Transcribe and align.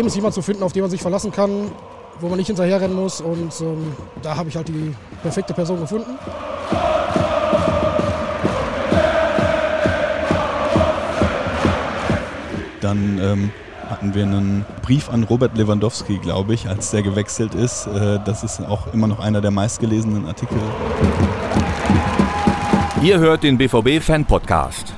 Problem 0.00 0.06
ist, 0.06 0.16
jemanden 0.16 0.34
zu 0.34 0.40
finden, 0.42 0.62
auf 0.62 0.72
den 0.72 0.80
man 0.80 0.90
sich 0.90 1.02
verlassen 1.02 1.30
kann, 1.30 1.70
wo 2.20 2.28
man 2.28 2.38
nicht 2.38 2.46
hinterherrennen 2.46 2.96
muss. 2.96 3.20
Und 3.20 3.52
ähm, 3.60 3.92
da 4.22 4.34
habe 4.34 4.48
ich 4.48 4.56
halt 4.56 4.68
die 4.68 4.94
perfekte 5.20 5.52
Person 5.52 5.78
gefunden. 5.78 6.18
Dann 12.80 13.20
ähm, 13.22 13.50
hatten 13.90 14.14
wir 14.14 14.22
einen 14.22 14.64
Brief 14.80 15.10
an 15.10 15.24
Robert 15.24 15.54
Lewandowski, 15.58 16.16
glaube 16.16 16.54
ich, 16.54 16.66
als 16.66 16.92
der 16.92 17.02
gewechselt 17.02 17.54
ist. 17.54 17.86
Äh, 17.86 18.20
das 18.24 18.42
ist 18.42 18.60
auch 18.60 18.94
immer 18.94 19.06
noch 19.06 19.20
einer 19.20 19.42
der 19.42 19.50
meistgelesenen 19.50 20.24
Artikel. 20.24 20.56
Ihr 23.02 23.18
hört 23.18 23.42
den 23.42 23.58
BVB 23.58 24.02
Fan 24.02 24.24
Podcast. 24.24 24.94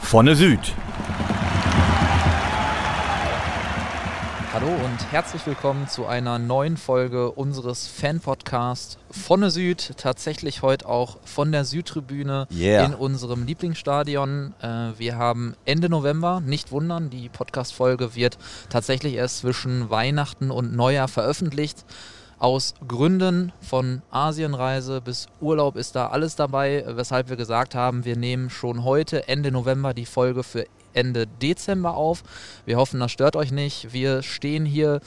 Vonne 0.00 0.36
Süd. 0.36 0.60
Hallo 4.64 4.82
und 4.82 5.12
herzlich 5.12 5.46
willkommen 5.46 5.88
zu 5.88 6.06
einer 6.06 6.38
neuen 6.38 6.78
Folge 6.78 7.30
unseres 7.30 7.86
Fan-Podcasts 7.86 8.96
von 9.10 9.42
der 9.42 9.50
Süd. 9.50 9.92
Tatsächlich 9.98 10.62
heute 10.62 10.88
auch 10.88 11.18
von 11.26 11.52
der 11.52 11.66
Südtribüne 11.66 12.48
Yeah. 12.50 12.86
in 12.86 12.94
unserem 12.94 13.44
Lieblingsstadion. 13.44 14.54
Äh, 14.62 14.98
wir 14.98 15.18
haben 15.18 15.54
Ende 15.66 15.90
November, 15.90 16.40
nicht 16.40 16.72
wundern, 16.72 17.10
die 17.10 17.28
Podcast-Folge 17.28 18.14
wird 18.14 18.38
tatsächlich 18.70 19.16
erst 19.16 19.40
zwischen 19.40 19.90
Weihnachten 19.90 20.50
und 20.50 20.74
Neujahr 20.74 21.08
veröffentlicht. 21.08 21.84
Aus 22.38 22.72
Gründen 22.88 23.52
von 23.60 24.00
Asienreise 24.10 25.02
bis 25.02 25.26
Urlaub 25.42 25.76
ist 25.76 25.94
da 25.94 26.06
alles 26.06 26.36
dabei, 26.36 26.84
weshalb 26.88 27.28
wir 27.28 27.36
gesagt 27.36 27.74
haben, 27.74 28.06
wir 28.06 28.16
nehmen 28.16 28.48
schon 28.48 28.82
heute, 28.82 29.28
Ende 29.28 29.52
November, 29.52 29.92
die 29.92 30.06
Folge 30.06 30.42
für 30.42 30.64
Ende 30.94 31.26
Dezember 31.26 31.96
auf. 31.96 32.22
Wir 32.64 32.76
hoffen, 32.76 33.00
das 33.00 33.12
stört 33.12 33.36
euch 33.36 33.52
nicht. 33.52 33.92
Wir 33.92 34.22
stehen 34.22 34.64
hier 34.64 35.00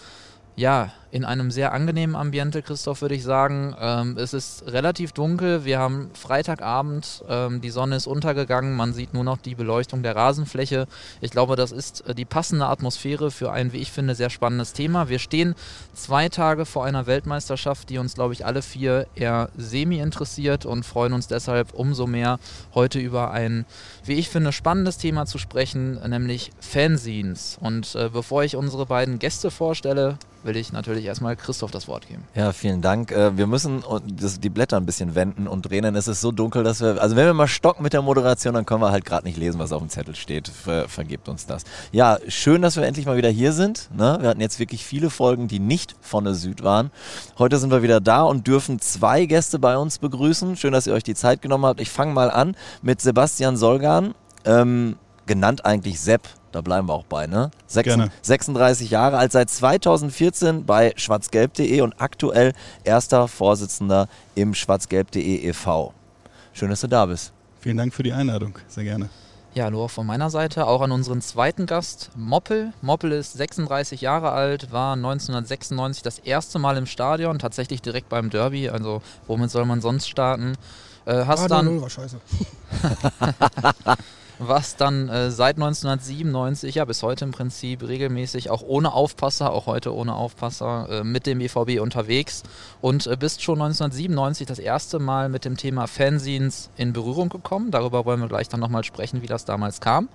ja 0.56 0.92
in 1.11 1.23
einem 1.23 1.52
sehr 1.52 1.72
angenehmen 1.72 2.16
Ambiente, 2.16 2.61
Christoph, 2.61 3.02
würde 3.02 3.16
ich 3.16 3.23
sagen. 3.23 3.75
Ähm, 3.80 4.17
es 4.17 4.33
ist 4.33 4.66
relativ 4.67 5.13
dunkel. 5.13 5.63
Wir 5.63 5.80
haben 5.80 6.09
Freitagabend. 6.13 7.23
Ähm, 7.30 7.61
die 7.61 7.69
Sonne 7.69 7.95
ist 7.95 8.08
untergegangen. 8.08 8.75
Man 8.75 8.94
sieht 8.94 9.13
nur 9.13 9.23
noch 9.23 9.38
die 9.38 9.55
Beleuchtung 9.55 10.03
der 10.03 10.16
Rasenfläche. 10.16 10.88
Ich 11.22 11.31
glaube, 11.31 11.55
das 11.55 11.72
ist 11.72 12.08
äh, 12.08 12.13
die 12.13 12.25
passende 12.25 12.66
Atmosphäre 12.66 13.31
für 13.31 13.52
ein, 13.52 13.72
wie 13.73 13.78
ich 13.78 13.91
finde, 13.91 14.16
sehr 14.16 14.30
spannendes 14.30 14.73
Thema. 14.73 15.08
Wir 15.08 15.19
stehen 15.19 15.55
zwei 15.94 16.30
Tage 16.30 16.66
vor 16.66 16.85
einer 16.85 17.08
Weltmeisterschaft, 17.08 17.89
die 17.89 17.97
uns, 18.00 18.16
glaube 18.16 18.33
ich, 18.33 18.45
alle 18.45 18.61
vier 18.61 19.08
eher 19.16 19.50
semi 19.55 20.00
interessiert 20.00 20.66
und 20.66 20.83
freuen 20.85 21.13
uns 21.13 21.28
deshalb 21.28 21.73
umso 21.73 22.08
mehr, 22.08 22.39
heute 22.73 23.00
über 23.00 23.31
ein, 23.31 23.66
wie 24.03 24.16
ich 24.16 24.30
finde, 24.30 24.52
spannendes 24.52 24.97
Thema 24.97 25.25
zu 25.25 25.38
sprechen, 25.38 26.00
nämlich 26.08 26.52
Fanzines. 26.59 27.58
Und 27.61 27.95
äh, 27.95 28.09
bevor 28.09 28.44
ich 28.44 28.55
unsere 28.55 28.85
beiden 28.85 29.19
Gäste 29.19 29.52
vorstelle, 29.52 30.17
will 30.44 30.55
ich 30.55 30.72
natürlich 30.72 30.97
erstmal 31.06 31.36
Christoph 31.36 31.72
das 31.72 31.88
Wort 31.88 32.08
geben. 32.08 32.23
Ja, 32.36 32.52
vielen 32.52 32.81
Dank. 32.81 33.12
Äh, 33.12 33.38
Wir 33.38 33.48
müssen 33.48 33.84
die 34.42 34.50
Blätter 34.50 34.78
ein 34.78 34.86
bisschen 34.86 35.16
wenden 35.16 35.48
und 35.48 35.70
drehen, 35.70 35.84
denn 35.84 35.95
es 35.95 36.08
ist 36.08 36.22
so 36.22 36.31
dunkel, 36.31 36.64
dass 36.64 36.81
wir, 36.81 37.02
also 37.02 37.16
wenn 37.16 37.26
wir 37.26 37.34
mal 37.34 37.48
stocken 37.48 37.84
mit 37.84 37.94
der 37.94 38.02
Moderation, 38.02 38.53
dann 38.53 38.66
können 38.66 38.81
wir 38.81 38.92
halt 38.92 39.06
gerade 39.06 39.25
nicht 39.25 39.38
lesen, 39.38 39.59
was 39.59 39.72
auf 39.72 39.81
dem 39.81 39.90
Zettel 39.90 40.16
steht. 40.16 40.48
Ver, 40.48 40.88
vergebt 40.88 41.30
uns 41.30 41.45
das. 41.45 41.64
Ja, 41.92 42.18
schön, 42.28 42.62
dass 42.62 42.75
wir 42.75 42.84
endlich 42.84 43.06
mal 43.06 43.18
wieder 43.18 43.30
hier 43.30 43.53
sind. 43.53 43.90
Ne? 43.95 44.18
Wir 44.22 44.30
hatten 44.30 44.42
jetzt 44.42 44.59
wirklich 44.59 44.86
viele 44.86 45.09
Folgen, 45.09 45.48
die 45.48 45.59
nicht 45.59 45.95
von 46.02 46.23
der 46.23 46.34
Süd 46.34 46.64
waren. 46.64 46.92
Heute 47.38 47.58
sind 47.58 47.72
wir 47.72 47.81
wieder 47.84 48.00
da 48.02 48.23
und 48.23 48.48
dürfen 48.48 48.80
zwei 48.80 49.25
Gäste 49.25 49.59
bei 49.59 49.78
uns 49.78 50.00
begrüßen. 50.00 50.56
Schön, 50.56 50.73
dass 50.73 50.88
ihr 50.88 50.94
euch 50.94 51.03
die 51.03 51.16
Zeit 51.16 51.42
genommen 51.42 51.66
habt. 51.66 51.81
Ich 51.81 51.90
fange 51.90 52.14
mal 52.14 52.31
an 52.31 52.56
mit 52.81 53.02
Sebastian 53.02 53.58
Solgan, 53.58 54.14
ähm, 54.46 54.96
genannt 55.25 55.66
eigentlich 55.66 56.00
Sepp. 56.00 56.22
Da 56.57 56.62
bleiben 56.62 56.88
wir 56.90 56.94
auch 56.95 57.06
bei, 57.06 57.28
ne? 57.28 57.51
Sechsen- 57.68 58.00
Gerne. 58.00 58.12
36 58.23 58.90
Jahre 58.90 59.19
alt, 59.19 59.31
seit 59.31 59.47
2014 59.51 60.66
bei 60.66 60.91
schwarzgelb.de 60.95 61.81
und 61.81 61.94
aktuell 62.01 62.53
erster 62.84 63.28
Vorsitzender 63.28 64.07
im 64.34 64.56
schwarzgelb.de 64.56 65.47
e.V. 65.50 65.94
Schön, 66.53 66.72
dass 66.72 66.81
du 66.81 66.88
da 66.88 67.06
bist. 67.06 67.31
Vielen 67.62 67.78
Dank 67.78 67.94
für 67.94 68.01
die 68.01 68.12
Einladung. 68.12 68.57
Sehr 68.69 68.85
gerne. 68.85 69.09
Ja, 69.53 69.69
nur 69.69 69.88
von 69.88 70.07
meiner 70.07 70.31
Seite 70.31 70.66
auch 70.66 70.81
an 70.81 70.91
unseren 70.91 71.22
zweiten 71.22 71.67
Gast, 71.67 72.09
Moppel. 72.16 72.73
Moppel 72.81 73.12
ist 73.12 73.34
36 73.34 74.01
Jahre 74.01 74.31
alt, 74.31 74.72
war 74.72 74.94
1996 74.94 76.01
das 76.01 76.17
erste 76.17 76.57
Mal 76.57 76.75
im 76.78 76.88
Stadion, 76.88 77.38
tatsächlich 77.38 77.84
direkt 77.84 78.09
beim 78.09 78.31
Derby. 78.31 78.69
Also, 78.69 79.03
womit 79.28 79.51
soll 79.51 79.66
man 79.66 79.79
sonst 79.79 80.09
starten? 80.09 80.53
Äh, 81.06 81.23
hast 81.25 81.41
Ah, 81.44 81.47
dann 81.50 81.66
0 81.66 81.81
war 81.84 81.90
scheiße. 81.91 82.17
was 84.40 84.75
dann 84.75 85.09
äh, 85.09 85.31
seit 85.31 85.56
1997, 85.56 86.75
ja 86.75 86.86
bis 86.86 87.03
heute 87.03 87.25
im 87.25 87.31
Prinzip 87.31 87.84
regelmäßig, 87.88 88.50
auch 88.50 88.62
ohne 88.62 88.94
Aufpasser, 88.94 89.52
auch 89.52 89.66
heute 89.66 89.94
ohne 89.94 90.16
Aufpasser, 90.16 90.88
äh, 90.90 91.03
mit 91.03 91.25
dem 91.25 91.40
BVB 91.40 91.80
unterwegs 91.81 92.44
und 92.81 93.08
äh, 93.08 93.16
bist 93.18 93.42
schon 93.42 93.62
1997 93.62 94.47
das 94.47 94.59
erste 94.59 95.00
Mal 95.00 95.30
mit 95.30 95.46
dem 95.46 95.58
Thema 95.58 95.88
Fanzines 95.88 96.70
in 96.78 96.94
Berührung 96.94 97.30
gekommen. 97.30 97.72
Darüber 97.72 98.06
wollen 98.06 98.22
wir 98.22 98.28
gleich 98.28 98.50
dann 98.50 98.59
nochmal 98.59 98.84
sprechen, 98.84 99.22
wie 99.22 99.28
das 99.28 99.46
damals 99.46 99.81
kam. 99.81 100.09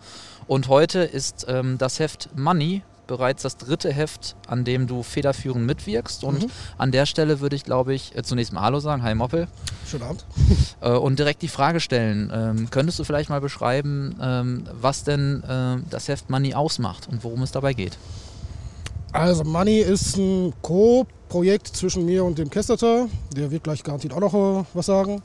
Und 0.47 0.69
heute 0.69 1.01
ist 1.01 1.47
ähm, 1.49 1.79
das 1.79 1.99
Heft 1.99 2.31
Money 2.37 2.83
bereits 3.07 3.43
das 3.43 3.57
dritte 3.57 3.93
Heft, 3.93 4.37
an 4.47 4.65
dem 4.65 4.87
du 4.87 5.03
federführend 5.03 5.67
mitwirkst. 5.67 6.25
Und 6.25 6.47
an 6.79 6.93
der 6.93 7.07
Stelle 7.07 7.41
würde 7.41 7.57
ich, 7.57 7.65
glaube 7.65 7.95
ich, 7.95 8.17
äh, 8.17 8.23
zunächst 8.23 8.53
mal 8.53 8.63
Hallo 8.63 8.81
sagen. 8.81 9.03
Hi 9.03 9.15
Moppel. 9.15 9.49
Schönen 9.87 10.05
Abend. 10.05 10.25
Äh, 10.81 10.91
und 10.91 11.19
direkt 11.19 11.43
die 11.43 11.49
Frage 11.49 11.79
stellen. 11.79 12.33
Ähm, 12.35 12.69
könntest 12.71 12.99
du 12.99 13.05
vielleicht 13.05 13.31
mal 13.31 13.41
beschreiben, 13.41 14.17
ähm, 14.21 14.65
was 14.73 15.05
denn 15.05 15.43
ähm, 15.49 15.85
das 15.91 16.09
Heft 16.09 16.29
Money 16.29 16.55
ausmacht 16.55 17.09
und 17.09 17.23
worum 17.23 17.43
es 17.43 17.53
dabei 17.53 17.73
geht? 17.73 17.97
Also 19.13 19.45
Money 19.45 19.79
ist 19.79 20.17
ein 20.17 20.53
Co-Projekt 20.63 21.69
zwischen 21.69 22.05
mir 22.05 22.25
und 22.25 22.39
dem 22.39 22.51
Kesteter. 22.51 23.09
Der 23.37 23.51
wird 23.51 23.63
gleich 23.63 23.85
garantiert 23.85 24.13
auch 24.15 24.21
noch 24.21 24.35
äh, 24.35 24.65
was 24.75 24.87
sagen. 24.87 25.23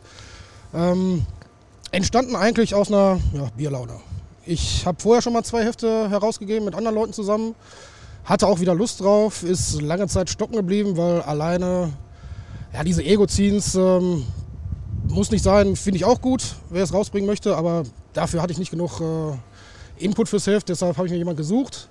Ähm, 0.73 1.25
entstanden 1.91 2.35
eigentlich 2.35 2.75
aus 2.75 2.89
einer 2.89 3.19
ja, 3.33 3.49
Bierlaune. 3.55 3.93
Ich 4.47 4.85
habe 4.85 4.97
vorher 5.01 5.21
schon 5.21 5.33
mal 5.33 5.43
zwei 5.43 5.65
Hefte 5.65 6.09
herausgegeben 6.09 6.63
mit 6.63 6.73
anderen 6.73 6.95
Leuten 6.95 7.11
zusammen. 7.11 7.53
Hatte 8.23 8.47
auch 8.47 8.61
wieder 8.61 8.73
Lust 8.73 9.01
drauf, 9.01 9.43
ist 9.43 9.81
lange 9.81 10.07
Zeit 10.07 10.29
stocken 10.29 10.55
geblieben, 10.55 10.95
weil 10.95 11.21
alleine 11.21 11.91
ja, 12.73 12.83
diese 12.83 13.03
Ego-Ziens 13.03 13.75
ähm, 13.75 14.23
muss 15.09 15.31
nicht 15.31 15.43
sein, 15.43 15.75
finde 15.75 15.97
ich 15.97 16.05
auch 16.05 16.21
gut, 16.21 16.55
wer 16.69 16.83
es 16.83 16.93
rausbringen 16.93 17.27
möchte, 17.27 17.57
aber 17.57 17.83
dafür 18.13 18.41
hatte 18.41 18.53
ich 18.53 18.57
nicht 18.57 18.71
genug 18.71 19.01
äh, 19.01 20.03
Input 20.03 20.29
fürs 20.29 20.47
Heft, 20.47 20.69
deshalb 20.69 20.95
habe 20.95 21.07
ich 21.07 21.11
mir 21.11 21.17
jemanden 21.17 21.39
gesucht. 21.39 21.89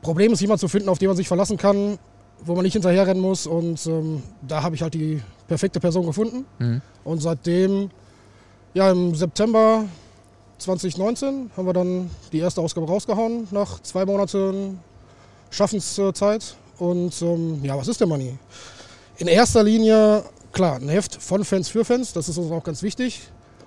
Problem 0.00 0.32
ist, 0.32 0.40
jemanden 0.40 0.60
zu 0.60 0.68
finden, 0.68 0.88
auf 0.88 0.98
den 0.98 1.08
man 1.08 1.16
sich 1.16 1.28
verlassen 1.28 1.58
kann, 1.58 1.98
wo 2.44 2.54
man 2.54 2.64
nicht 2.64 2.72
hinterherrennen 2.72 3.22
muss. 3.22 3.46
Und 3.46 3.86
ähm, 3.86 4.22
da 4.42 4.62
habe 4.62 4.74
ich 4.74 4.82
halt 4.82 4.94
die 4.94 5.22
perfekte 5.46 5.78
Person 5.78 6.06
gefunden. 6.06 6.44
Mhm. 6.58 6.80
Und 7.04 7.22
seitdem, 7.22 7.90
ja, 8.74 8.90
im 8.90 9.14
September 9.14 9.84
2019 10.62 11.50
haben 11.56 11.66
wir 11.66 11.72
dann 11.72 12.10
die 12.32 12.38
erste 12.38 12.60
Ausgabe 12.60 12.86
rausgehauen, 12.86 13.48
nach 13.50 13.80
zwei 13.80 14.04
Monaten 14.04 14.80
Schaffenszeit. 15.50 16.56
Und 16.78 17.20
ähm, 17.22 17.64
ja, 17.64 17.76
was 17.76 17.88
ist 17.88 18.00
der 18.00 18.06
Money? 18.06 18.38
In 19.18 19.26
erster 19.26 19.62
Linie, 19.62 20.24
klar, 20.52 20.76
ein 20.76 20.88
Heft 20.88 21.20
von 21.20 21.44
Fans 21.44 21.68
für 21.68 21.84
Fans, 21.84 22.12
das 22.12 22.28
ist 22.28 22.38
uns 22.38 22.50
auch 22.50 22.64
ganz 22.64 22.82
wichtig. 22.82 23.20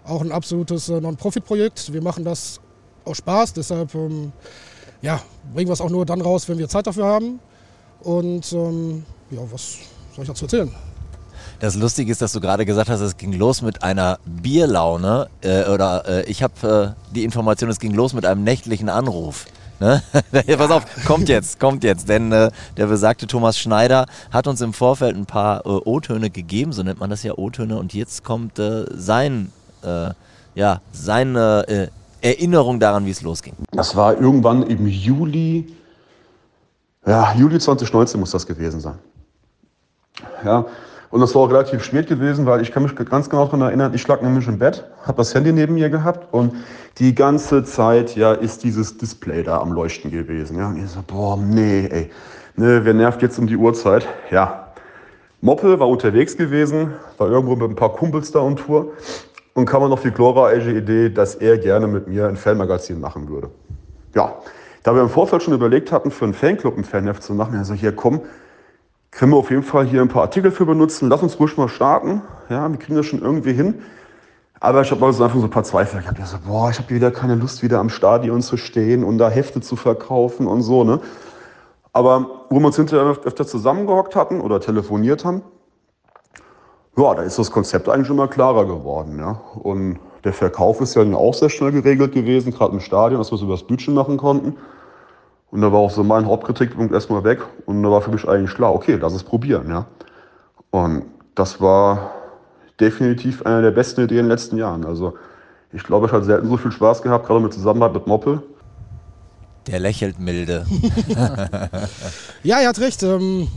Auch 0.05 0.21
ein 0.21 0.31
absolutes 0.31 0.89
äh, 0.89 1.01
Non-Profit-Projekt. 1.01 1.91
Wir 1.93 2.01
machen 2.01 2.23
das 2.23 2.59
aus 3.03 3.17
Spaß, 3.17 3.53
deshalb 3.53 3.93
ähm, 3.95 4.31
ja, 5.01 5.21
bringen 5.53 5.69
wir 5.69 5.73
es 5.73 5.81
auch 5.81 5.89
nur 5.89 6.05
dann 6.05 6.21
raus, 6.21 6.47
wenn 6.47 6.57
wir 6.57 6.67
Zeit 6.67 6.87
dafür 6.87 7.05
haben. 7.05 7.39
Und 8.01 8.51
ähm, 8.53 9.05
ja, 9.31 9.41
was 9.51 9.77
soll 10.15 10.23
ich 10.23 10.27
dazu 10.27 10.45
erzählen? 10.45 10.71
Das 11.59 11.75
Lustige 11.75 12.11
ist, 12.11 12.21
dass 12.21 12.33
du 12.33 12.41
gerade 12.41 12.65
gesagt 12.65 12.89
hast, 12.89 12.99
es 12.99 13.17
ging 13.17 13.33
los 13.33 13.61
mit 13.61 13.81
einer 13.83 14.19
Bierlaune. 14.25 15.29
Äh, 15.41 15.69
oder 15.69 16.03
äh, 16.07 16.29
ich 16.29 16.43
habe 16.43 16.95
äh, 16.97 17.13
die 17.13 17.23
Information, 17.23 17.69
es 17.69 17.79
ging 17.79 17.93
los 17.93 18.13
mit 18.13 18.25
einem 18.25 18.43
nächtlichen 18.43 18.89
Anruf. 18.89 19.45
Ne? 19.79 20.01
Ja, 20.47 20.57
Pass 20.57 20.71
auf, 20.71 20.83
kommt 21.05 21.29
jetzt, 21.29 21.59
kommt 21.59 21.83
jetzt. 21.83 22.09
Denn 22.09 22.31
äh, 22.31 22.51
der 22.77 22.87
besagte 22.87 23.27
Thomas 23.27 23.57
Schneider 23.57 24.05
hat 24.31 24.47
uns 24.47 24.61
im 24.61 24.73
Vorfeld 24.73 25.15
ein 25.15 25.25
paar 25.25 25.65
äh, 25.65 25.69
O-Töne 25.69 26.29
gegeben, 26.29 26.73
so 26.73 26.83
nennt 26.83 26.99
man 26.99 27.09
das 27.09 27.23
ja 27.23 27.33
O-Töne. 27.37 27.77
Und 27.77 27.93
jetzt 27.93 28.23
kommt 28.23 28.59
äh, 28.59 28.85
sein, 28.93 29.51
äh, 29.83 30.09
ja, 30.55 30.81
seine 30.91 31.65
äh, 31.67 31.87
Erinnerung 32.21 32.79
daran, 32.79 33.05
wie 33.05 33.11
es 33.11 33.21
losging. 33.21 33.53
Das 33.71 33.95
war 33.95 34.19
irgendwann 34.19 34.63
im 34.63 34.87
Juli, 34.87 35.73
ja, 37.05 37.33
Juli 37.35 37.59
2019 37.59 38.19
muss 38.19 38.31
das 38.31 38.45
gewesen 38.45 38.79
sein. 38.79 38.97
Ja, 40.43 40.65
und 41.11 41.21
das 41.21 41.35
war 41.35 41.43
auch 41.43 41.49
relativ 41.49 41.83
spät 41.83 42.07
gewesen, 42.07 42.45
weil 42.45 42.61
ich 42.61 42.71
kann 42.71 42.83
mich 42.83 42.95
ganz 42.95 43.29
genau 43.29 43.45
daran 43.45 43.61
erinnern, 43.61 43.93
ich 43.93 44.07
lag 44.07 44.21
nämlich 44.21 44.47
im 44.47 44.59
Bett, 44.59 44.85
habe 45.03 45.17
das 45.17 45.33
Handy 45.35 45.51
neben 45.53 45.75
mir 45.75 45.89
gehabt 45.89 46.33
und 46.33 46.53
die 46.97 47.15
ganze 47.15 47.63
Zeit, 47.63 48.15
ja, 48.15 48.33
ist 48.33 48.63
dieses 48.63 48.97
Display 48.97 49.43
da 49.43 49.59
am 49.59 49.71
Leuchten 49.71 50.11
gewesen. 50.11 50.57
Ja, 50.57 50.67
und 50.67 50.77
ich 50.83 50.89
so, 50.89 51.01
boah, 51.05 51.37
nee, 51.37 51.87
ey, 51.91 52.09
ne, 52.55 52.81
wer 52.83 52.93
nervt 52.93 53.21
jetzt 53.21 53.37
um 53.39 53.47
die 53.47 53.57
Uhrzeit? 53.57 54.07
Ja, 54.31 54.73
Moppel 55.41 55.79
war 55.79 55.87
unterwegs 55.87 56.37
gewesen, 56.37 56.93
war 57.17 57.29
irgendwo 57.29 57.55
mit 57.55 57.69
ein 57.69 57.75
paar 57.75 57.93
Kumpels 57.93 58.31
da 58.31 58.39
on 58.39 58.55
Tour 58.55 58.93
und 59.53 59.65
kam 59.65 59.83
auf 59.83 60.01
die 60.01 60.11
glorreiche 60.11 60.71
Idee, 60.71 61.09
dass 61.09 61.35
er 61.35 61.57
gerne 61.57 61.87
mit 61.87 62.07
mir 62.07 62.27
ein 62.27 62.35
Fanmagazin 62.35 62.99
machen 62.99 63.29
würde. 63.29 63.49
Ja, 64.15 64.33
Da 64.83 64.93
wir 64.93 65.01
im 65.01 65.09
Vorfeld 65.09 65.41
schon 65.43 65.53
überlegt 65.53 65.91
hatten, 65.91 66.11
für 66.11 66.25
einen 66.25 66.35
Fanclub 66.35 66.77
ein 66.77 66.83
Fanheft 66.83 67.23
zu 67.23 67.33
machen, 67.33 67.57
also 67.57 67.73
hier 67.73 67.91
komm, 67.91 68.21
können 69.15 69.31
wir 69.31 69.37
auf 69.37 69.49
jeden 69.49 69.63
Fall 69.63 69.85
hier 69.85 70.01
ein 70.01 70.09
paar 70.09 70.23
Artikel 70.23 70.51
für 70.51 70.65
benutzen, 70.65 71.09
lass 71.09 71.23
uns 71.23 71.39
ruhig 71.39 71.55
mal 71.57 71.69
starten. 71.69 72.21
Ja, 72.49 72.69
wir 72.69 72.77
kriegen 72.77 72.95
das 72.95 73.05
schon 73.05 73.21
irgendwie 73.21 73.53
hin. 73.53 73.81
Aber 74.59 74.81
ich 74.81 74.91
habe 74.91 75.05
also 75.05 75.23
einfach 75.23 75.39
so 75.39 75.45
ein 75.45 75.49
paar 75.49 75.63
Zweifel. 75.63 76.03
Ich 76.19 76.25
so, 76.25 76.37
boah, 76.45 76.69
ich 76.69 76.79
habe 76.79 76.89
wieder 76.89 77.11
keine 77.11 77.35
Lust, 77.35 77.63
wieder 77.63 77.79
am 77.79 77.89
Stadion 77.89 78.41
zu 78.41 78.57
stehen 78.57 79.03
und 79.03 79.17
da 79.17 79.29
Hefte 79.29 79.61
zu 79.61 79.75
verkaufen 79.77 80.47
und 80.47 80.63
so. 80.63 80.83
Ne? 80.83 80.99
Aber 81.93 82.45
wo 82.49 82.59
wir 82.59 82.65
uns 82.65 82.75
hinterher 82.75 83.15
öfter 83.23 83.47
zusammengehockt 83.47 84.15
hatten 84.15 84.41
oder 84.41 84.59
telefoniert 84.59 85.23
haben, 85.23 85.43
ja, 86.97 87.13
da 87.13 87.21
ist 87.23 87.39
das 87.39 87.51
Konzept 87.51 87.87
eigentlich 87.87 88.09
immer 88.09 88.27
klarer 88.27 88.65
geworden. 88.65 89.17
Ja? 89.19 89.41
Und 89.61 89.99
der 90.25 90.33
Verkauf 90.33 90.81
ist 90.81 90.95
ja 90.95 91.03
dann 91.03 91.15
auch 91.15 91.33
sehr 91.33 91.49
schnell 91.49 91.71
geregelt 91.71 92.13
gewesen, 92.13 92.51
gerade 92.51 92.73
im 92.73 92.79
Stadion, 92.81 93.19
dass 93.19 93.31
wir 93.31 93.35
es 93.35 93.41
über 93.41 93.53
das 93.53 93.63
Budget 93.63 93.93
machen 93.93 94.17
konnten. 94.17 94.57
Und 95.55 95.61
da 95.61 95.71
war 95.71 95.79
auch 95.79 95.89
so 95.89 96.03
mein 96.03 96.25
Hauptkritikpunkt 96.25 96.93
erstmal 96.93 97.23
weg. 97.23 97.39
Und 97.65 97.81
da 97.81 97.89
war 97.89 98.01
für 98.01 98.11
mich 98.11 98.27
eigentlich 98.27 98.53
klar, 98.53 98.75
okay, 98.75 98.99
lass 99.01 99.13
es 99.13 99.23
probieren. 99.23 99.69
Ja? 99.69 99.85
Und 100.69 101.05
das 101.33 101.61
war 101.61 102.11
definitiv 102.77 103.41
eine 103.45 103.61
der 103.61 103.71
besten 103.71 104.01
Ideen 104.01 104.19
in 104.19 104.25
den 104.25 104.31
letzten 104.31 104.57
Jahren. 104.57 104.83
Also 104.83 105.13
ich 105.71 105.81
glaube, 105.81 106.07
ich 106.07 106.11
habe 106.11 106.25
selten 106.25 106.49
so 106.49 106.57
viel 106.57 106.73
Spaß 106.73 107.01
gehabt, 107.03 107.25
gerade 107.25 107.39
mit 107.39 107.53
Zusammenarbeit 107.53 108.01
mit 108.01 108.07
Moppel. 108.07 108.43
Der 109.67 109.79
lächelt 109.79 110.19
milde. 110.19 110.65
ja, 112.43 112.59
er 112.59 112.67
hat 112.67 112.79
recht. 112.81 113.01
Ähm, 113.03 113.47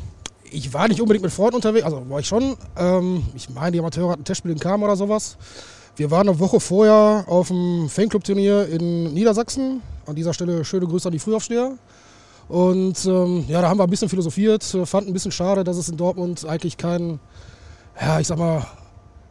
ich 0.52 0.72
war 0.72 0.86
nicht 0.86 1.00
unbedingt 1.00 1.24
mit 1.24 1.32
Freunden 1.32 1.56
unterwegs, 1.56 1.84
also 1.84 2.08
war 2.08 2.20
ich 2.20 2.28
schon. 2.28 2.56
Ähm, 2.76 3.24
ich 3.34 3.50
meine, 3.50 3.72
die 3.72 3.80
Amateure 3.80 4.12
hatten 4.12 4.22
ein 4.22 4.24
Testspiel 4.24 4.52
in 4.52 4.60
Kam 4.60 4.84
oder 4.84 4.94
sowas. 4.94 5.36
Wir 5.96 6.12
waren 6.12 6.28
eine 6.28 6.38
Woche 6.38 6.60
vorher 6.60 7.24
auf 7.26 7.48
dem 7.48 7.88
Fanclub-Turnier 7.88 8.68
in 8.68 9.12
Niedersachsen. 9.14 9.82
An 10.08 10.16
dieser 10.16 10.32
Stelle 10.32 10.64
schöne 10.64 10.86
Grüße 10.86 11.08
an 11.08 11.12
die 11.12 11.18
Frühaufsteher. 11.18 11.76
Und 12.48 13.04
ähm, 13.04 13.44
ja, 13.46 13.60
da 13.60 13.68
haben 13.68 13.78
wir 13.78 13.84
ein 13.84 13.90
bisschen 13.90 14.08
philosophiert, 14.08 14.64
fanden 14.84 15.10
ein 15.10 15.12
bisschen 15.12 15.32
schade, 15.32 15.64
dass 15.64 15.76
es 15.76 15.90
in 15.90 15.98
Dortmund 15.98 16.46
eigentlich 16.46 16.78
kein, 16.78 17.20
ja, 18.00 18.18
ich 18.18 18.26
sag 18.26 18.38
mal, 18.38 18.66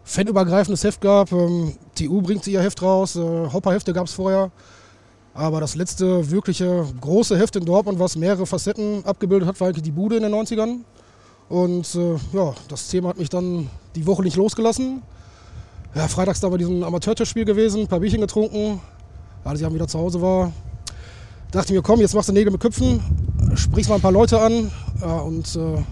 fanübergreifendes 0.04 0.84
Heft 0.84 1.02
gab. 1.02 1.32
Ähm, 1.32 1.74
TU 1.96 2.22
bringt 2.22 2.46
ihr 2.46 2.62
Heft 2.62 2.82
raus, 2.82 3.16
äh, 3.16 3.20
Hopper-Hefte 3.52 3.92
gab 3.92 4.06
es 4.06 4.14
vorher. 4.14 4.52
Aber 5.34 5.60
das 5.60 5.76
letzte 5.76 6.32
wirkliche 6.32 6.86
große 7.02 7.38
Heft 7.38 7.56
in 7.56 7.66
Dortmund, 7.66 8.00
was 8.00 8.16
mehrere 8.16 8.46
Facetten 8.46 9.04
abgebildet 9.06 9.48
hat, 9.48 9.60
war 9.60 9.68
eigentlich 9.68 9.84
die 9.84 9.92
Bude 9.92 10.18
in 10.18 10.24
den 10.24 10.34
90ern. 10.34 10.82
Und 11.50 11.96
äh, 11.96 12.16
ja, 12.34 12.54
das 12.70 12.88
Thema 12.88 13.10
hat 13.10 13.18
mich 13.18 13.30
dann 13.30 13.70
die 13.96 14.06
Woche 14.06 14.22
nicht 14.22 14.36
losgelassen. 14.36 15.02
Ja, 15.96 16.08
freitags 16.08 16.40
da 16.40 16.50
bei 16.50 16.58
diesem 16.58 16.84
Amateurtischspiel 16.84 17.46
gewesen, 17.46 17.82
ein 17.82 17.88
paar 17.88 18.00
Bierchen 18.00 18.22
getrunken. 18.22 18.80
Als 19.44 19.60
ich 19.60 19.66
dann 19.66 19.74
wieder 19.74 19.88
zu 19.88 19.98
Hause 19.98 20.22
war, 20.22 20.52
dachte 21.52 21.74
mir, 21.74 21.82
komm, 21.82 22.02
jetzt 22.02 22.16
machst 22.16 22.30
du 22.30 22.34
Nägel 22.34 22.52
mit 22.52 22.62
Köpfen, 22.62 23.02
sprichst 23.56 23.90
mal 23.90 23.96
ein 23.96 24.02
paar 24.02 24.12
Leute 24.12 24.40
an. 24.40 24.72
Ja, 25.02 25.18
und 25.20 25.56
äh, 25.56 25.84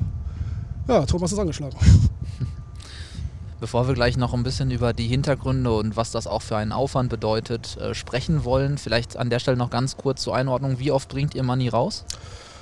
ja, 0.88 1.06
Thomas 1.06 1.32
ist 1.32 1.40
angeschlagen. 1.40 1.76
Bevor 3.60 3.88
wir 3.88 3.96
gleich 3.96 4.18
noch 4.18 4.34
ein 4.34 4.44
bisschen 4.44 4.70
über 4.70 4.94
die 4.94 5.08
Hintergründe 5.08 5.74
und 5.74 5.96
was 5.96 6.12
das 6.12 6.28
auch 6.28 6.42
für 6.42 6.58
einen 6.58 6.72
Aufwand 6.72 7.10
bedeutet, 7.10 7.78
äh, 7.78 7.96
sprechen 7.96 8.44
wollen, 8.44 8.78
vielleicht 8.78 9.18
an 9.18 9.30
der 9.30 9.40
Stelle 9.40 9.58
noch 9.58 9.70
ganz 9.70 9.98
kurz 9.98 10.22
zur 10.22 10.36
Einordnung. 10.36 10.78
Wie 10.78 10.92
oft 10.92 11.10
bringt 11.10 11.34
ihr 11.36 11.44
Money 11.44 11.70
raus? 11.70 12.04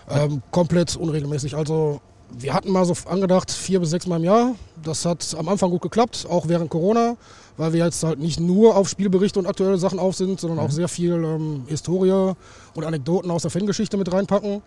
Ähm, 0.10 0.42
komplett 0.52 0.96
unregelmäßig. 0.96 1.56
Also 1.56 2.00
wir 2.32 2.54
hatten 2.54 2.72
mal 2.72 2.86
so 2.86 2.94
angedacht, 3.10 3.52
vier 3.52 3.80
bis 3.80 3.90
sechs 3.90 4.08
Mal 4.08 4.18
im 4.18 4.24
Jahr. 4.24 4.56
Das 4.82 5.06
hat 5.06 5.36
am 5.38 5.50
Anfang 5.50 5.72
gut 5.72 5.82
geklappt, 5.82 6.28
auch 6.30 6.48
während 6.48 6.70
Corona, 6.70 7.16
weil 7.58 7.74
wir 7.74 7.86
jetzt 7.86 8.04
halt 8.04 8.20
nicht 8.20 8.40
nur 8.40 8.76
auf 8.76 8.90
Spielberichte 8.90 9.40
und 9.40 9.46
aktuelle 9.46 9.78
Sachen 9.78 10.00
auf 10.00 10.16
sind, 10.16 10.40
sondern 10.40 10.60
mhm. 10.60 10.66
auch 10.66 10.72
sehr 10.72 10.88
viel 10.88 11.14
ähm, 11.14 11.64
Historie 11.68 12.34
und 12.74 12.84
Anekdoten 12.84 13.30
aus 13.32 13.44
der 13.44 13.52
Fangeschichte 13.52 13.98
mit 13.98 14.12
reinpacken. 14.12 14.62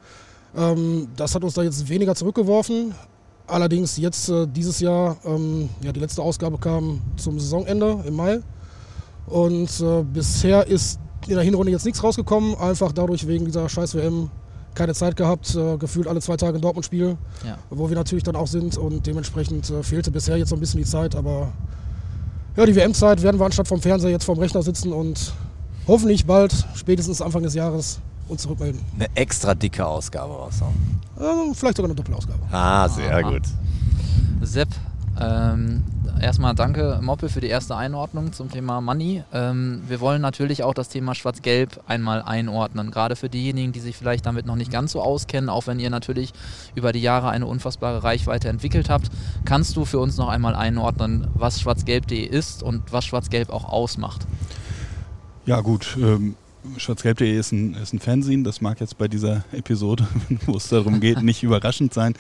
Ähm, 0.56 1.08
das 1.16 1.34
hat 1.34 1.44
uns 1.44 1.54
da 1.54 1.62
jetzt 1.62 1.88
weniger 1.88 2.14
zurückgeworfen. 2.14 2.94
Allerdings 3.46 3.96
jetzt 3.96 4.28
äh, 4.28 4.46
dieses 4.46 4.80
Jahr, 4.80 5.16
ähm, 5.24 5.68
ja, 5.82 5.92
die 5.92 6.00
letzte 6.00 6.22
Ausgabe 6.22 6.58
kam 6.58 7.00
zum 7.16 7.38
Saisonende 7.38 8.02
im 8.06 8.14
Mai. 8.14 8.40
Und 9.26 9.80
äh, 9.80 10.02
bisher 10.02 10.66
ist 10.66 11.00
in 11.26 11.34
der 11.34 11.42
Hinrunde 11.42 11.72
jetzt 11.72 11.84
nichts 11.84 12.02
rausgekommen, 12.02 12.56
einfach 12.56 12.92
dadurch 12.92 13.26
wegen 13.26 13.44
dieser 13.44 13.68
scheiß 13.68 13.94
WM 13.94 14.30
keine 14.74 14.94
Zeit 14.94 15.16
gehabt, 15.16 15.54
äh, 15.56 15.76
gefühlt 15.78 16.06
alle 16.06 16.20
zwei 16.20 16.36
Tage 16.36 16.56
in 16.56 16.62
Dortmund 16.62 16.84
spiel, 16.84 17.16
ja. 17.44 17.58
wo 17.70 17.88
wir 17.88 17.96
natürlich 17.96 18.22
dann 18.22 18.36
auch 18.36 18.46
sind 18.46 18.76
und 18.76 19.06
dementsprechend 19.06 19.70
äh, 19.70 19.82
fehlte 19.82 20.10
bisher 20.10 20.36
jetzt 20.36 20.50
so 20.50 20.54
ein 20.56 20.60
bisschen 20.60 20.78
die 20.78 20.86
Zeit, 20.86 21.16
aber 21.16 21.52
ja, 22.56 22.66
die 22.66 22.74
WM-Zeit 22.74 23.22
werden 23.22 23.38
wir 23.38 23.44
anstatt 23.46 23.68
vom 23.68 23.80
Fernseher 23.80 24.10
jetzt 24.10 24.24
vorm 24.24 24.38
Rechner 24.38 24.62
sitzen 24.62 24.92
und 24.92 25.32
hoffentlich 25.86 26.26
bald, 26.26 26.54
spätestens 26.74 27.20
Anfang 27.20 27.42
des 27.42 27.54
Jahres, 27.54 28.00
uns 28.28 28.42
zurückmelden. 28.42 28.80
Eine 28.96 29.08
extra 29.14 29.54
dicke 29.54 29.86
Ausgabe 29.86 30.32
raushauen. 30.32 30.74
Äh, 31.18 31.54
vielleicht 31.54 31.76
sogar 31.76 31.88
eine 31.90 31.94
Doppelausgabe. 31.94 32.40
Ah, 32.50 32.88
sehr 32.88 33.12
Aha. 33.12 33.30
gut. 33.30 33.42
Sepp, 34.42 34.68
ähm, 35.20 35.82
erstmal 36.20 36.54
danke, 36.54 36.98
Moppe, 37.02 37.28
für 37.28 37.40
die 37.40 37.48
erste 37.48 37.76
Einordnung 37.76 38.32
zum 38.32 38.50
Thema 38.50 38.80
Money. 38.80 39.22
Ähm, 39.32 39.82
wir 39.88 40.00
wollen 40.00 40.22
natürlich 40.22 40.62
auch 40.62 40.74
das 40.74 40.88
Thema 40.88 41.14
Schwarz-Gelb 41.14 41.80
einmal 41.86 42.22
einordnen. 42.22 42.90
Gerade 42.90 43.16
für 43.16 43.28
diejenigen, 43.28 43.72
die 43.72 43.80
sich 43.80 43.96
vielleicht 43.96 44.26
damit 44.26 44.46
noch 44.46 44.56
nicht 44.56 44.70
ganz 44.70 44.92
so 44.92 45.00
auskennen, 45.00 45.48
auch 45.48 45.66
wenn 45.66 45.78
ihr 45.78 45.90
natürlich 45.90 46.32
über 46.74 46.92
die 46.92 47.00
Jahre 47.00 47.30
eine 47.30 47.46
unfassbare 47.46 48.02
Reichweite 48.02 48.48
entwickelt 48.48 48.90
habt, 48.90 49.10
kannst 49.44 49.76
du 49.76 49.84
für 49.84 49.98
uns 49.98 50.16
noch 50.16 50.28
einmal 50.28 50.54
einordnen, 50.54 51.28
was 51.34 51.60
schwarzgelb.de 51.60 52.24
ist 52.24 52.62
und 52.62 52.92
was 52.92 53.04
Schwarz-Gelb 53.04 53.50
auch 53.50 53.64
ausmacht. 53.64 54.26
Ja, 55.44 55.60
gut. 55.60 55.96
Ähm 56.00 56.36
Schwarzgelb.de 56.76 57.38
ist 57.38 57.52
ein, 57.52 57.74
ist 57.74 57.92
ein 57.92 58.00
Fernsehen, 58.00 58.44
das 58.44 58.60
mag 58.60 58.80
jetzt 58.80 58.98
bei 58.98 59.08
dieser 59.08 59.44
Episode, 59.52 60.06
wo 60.46 60.56
es 60.56 60.68
darum 60.68 61.00
geht, 61.00 61.22
nicht 61.22 61.42
überraschend 61.42 61.94
sein. 61.94 62.14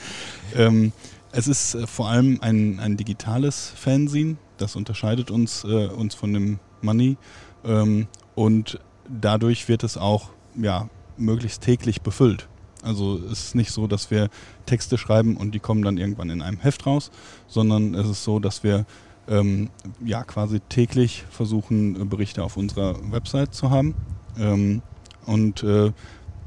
Ähm, 0.54 0.92
es 1.36 1.48
ist 1.48 1.74
äh, 1.74 1.86
vor 1.86 2.08
allem 2.08 2.38
ein, 2.40 2.80
ein 2.80 2.96
digitales 2.96 3.70
Fernsehen, 3.76 4.38
das 4.56 4.74
unterscheidet 4.74 5.30
uns, 5.30 5.64
äh, 5.64 5.86
uns 5.86 6.14
von 6.14 6.32
dem 6.32 6.58
Money. 6.80 7.18
Ähm, 7.64 8.08
und 8.34 8.80
dadurch 9.08 9.68
wird 9.68 9.84
es 9.84 9.98
auch 9.98 10.30
ja, 10.56 10.88
möglichst 11.16 11.62
täglich 11.62 12.00
befüllt. 12.00 12.48
Also 12.82 13.18
es 13.30 13.44
ist 13.44 13.54
nicht 13.54 13.70
so, 13.70 13.86
dass 13.86 14.10
wir 14.10 14.28
Texte 14.64 14.96
schreiben 14.96 15.36
und 15.36 15.54
die 15.54 15.58
kommen 15.58 15.82
dann 15.82 15.98
irgendwann 15.98 16.30
in 16.30 16.40
einem 16.40 16.58
Heft 16.58 16.86
raus, 16.86 17.10
sondern 17.48 17.94
es 17.94 18.08
ist 18.08 18.24
so, 18.24 18.38
dass 18.38 18.62
wir 18.62 18.86
ähm, 19.28 19.70
ja 20.04 20.24
quasi 20.24 20.60
täglich 20.60 21.24
versuchen, 21.28 22.00
äh, 22.00 22.04
Berichte 22.04 22.44
auf 22.44 22.56
unserer 22.56 22.96
Website 23.12 23.54
zu 23.54 23.70
haben. 23.70 23.94
Ähm, 24.38 24.80
und 25.26 25.62
äh, 25.64 25.92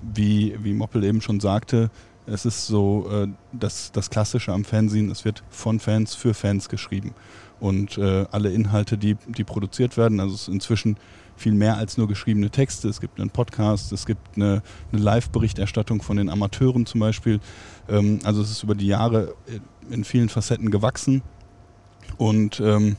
wie, 0.02 0.56
wie 0.64 0.74
Moppel 0.74 1.04
eben 1.04 1.22
schon 1.22 1.40
sagte, 1.40 1.92
es 2.32 2.46
ist 2.46 2.68
so 2.68 3.10
äh, 3.12 3.28
das, 3.52 3.92
das 3.92 4.10
Klassische 4.10 4.54
am 4.54 4.64
Fernsehen, 4.64 5.10
es 5.10 5.26
wird 5.26 5.44
von 5.50 5.80
Fans 5.80 6.16
für 6.16 6.34
Fans 6.34 6.70
geschrieben. 6.70 7.14
Und 7.60 7.98
äh, 7.98 8.26
alle 8.32 8.52
Inhalte, 8.52 8.98
die, 8.98 9.18
die 9.28 9.44
produziert 9.44 9.98
werden, 9.98 10.20
also 10.20 10.34
es 10.34 10.44
ist 10.44 10.48
inzwischen 10.48 10.98
viel 11.36 11.54
mehr 11.54 11.78
als 11.78 11.98
nur 11.98 12.08
geschriebene 12.08 12.50
Texte. 12.50 12.88
Es 12.88 13.02
gibt 13.02 13.20
einen 13.20 13.30
Podcast, 13.30 13.92
es 13.92 14.06
gibt 14.06 14.36
eine, 14.36 14.62
eine 14.92 15.02
Live-Berichterstattung 15.02 16.02
von 16.02 16.18
den 16.18 16.30
Amateuren 16.30 16.86
zum 16.86 17.00
Beispiel. 17.00 17.40
Ähm, 17.90 18.20
also 18.24 18.42
es 18.42 18.52
ist 18.52 18.64
über 18.64 18.76
die 18.76 18.88
Jahre 18.88 19.36
in 19.90 20.04
vielen 20.04 20.30
Facetten 20.30 20.72
gewachsen 20.72 21.22
und 22.18 22.60
ähm, 22.60 22.96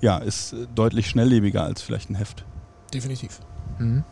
ja, 0.00 0.18
ist 0.18 0.56
deutlich 0.74 1.08
schnelllebiger 1.08 1.62
als 1.62 1.80
vielleicht 1.80 2.10
ein 2.10 2.16
Heft. 2.16 2.44
Definitiv. 2.92 3.40
Mhm. 3.78 4.04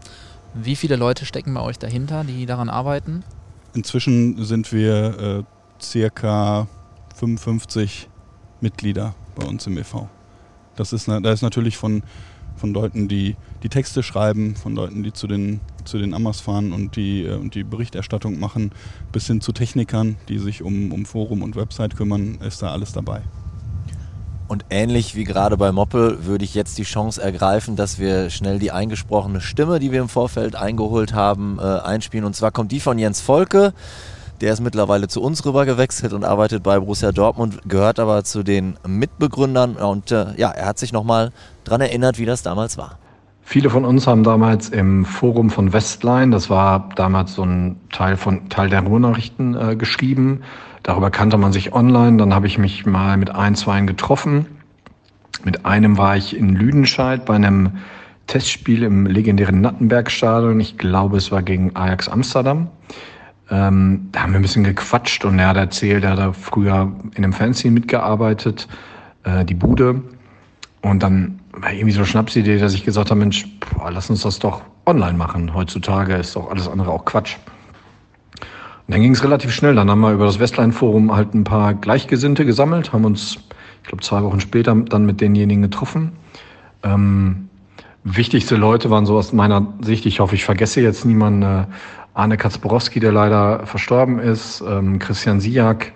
Wie 0.54 0.76
viele 0.76 0.96
Leute 0.96 1.26
stecken 1.26 1.54
bei 1.54 1.60
euch 1.60 1.78
dahinter, 1.78 2.24
die 2.24 2.46
daran 2.46 2.68
arbeiten? 2.68 3.24
Inzwischen 3.74 4.44
sind 4.44 4.72
wir 4.72 5.18
äh, 5.18 5.82
circa 5.82 6.66
55 7.16 8.08
Mitglieder 8.60 9.14
bei 9.36 9.46
uns 9.46 9.66
im 9.66 9.78
e.V. 9.78 10.08
Das 10.76 10.92
ist, 10.92 11.08
da 11.08 11.32
ist 11.32 11.42
natürlich 11.42 11.76
von, 11.76 12.02
von 12.56 12.72
Leuten, 12.72 13.06
die 13.06 13.36
die 13.62 13.68
Texte 13.68 14.02
schreiben, 14.02 14.56
von 14.56 14.74
Leuten, 14.74 15.02
die 15.02 15.12
zu 15.12 15.26
den, 15.26 15.60
zu 15.84 15.98
den 15.98 16.14
Amas 16.14 16.40
fahren 16.40 16.72
und 16.72 16.96
die, 16.96 17.24
äh, 17.24 17.34
und 17.34 17.54
die 17.54 17.64
Berichterstattung 17.64 18.40
machen, 18.40 18.72
bis 19.12 19.26
hin 19.26 19.40
zu 19.40 19.52
Technikern, 19.52 20.16
die 20.28 20.38
sich 20.38 20.62
um, 20.62 20.92
um 20.92 21.04
Forum 21.04 21.42
und 21.42 21.56
Website 21.56 21.96
kümmern, 21.96 22.38
ist 22.40 22.62
da 22.62 22.72
alles 22.72 22.92
dabei. 22.92 23.22
Und 24.50 24.64
ähnlich 24.68 25.14
wie 25.14 25.22
gerade 25.22 25.56
bei 25.56 25.70
Moppel 25.70 26.26
würde 26.26 26.44
ich 26.44 26.56
jetzt 26.56 26.76
die 26.76 26.82
Chance 26.82 27.22
ergreifen, 27.22 27.76
dass 27.76 28.00
wir 28.00 28.30
schnell 28.30 28.58
die 28.58 28.72
eingesprochene 28.72 29.40
Stimme, 29.40 29.78
die 29.78 29.92
wir 29.92 30.00
im 30.00 30.08
Vorfeld 30.08 30.56
eingeholt 30.56 31.14
haben, 31.14 31.60
äh, 31.60 31.62
einspielen. 31.62 32.26
Und 32.26 32.34
zwar 32.34 32.50
kommt 32.50 32.72
die 32.72 32.80
von 32.80 32.98
Jens 32.98 33.20
Volke. 33.20 33.72
Der 34.40 34.52
ist 34.52 34.58
mittlerweile 34.60 35.06
zu 35.06 35.22
uns 35.22 35.46
rüber 35.46 35.66
gewechselt 35.66 36.12
und 36.12 36.24
arbeitet 36.24 36.64
bei 36.64 36.80
Borussia 36.80 37.12
Dortmund, 37.12 37.60
gehört 37.68 38.00
aber 38.00 38.24
zu 38.24 38.42
den 38.42 38.76
Mitbegründern. 38.84 39.76
Und 39.76 40.10
äh, 40.10 40.34
ja, 40.36 40.50
er 40.50 40.66
hat 40.66 40.80
sich 40.80 40.92
nochmal 40.92 41.30
daran 41.62 41.82
erinnert, 41.82 42.18
wie 42.18 42.26
das 42.26 42.42
damals 42.42 42.76
war. 42.76 42.98
Viele 43.42 43.70
von 43.70 43.84
uns 43.84 44.08
haben 44.08 44.24
damals 44.24 44.68
im 44.68 45.04
Forum 45.04 45.50
von 45.50 45.72
Westline, 45.72 46.32
das 46.32 46.50
war 46.50 46.88
damals 46.96 47.34
so 47.34 47.44
ein 47.44 47.76
Teil 47.92 48.16
von 48.16 48.48
Teil 48.48 48.68
der 48.68 48.80
Ruhrnachrichten, 48.80 49.54
äh, 49.54 49.76
geschrieben 49.76 50.42
Darüber 50.82 51.10
kannte 51.10 51.36
man 51.36 51.52
sich 51.52 51.72
online. 51.72 52.16
Dann 52.16 52.34
habe 52.34 52.46
ich 52.46 52.58
mich 52.58 52.86
mal 52.86 53.16
mit 53.16 53.30
ein, 53.30 53.54
zwei 53.54 53.80
getroffen. 53.82 54.46
Mit 55.44 55.64
einem 55.64 55.98
war 55.98 56.16
ich 56.16 56.36
in 56.36 56.54
Lüdenscheid 56.54 57.24
bei 57.24 57.34
einem 57.34 57.78
Testspiel 58.26 58.82
im 58.82 59.06
legendären 59.06 59.60
Nattenbergstadion. 59.60 60.60
Ich 60.60 60.78
glaube, 60.78 61.16
es 61.16 61.32
war 61.32 61.42
gegen 61.42 61.74
Ajax 61.74 62.08
Amsterdam. 62.08 62.68
Ähm, 63.50 64.08
da 64.12 64.22
haben 64.22 64.32
wir 64.32 64.38
ein 64.38 64.42
bisschen 64.42 64.64
gequatscht 64.64 65.24
und 65.24 65.38
er 65.38 65.48
hat 65.48 65.56
erzählt, 65.56 66.04
er 66.04 66.10
hat 66.10 66.18
da 66.18 66.32
früher 66.32 66.92
in 67.14 67.24
einem 67.24 67.32
Fanzine 67.32 67.74
mitgearbeitet, 67.74 68.68
äh, 69.24 69.44
die 69.44 69.54
Bude. 69.54 70.02
Und 70.82 71.02
dann 71.02 71.40
war 71.52 71.72
irgendwie 71.72 71.90
so 71.90 71.98
eine 71.98 72.06
Schnapsidee, 72.06 72.58
dass 72.58 72.74
ich 72.74 72.84
gesagt 72.84 73.10
habe, 73.10 73.18
Mensch, 73.18 73.46
boah, 73.74 73.90
lass 73.90 74.08
uns 74.08 74.22
das 74.22 74.38
doch 74.38 74.62
online 74.86 75.18
machen. 75.18 75.52
Heutzutage 75.52 76.14
ist 76.14 76.36
doch 76.36 76.50
alles 76.50 76.68
andere 76.68 76.90
auch 76.90 77.04
Quatsch. 77.04 77.36
Dann 78.90 79.02
ging 79.02 79.12
es 79.12 79.22
relativ 79.22 79.52
schnell. 79.52 79.76
Dann 79.76 79.88
haben 79.88 80.00
wir 80.00 80.12
über 80.12 80.26
das 80.26 80.40
Westline-Forum 80.40 81.14
halt 81.14 81.32
ein 81.32 81.44
paar 81.44 81.74
Gleichgesinnte 81.74 82.44
gesammelt, 82.44 82.92
haben 82.92 83.04
uns, 83.04 83.38
ich 83.82 83.88
glaube, 83.88 84.02
zwei 84.02 84.22
Wochen 84.22 84.40
später 84.40 84.74
dann 84.74 85.06
mit 85.06 85.20
denjenigen 85.20 85.62
getroffen. 85.62 86.12
Ähm, 86.82 87.48
wichtigste 88.02 88.56
Leute 88.56 88.90
waren 88.90 89.06
so 89.06 89.16
aus 89.16 89.32
meiner 89.32 89.74
Sicht, 89.80 90.06
ich 90.06 90.18
hoffe, 90.18 90.34
ich 90.34 90.44
vergesse 90.44 90.80
jetzt 90.80 91.04
niemanden, 91.04 91.42
äh, 91.42 91.64
Arne 92.14 92.36
Katzborowski, 92.36 92.98
der 92.98 93.12
leider 93.12 93.64
verstorben 93.66 94.18
ist, 94.18 94.62
ähm, 94.66 94.98
Christian 94.98 95.38
Siak, 95.40 95.92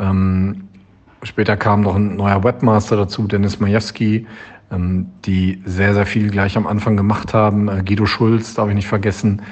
ähm, 0.00 0.64
später 1.22 1.56
kam 1.56 1.82
noch 1.82 1.94
ein 1.94 2.16
neuer 2.16 2.42
Webmaster 2.42 2.96
dazu, 2.96 3.28
Dennis 3.28 3.60
Majewski, 3.60 4.26
ähm, 4.72 5.06
die 5.24 5.62
sehr, 5.64 5.94
sehr 5.94 6.06
viel 6.06 6.30
gleich 6.30 6.56
am 6.56 6.66
Anfang 6.66 6.96
gemacht 6.96 7.32
haben. 7.32 7.68
Äh, 7.68 7.84
Guido 7.86 8.06
Schulz, 8.06 8.54
darf 8.54 8.68
ich 8.68 8.74
nicht 8.74 8.88
vergessen. 8.88 9.42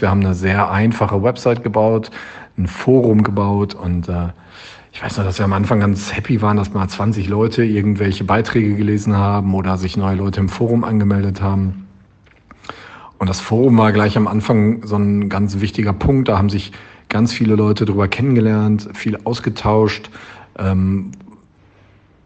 Wir 0.00 0.10
haben 0.10 0.20
eine 0.20 0.34
sehr 0.34 0.70
einfache 0.70 1.22
Website 1.22 1.62
gebaut, 1.62 2.10
ein 2.56 2.66
Forum 2.66 3.22
gebaut 3.22 3.74
und 3.74 4.08
äh, 4.08 4.28
ich 4.92 5.02
weiß 5.02 5.18
noch, 5.18 5.24
dass 5.24 5.38
wir 5.38 5.44
am 5.44 5.52
Anfang 5.52 5.80
ganz 5.80 6.14
happy 6.14 6.42
waren, 6.42 6.56
dass 6.56 6.72
mal 6.72 6.88
20 6.88 7.28
Leute 7.28 7.64
irgendwelche 7.64 8.24
Beiträge 8.24 8.74
gelesen 8.74 9.16
haben 9.16 9.54
oder 9.54 9.76
sich 9.76 9.96
neue 9.96 10.16
Leute 10.16 10.40
im 10.40 10.48
Forum 10.48 10.82
angemeldet 10.82 11.40
haben. 11.40 11.86
Und 13.18 13.28
das 13.28 13.40
Forum 13.40 13.76
war 13.78 13.92
gleich 13.92 14.16
am 14.16 14.26
Anfang 14.26 14.86
so 14.86 14.96
ein 14.96 15.28
ganz 15.28 15.60
wichtiger 15.60 15.92
Punkt. 15.92 16.28
Da 16.28 16.38
haben 16.38 16.50
sich 16.50 16.72
ganz 17.08 17.32
viele 17.32 17.54
Leute 17.56 17.84
darüber 17.84 18.08
kennengelernt, 18.08 18.88
viel 18.94 19.18
ausgetauscht. 19.24 20.10
Ähm, 20.58 21.12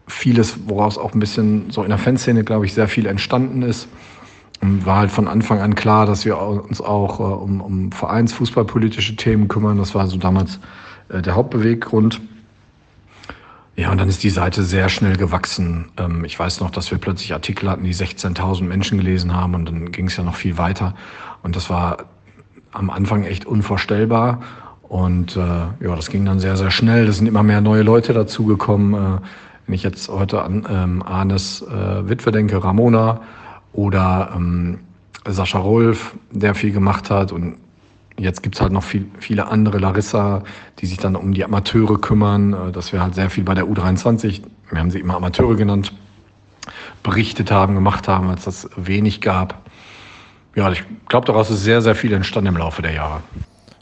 vieles, 0.07 0.67
woraus 0.67 0.97
auch 0.97 1.13
ein 1.13 1.19
bisschen 1.19 1.69
so 1.69 1.83
in 1.83 1.89
der 1.89 1.97
Fanszene, 1.97 2.43
glaube 2.43 2.65
ich, 2.65 2.73
sehr 2.73 2.87
viel 2.87 3.05
entstanden 3.05 3.61
ist. 3.61 3.87
War 4.85 4.97
halt 4.97 5.11
von 5.11 5.27
Anfang 5.27 5.59
an 5.59 5.75
klar, 5.75 6.05
dass 6.05 6.25
wir 6.25 6.37
uns 6.39 6.81
auch 6.81 7.19
äh, 7.19 7.23
um, 7.23 7.61
um 7.61 7.91
vereinsfußballpolitische 7.91 9.15
Themen 9.15 9.47
kümmern. 9.47 9.77
Das 9.77 9.93
war 9.93 10.07
so 10.07 10.17
damals 10.17 10.59
äh, 11.09 11.21
der 11.21 11.35
Hauptbeweggrund. 11.35 12.21
Ja, 13.75 13.91
und 13.91 13.97
dann 13.97 14.07
ist 14.07 14.23
die 14.23 14.29
Seite 14.29 14.63
sehr 14.63 14.87
schnell 14.89 15.15
gewachsen. 15.15 15.85
Ähm, 15.97 16.23
ich 16.25 16.37
weiß 16.37 16.59
noch, 16.59 16.69
dass 16.69 16.91
wir 16.91 16.97
plötzlich 16.97 17.33
Artikel 17.33 17.69
hatten, 17.69 17.83
die 17.83 17.93
16.000 17.93 18.63
Menschen 18.63 18.99
gelesen 18.99 19.35
haben 19.35 19.55
und 19.55 19.65
dann 19.65 19.91
ging 19.91 20.07
es 20.07 20.17
ja 20.17 20.23
noch 20.23 20.35
viel 20.35 20.57
weiter. 20.57 20.93
Und 21.41 21.55
das 21.55 21.69
war 21.69 22.05
am 22.71 22.89
Anfang 22.89 23.23
echt 23.23 23.45
unvorstellbar. 23.45 24.41
Und 24.83 25.35
äh, 25.35 25.39
ja, 25.39 25.95
das 25.95 26.09
ging 26.09 26.23
dann 26.25 26.39
sehr, 26.39 26.55
sehr 26.55 26.69
schnell. 26.69 27.07
Es 27.07 27.17
sind 27.17 27.27
immer 27.27 27.41
mehr 27.41 27.61
neue 27.61 27.81
Leute 27.81 28.13
dazugekommen. 28.13 28.93
Äh, 28.93 29.19
wenn 29.65 29.75
ich 29.75 29.83
jetzt 29.83 30.09
heute 30.09 30.43
an 30.43 30.67
ähm, 30.69 31.01
Arnes 31.01 31.63
äh, 31.63 32.07
Witwe 32.07 32.31
denke, 32.31 32.63
Ramona 32.63 33.21
oder 33.73 34.31
ähm, 34.35 34.79
Sascha 35.27 35.59
Rolf, 35.59 36.15
der 36.31 36.55
viel 36.55 36.71
gemacht 36.71 37.09
hat 37.09 37.31
und 37.31 37.57
Jetzt 38.17 38.43
gibt's 38.43 38.61
halt 38.61 38.71
noch 38.71 38.83
viel, 38.83 39.09
viele 39.19 39.47
andere, 39.47 39.79
Larissa, 39.79 40.43
die 40.79 40.85
sich 40.85 40.97
dann 40.97 41.15
um 41.15 41.33
die 41.33 41.43
Amateure 41.43 41.99
kümmern, 41.99 42.53
äh, 42.53 42.71
dass 42.71 42.93
wir 42.93 43.01
halt 43.01 43.15
sehr 43.15 43.29
viel 43.29 43.43
bei 43.43 43.55
der 43.55 43.65
U23, 43.65 44.41
wir 44.69 44.79
haben 44.79 44.91
sie 44.91 44.99
immer 44.99 45.15
Amateure 45.15 45.55
genannt, 45.55 45.93
berichtet 47.01 47.51
haben, 47.51 47.73
gemacht 47.75 48.07
haben, 48.07 48.29
als 48.29 48.45
das 48.45 48.69
wenig 48.75 49.19
gab. 49.19 49.63
Ja, 50.55 50.71
ich 50.71 50.83
glaube, 51.09 51.25
daraus 51.25 51.49
ist 51.49 51.63
sehr, 51.63 51.81
sehr 51.81 51.95
viel 51.95 52.13
entstanden 52.13 52.49
im 52.49 52.57
Laufe 52.57 52.81
der 52.81 52.93
Jahre. 52.93 53.21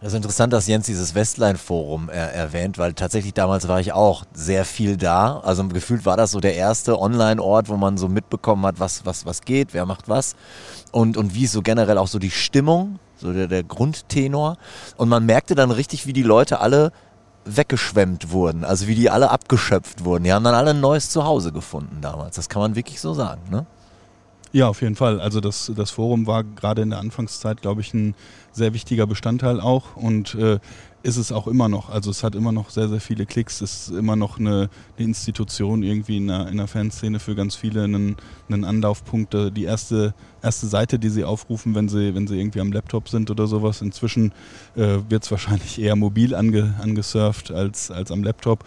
Das 0.01 0.13
ist 0.13 0.17
interessant, 0.17 0.51
dass 0.51 0.65
Jens 0.65 0.87
dieses 0.87 1.13
Westline-Forum 1.13 2.09
er 2.09 2.33
erwähnt, 2.33 2.79
weil 2.79 2.93
tatsächlich 2.93 3.35
damals 3.35 3.67
war 3.67 3.79
ich 3.79 3.93
auch 3.93 4.23
sehr 4.33 4.65
viel 4.65 4.97
da. 4.97 5.39
Also 5.41 5.63
gefühlt 5.67 6.07
war 6.07 6.17
das 6.17 6.31
so 6.31 6.39
der 6.39 6.55
erste 6.55 6.99
Online-Ort, 6.99 7.69
wo 7.69 7.77
man 7.77 7.97
so 7.97 8.07
mitbekommen 8.07 8.65
hat, 8.65 8.79
was, 8.79 9.05
was, 9.05 9.27
was 9.27 9.41
geht, 9.41 9.75
wer 9.75 9.85
macht 9.85 10.09
was. 10.09 10.35
Und, 10.91 11.17
und 11.17 11.35
wie 11.35 11.43
ist 11.43 11.51
so 11.51 11.61
generell 11.61 11.99
auch 11.99 12.07
so 12.07 12.17
die 12.17 12.31
Stimmung 12.31 12.97
so 13.15 13.31
der, 13.31 13.47
der 13.47 13.63
Grundtenor. 13.63 14.57
Und 14.97 15.07
man 15.07 15.25
merkte 15.25 15.53
dann 15.53 15.69
richtig, 15.69 16.07
wie 16.07 16.13
die 16.13 16.23
Leute 16.23 16.59
alle 16.59 16.91
weggeschwemmt 17.45 18.31
wurden, 18.31 18.63
also 18.63 18.87
wie 18.87 18.95
die 18.95 19.09
alle 19.09 19.29
abgeschöpft 19.29 20.03
wurden. 20.03 20.23
Die 20.23 20.33
haben 20.33 20.43
dann 20.43 20.55
alle 20.55 20.71
ein 20.71 20.79
neues 20.79 21.09
Zuhause 21.09 21.51
gefunden 21.51 21.99
damals. 22.01 22.35
Das 22.35 22.49
kann 22.49 22.61
man 22.61 22.75
wirklich 22.75 22.99
so 22.99 23.13
sagen, 23.13 23.41
ne? 23.49 23.65
Ja, 24.53 24.67
auf 24.67 24.81
jeden 24.81 24.95
Fall. 24.95 25.21
Also 25.21 25.39
das, 25.39 25.71
das 25.75 25.91
Forum 25.91 26.27
war 26.27 26.43
gerade 26.43 26.81
in 26.81 26.89
der 26.89 26.99
Anfangszeit, 26.99 27.61
glaube 27.61 27.79
ich, 27.79 27.93
ein 27.93 28.15
sehr 28.51 28.73
wichtiger 28.73 29.07
Bestandteil 29.07 29.61
auch. 29.61 29.95
Und 29.95 30.35
äh, 30.35 30.59
ist 31.03 31.15
es 31.15 31.31
auch 31.31 31.47
immer 31.47 31.69
noch. 31.69 31.89
Also 31.89 32.11
es 32.11 32.21
hat 32.21 32.35
immer 32.35 32.51
noch 32.51 32.69
sehr, 32.69 32.89
sehr 32.89 32.99
viele 32.99 33.25
Klicks. 33.25 33.61
Ist 33.61 33.89
immer 33.89 34.17
noch 34.17 34.39
eine, 34.39 34.69
eine 34.97 35.07
Institution 35.07 35.83
irgendwie 35.83 36.17
in 36.17 36.27
der, 36.27 36.49
in 36.49 36.57
der 36.57 36.67
Fanszene 36.67 37.19
für 37.19 37.33
ganz 37.33 37.55
viele, 37.55 37.85
einen, 37.85 38.17
einen 38.49 38.65
Anlaufpunkt. 38.65 39.33
Äh, 39.33 39.51
die 39.51 39.63
erste, 39.63 40.13
erste 40.43 40.67
Seite, 40.67 40.99
die 40.99 41.09
sie 41.09 41.23
aufrufen, 41.23 41.73
wenn 41.73 41.87
sie, 41.87 42.13
wenn 42.13 42.27
sie 42.27 42.37
irgendwie 42.37 42.59
am 42.59 42.73
Laptop 42.73 43.07
sind 43.07 43.31
oder 43.31 43.47
sowas. 43.47 43.81
Inzwischen 43.81 44.33
äh, 44.75 44.97
wird 45.07 45.23
es 45.23 45.31
wahrscheinlich 45.31 45.81
eher 45.81 45.95
mobil 45.95 46.35
ange, 46.35 46.73
angesurft 46.81 47.51
als, 47.51 47.89
als 47.89 48.11
am 48.11 48.21
Laptop. 48.21 48.65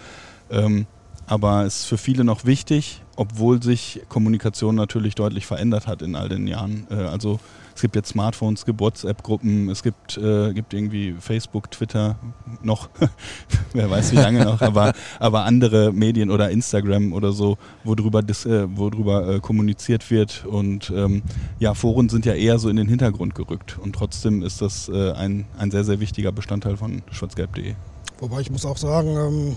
Ähm, 0.51 0.87
aber 1.27 1.65
es 1.65 1.81
ist 1.81 1.85
für 1.87 1.99
viele 1.99 2.25
noch 2.25 2.47
wichtig, 2.47 3.03
obwohl 3.17 3.63
sich 3.63 4.03
Kommunikation 4.09 4.75
natürlich 4.75 5.15
deutlich 5.15 5.47
verändert 5.47 5.87
hat 5.87 6.03
in 6.03 6.17
all 6.17 6.29
den 6.29 6.47
Jahren. 6.47 6.87
Äh, 6.91 6.95
also 6.95 7.41
es 7.75 7.83
gibt 7.83 7.97
jetzt 7.97 8.11
Smartphones, 8.11 8.61
es 8.61 8.67
gibt 8.67 8.81
WhatsApp-Gruppen, 8.81 9.69
es 9.69 9.83
gibt, 9.83 10.17
äh, 10.17 10.53
gibt 10.53 10.73
irgendwie 10.75 11.15
Facebook, 11.19 11.71
Twitter 11.73 12.17
noch, 12.63 12.89
wer 13.73 13.91
weiß 13.91 14.13
wie 14.13 14.17
lange 14.17 14.45
noch, 14.45 14.61
aber, 14.61 14.93
aber 15.19 15.45
andere 15.45 15.93
Medien 15.93 16.31
oder 16.31 16.51
Instagram 16.51 17.13
oder 17.13 17.33
so, 17.33 17.59
wo 17.83 17.97
drüber, 17.97 18.23
dis, 18.23 18.47
äh, 18.47 18.67
wo 18.77 18.91
drüber 18.91 19.29
äh, 19.29 19.41
kommuniziert 19.41 20.11
wird. 20.11 20.45
Und 20.47 20.93
ähm, 20.95 21.23
ja, 21.59 21.75
Foren 21.75 22.09
sind 22.09 22.27
ja 22.27 22.35
eher 22.35 22.59
so 22.59 22.69
in 22.69 22.77
den 22.77 22.89
Hintergrund 22.89 23.35
gerückt. 23.35 23.79
Und 23.83 23.95
trotzdem 23.95 24.43
ist 24.43 24.63
das 24.63 24.89
äh, 24.89 25.13
ein, 25.13 25.47
ein 25.59 25.73
sehr, 25.73 25.85
sehr 25.85 25.99
wichtiger 25.99 26.31
Bestandteil 26.31 26.77
von 26.77 27.03
schwarzgelb.de. 27.11 27.75
Wobei 28.21 28.41
ich 28.41 28.51
muss 28.51 28.65
auch 28.65 28.77
sagen, 28.77 29.17
ähm, 29.17 29.57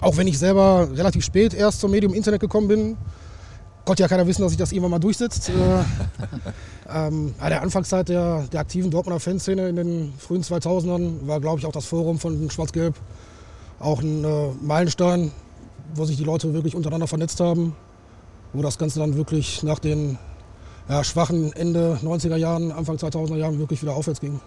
auch 0.00 0.16
wenn 0.16 0.26
ich 0.26 0.38
selber 0.38 0.88
relativ 0.92 1.24
spät 1.24 1.54
erst 1.54 1.80
zum 1.80 1.90
Medium 1.90 2.14
Internet 2.14 2.40
gekommen 2.40 2.68
bin, 2.68 2.96
konnte 3.84 4.02
ja 4.02 4.08
keiner 4.08 4.26
wissen, 4.26 4.42
dass 4.42 4.50
sich 4.50 4.58
das 4.58 4.72
irgendwann 4.72 4.92
mal 4.92 4.98
durchsetzt. 4.98 5.50
Äh, 5.50 5.52
ähm, 6.92 7.34
ja, 7.40 7.48
der 7.48 7.62
Anfangszeit 7.62 8.08
der, 8.08 8.42
der 8.52 8.60
aktiven 8.60 8.90
Dortmunder 8.90 9.20
Fanszene 9.20 9.68
in 9.68 9.76
den 9.76 10.14
frühen 10.18 10.42
2000ern 10.42 11.26
war, 11.26 11.40
glaube 11.40 11.58
ich, 11.58 11.66
auch 11.66 11.72
das 11.72 11.86
Forum 11.86 12.18
von 12.18 12.50
Schwarz-Gelb 12.50 12.94
auch 13.80 14.00
ein 14.00 14.24
äh, 14.24 14.48
Meilenstein, 14.62 15.32
wo 15.94 16.04
sich 16.04 16.16
die 16.16 16.24
Leute 16.24 16.52
wirklich 16.54 16.74
untereinander 16.74 17.06
vernetzt 17.06 17.40
haben, 17.40 17.76
wo 18.52 18.62
das 18.62 18.78
Ganze 18.78 19.00
dann 19.00 19.16
wirklich 19.16 19.62
nach 19.62 19.78
den 19.78 20.18
ja, 20.88 21.04
schwachen 21.04 21.52
Ende 21.52 21.98
90er 22.02 22.36
Jahren, 22.36 22.72
Anfang 22.72 22.96
2000er 22.96 23.36
Jahren 23.36 23.58
wirklich 23.58 23.82
wieder 23.82 23.94
aufwärts 23.94 24.20
ging. 24.20 24.40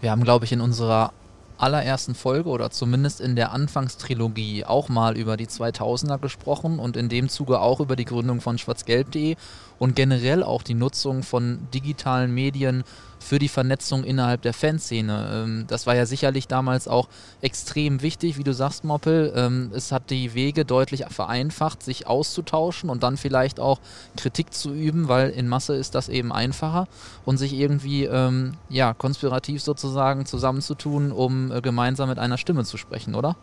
Wir 0.00 0.10
haben, 0.10 0.22
glaube 0.22 0.44
ich, 0.44 0.52
in 0.52 0.60
unserer 0.60 1.12
allerersten 1.58 2.14
Folge 2.14 2.48
oder 2.48 2.70
zumindest 2.70 3.20
in 3.20 3.36
der 3.36 3.52
Anfangstrilogie 3.52 4.64
auch 4.64 4.88
mal 4.88 5.16
über 5.16 5.36
die 5.36 5.46
2000er 5.46 6.18
gesprochen 6.18 6.78
und 6.78 6.96
in 6.96 7.08
dem 7.08 7.28
Zuge 7.28 7.60
auch 7.60 7.80
über 7.80 7.96
die 7.96 8.04
Gründung 8.04 8.40
von 8.40 8.58
schwarzgelb.de 8.58 9.36
und 9.84 9.94
generell 9.94 10.42
auch 10.42 10.62
die 10.62 10.72
Nutzung 10.72 11.22
von 11.22 11.58
digitalen 11.74 12.32
Medien 12.32 12.84
für 13.18 13.38
die 13.38 13.50
Vernetzung 13.50 14.02
innerhalb 14.02 14.40
der 14.40 14.54
Fanszene. 14.54 15.30
Ähm, 15.30 15.64
das 15.68 15.86
war 15.86 15.94
ja 15.94 16.06
sicherlich 16.06 16.48
damals 16.48 16.88
auch 16.88 17.06
extrem 17.42 18.00
wichtig, 18.00 18.38
wie 18.38 18.44
du 18.44 18.54
sagst, 18.54 18.84
Moppel. 18.84 19.30
Ähm, 19.36 19.72
es 19.74 19.92
hat 19.92 20.08
die 20.08 20.32
Wege 20.32 20.64
deutlich 20.64 21.04
vereinfacht, 21.10 21.82
sich 21.82 22.06
auszutauschen 22.06 22.88
und 22.88 23.02
dann 23.02 23.18
vielleicht 23.18 23.60
auch 23.60 23.78
Kritik 24.16 24.54
zu 24.54 24.72
üben, 24.72 25.08
weil 25.08 25.28
in 25.28 25.48
Masse 25.48 25.74
ist 25.74 25.94
das 25.94 26.08
eben 26.08 26.32
einfacher 26.32 26.88
und 27.26 27.36
sich 27.36 27.52
irgendwie 27.52 28.04
ähm, 28.04 28.54
ja, 28.70 28.94
konspirativ 28.94 29.62
sozusagen 29.62 30.24
zusammenzutun, 30.24 31.12
um 31.12 31.52
äh, 31.52 31.60
gemeinsam 31.60 32.08
mit 32.08 32.18
einer 32.18 32.38
Stimme 32.38 32.64
zu 32.64 32.78
sprechen, 32.78 33.14
oder? 33.14 33.36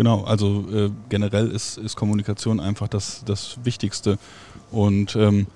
Genau, 0.00 0.22
also 0.24 0.64
äh, 0.72 0.90
generell 1.10 1.50
ist, 1.50 1.76
ist 1.76 1.94
Kommunikation 1.94 2.58
einfach 2.58 2.88
das, 2.88 3.22
das 3.26 3.58
Wichtigste. 3.64 4.16
Und 4.70 5.14
ähm, 5.14 5.46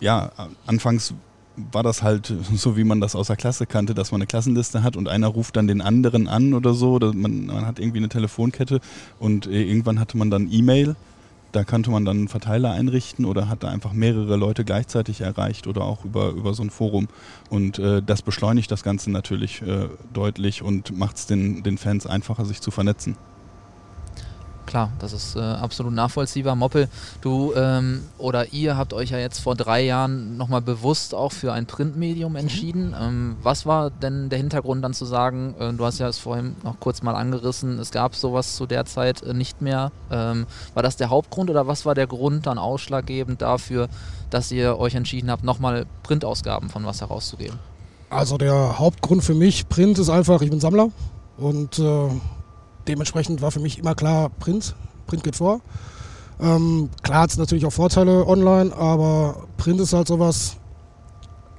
ja, 0.00 0.32
anfangs 0.64 1.12
war 1.54 1.82
das 1.82 2.02
halt 2.02 2.32
so, 2.54 2.78
wie 2.78 2.84
man 2.84 3.02
das 3.02 3.14
aus 3.14 3.26
der 3.26 3.36
Klasse 3.36 3.66
kannte, 3.66 3.92
dass 3.92 4.12
man 4.12 4.22
eine 4.22 4.26
Klassenliste 4.26 4.82
hat 4.82 4.96
und 4.96 5.08
einer 5.08 5.26
ruft 5.26 5.56
dann 5.56 5.66
den 5.66 5.82
anderen 5.82 6.26
an 6.26 6.54
oder 6.54 6.72
so. 6.72 6.92
Oder 6.92 7.12
man, 7.12 7.44
man 7.44 7.66
hat 7.66 7.78
irgendwie 7.78 7.98
eine 7.98 8.08
Telefonkette 8.08 8.80
und 9.18 9.46
äh, 9.46 9.62
irgendwann 9.62 10.00
hatte 10.00 10.16
man 10.16 10.30
dann 10.30 10.48
E-Mail. 10.50 10.96
Da 11.52 11.64
konnte 11.64 11.90
man 11.90 12.06
dann 12.06 12.16
einen 12.16 12.28
Verteiler 12.28 12.70
einrichten 12.70 13.26
oder 13.26 13.50
hat 13.50 13.62
da 13.62 13.68
einfach 13.68 13.92
mehrere 13.92 14.36
Leute 14.36 14.64
gleichzeitig 14.64 15.20
erreicht 15.20 15.66
oder 15.66 15.82
auch 15.82 16.06
über, 16.06 16.30
über 16.30 16.54
so 16.54 16.62
ein 16.62 16.70
Forum. 16.70 17.08
Und 17.50 17.78
äh, 17.78 18.00
das 18.00 18.22
beschleunigt 18.22 18.70
das 18.70 18.82
Ganze 18.82 19.10
natürlich 19.10 19.60
äh, 19.60 19.90
deutlich 20.14 20.62
und 20.62 20.96
macht 20.96 21.16
es 21.16 21.26
den, 21.26 21.62
den 21.62 21.76
Fans 21.76 22.06
einfacher, 22.06 22.46
sich 22.46 22.62
zu 22.62 22.70
vernetzen. 22.70 23.18
Klar, 24.74 24.90
das 24.98 25.12
ist 25.12 25.36
äh, 25.36 25.38
absolut 25.38 25.92
nachvollziehbar. 25.92 26.56
Moppel, 26.56 26.88
du 27.20 27.52
ähm, 27.54 28.02
oder 28.18 28.52
ihr 28.52 28.76
habt 28.76 28.92
euch 28.92 29.10
ja 29.10 29.18
jetzt 29.18 29.38
vor 29.38 29.54
drei 29.54 29.82
Jahren 29.82 30.36
nochmal 30.36 30.62
bewusst 30.62 31.14
auch 31.14 31.30
für 31.30 31.52
ein 31.52 31.66
Printmedium 31.66 32.32
mhm. 32.32 32.38
entschieden. 32.38 32.88
Mhm. 32.88 32.96
Ähm, 33.00 33.36
was 33.40 33.66
war 33.66 33.90
denn 33.90 34.30
der 34.30 34.38
Hintergrund 34.38 34.82
dann 34.82 34.92
zu 34.92 35.04
sagen, 35.04 35.54
äh, 35.60 35.72
du 35.72 35.84
hast 35.84 36.00
ja 36.00 36.08
es 36.08 36.18
vorhin 36.18 36.56
noch 36.64 36.80
kurz 36.80 37.02
mal 37.02 37.14
angerissen, 37.14 37.78
es 37.78 37.92
gab 37.92 38.16
sowas 38.16 38.56
zu 38.56 38.66
der 38.66 38.84
Zeit 38.84 39.22
äh, 39.22 39.32
nicht 39.32 39.62
mehr. 39.62 39.92
Ähm, 40.10 40.44
war 40.74 40.82
das 40.82 40.96
der 40.96 41.08
Hauptgrund 41.08 41.50
oder 41.50 41.68
was 41.68 41.86
war 41.86 41.94
der 41.94 42.08
Grund 42.08 42.46
dann 42.46 42.58
ausschlaggebend 42.58 43.42
dafür, 43.42 43.88
dass 44.30 44.50
ihr 44.50 44.76
euch 44.76 44.96
entschieden 44.96 45.30
habt, 45.30 45.44
nochmal 45.44 45.86
Printausgaben 46.02 46.68
von 46.68 46.84
was 46.84 47.00
herauszugeben? 47.00 47.60
Also 48.10 48.38
der 48.38 48.80
Hauptgrund 48.80 49.22
für 49.22 49.34
mich, 49.34 49.68
Print, 49.68 50.00
ist 50.00 50.10
einfach, 50.10 50.42
ich 50.42 50.50
bin 50.50 50.58
Sammler 50.58 50.88
und 51.36 51.78
äh, 51.78 52.08
dementsprechend 52.88 53.42
war 53.42 53.50
für 53.50 53.60
mich 53.60 53.78
immer 53.78 53.94
klar, 53.94 54.30
Print, 54.38 54.74
Print 55.06 55.24
geht 55.24 55.36
vor. 55.36 55.60
Ähm, 56.40 56.90
klar 57.02 57.22
hat 57.22 57.30
es 57.30 57.36
natürlich 57.36 57.64
auch 57.64 57.72
Vorteile 57.72 58.26
online, 58.26 58.74
aber 58.76 59.46
Print 59.56 59.80
ist 59.80 59.92
halt 59.92 60.08
sowas. 60.08 60.56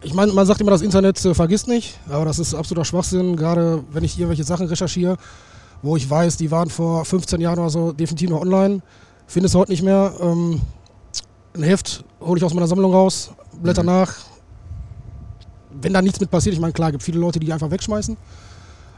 Ich 0.02 0.14
meine, 0.14 0.34
man 0.34 0.46
sagt 0.46 0.62
immer, 0.62 0.72
das 0.72 0.82
Internet 0.82 1.24
äh, 1.26 1.34
vergisst 1.34 1.68
nicht, 1.68 2.00
aber 2.10 2.26
das 2.26 2.40
ist 2.40 2.54
absoluter 2.54 2.86
Schwachsinn, 2.86 3.36
gerade 3.36 3.84
wenn 3.92 4.04
ich 4.04 4.18
irgendwelche 4.20 4.44
Sachen 4.44 4.68
recherchiere, 4.68 5.18
wo 5.82 5.96
ich 5.96 6.10
weiß, 6.10 6.38
die 6.38 6.52
waren 6.52 6.70
vor 6.70 7.06
15 7.06 7.42
Jahren 7.42 7.60
oder 7.60 7.70
so 7.70 7.92
definitiv 7.92 8.30
noch 8.30 8.42
online, 8.42 8.82
finde 9.28 9.48
es 9.48 9.56
heute 9.56 9.72
nicht 9.72 9.84
mehr. 9.84 10.14
Ähm, 10.22 10.62
ein 11.56 11.64
Heft 11.64 12.04
hole 12.20 12.38
ich 12.38 12.44
aus 12.44 12.54
meiner 12.54 12.68
Sammlung 12.68 12.92
raus, 12.92 13.32
blätter 13.62 13.84
mhm. 13.84 13.88
nach. 13.88 14.14
Wenn 15.82 15.94
da 15.94 16.02
nichts 16.02 16.20
mit 16.20 16.32
passiert, 16.32 16.54
ich 16.54 16.62
meine, 16.62 16.74
klar, 16.74 16.92
gibt 16.92 17.04
viele 17.04 17.20
Leute, 17.20 17.40
die 17.40 17.52
einfach 17.52 17.72
wegschmeißen. 17.72 18.18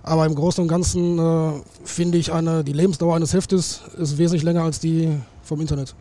Aber 0.07 0.25
im 0.25 0.35
Großen 0.35 0.61
und 0.61 0.69
Ganzen 0.69 1.19
äh, 1.19 1.51
finde 1.83 2.17
ich, 2.17 2.31
eine, 2.31 2.63
die 2.63 2.71
Lebensdauer 2.71 3.15
eines 3.15 3.33
Heftes 3.33 3.81
ist 3.97 4.17
wesentlich 4.17 4.43
länger 4.43 4.63
als 4.63 4.79
die 4.79 5.17
vom 5.43 5.59
Internet. 5.59 5.95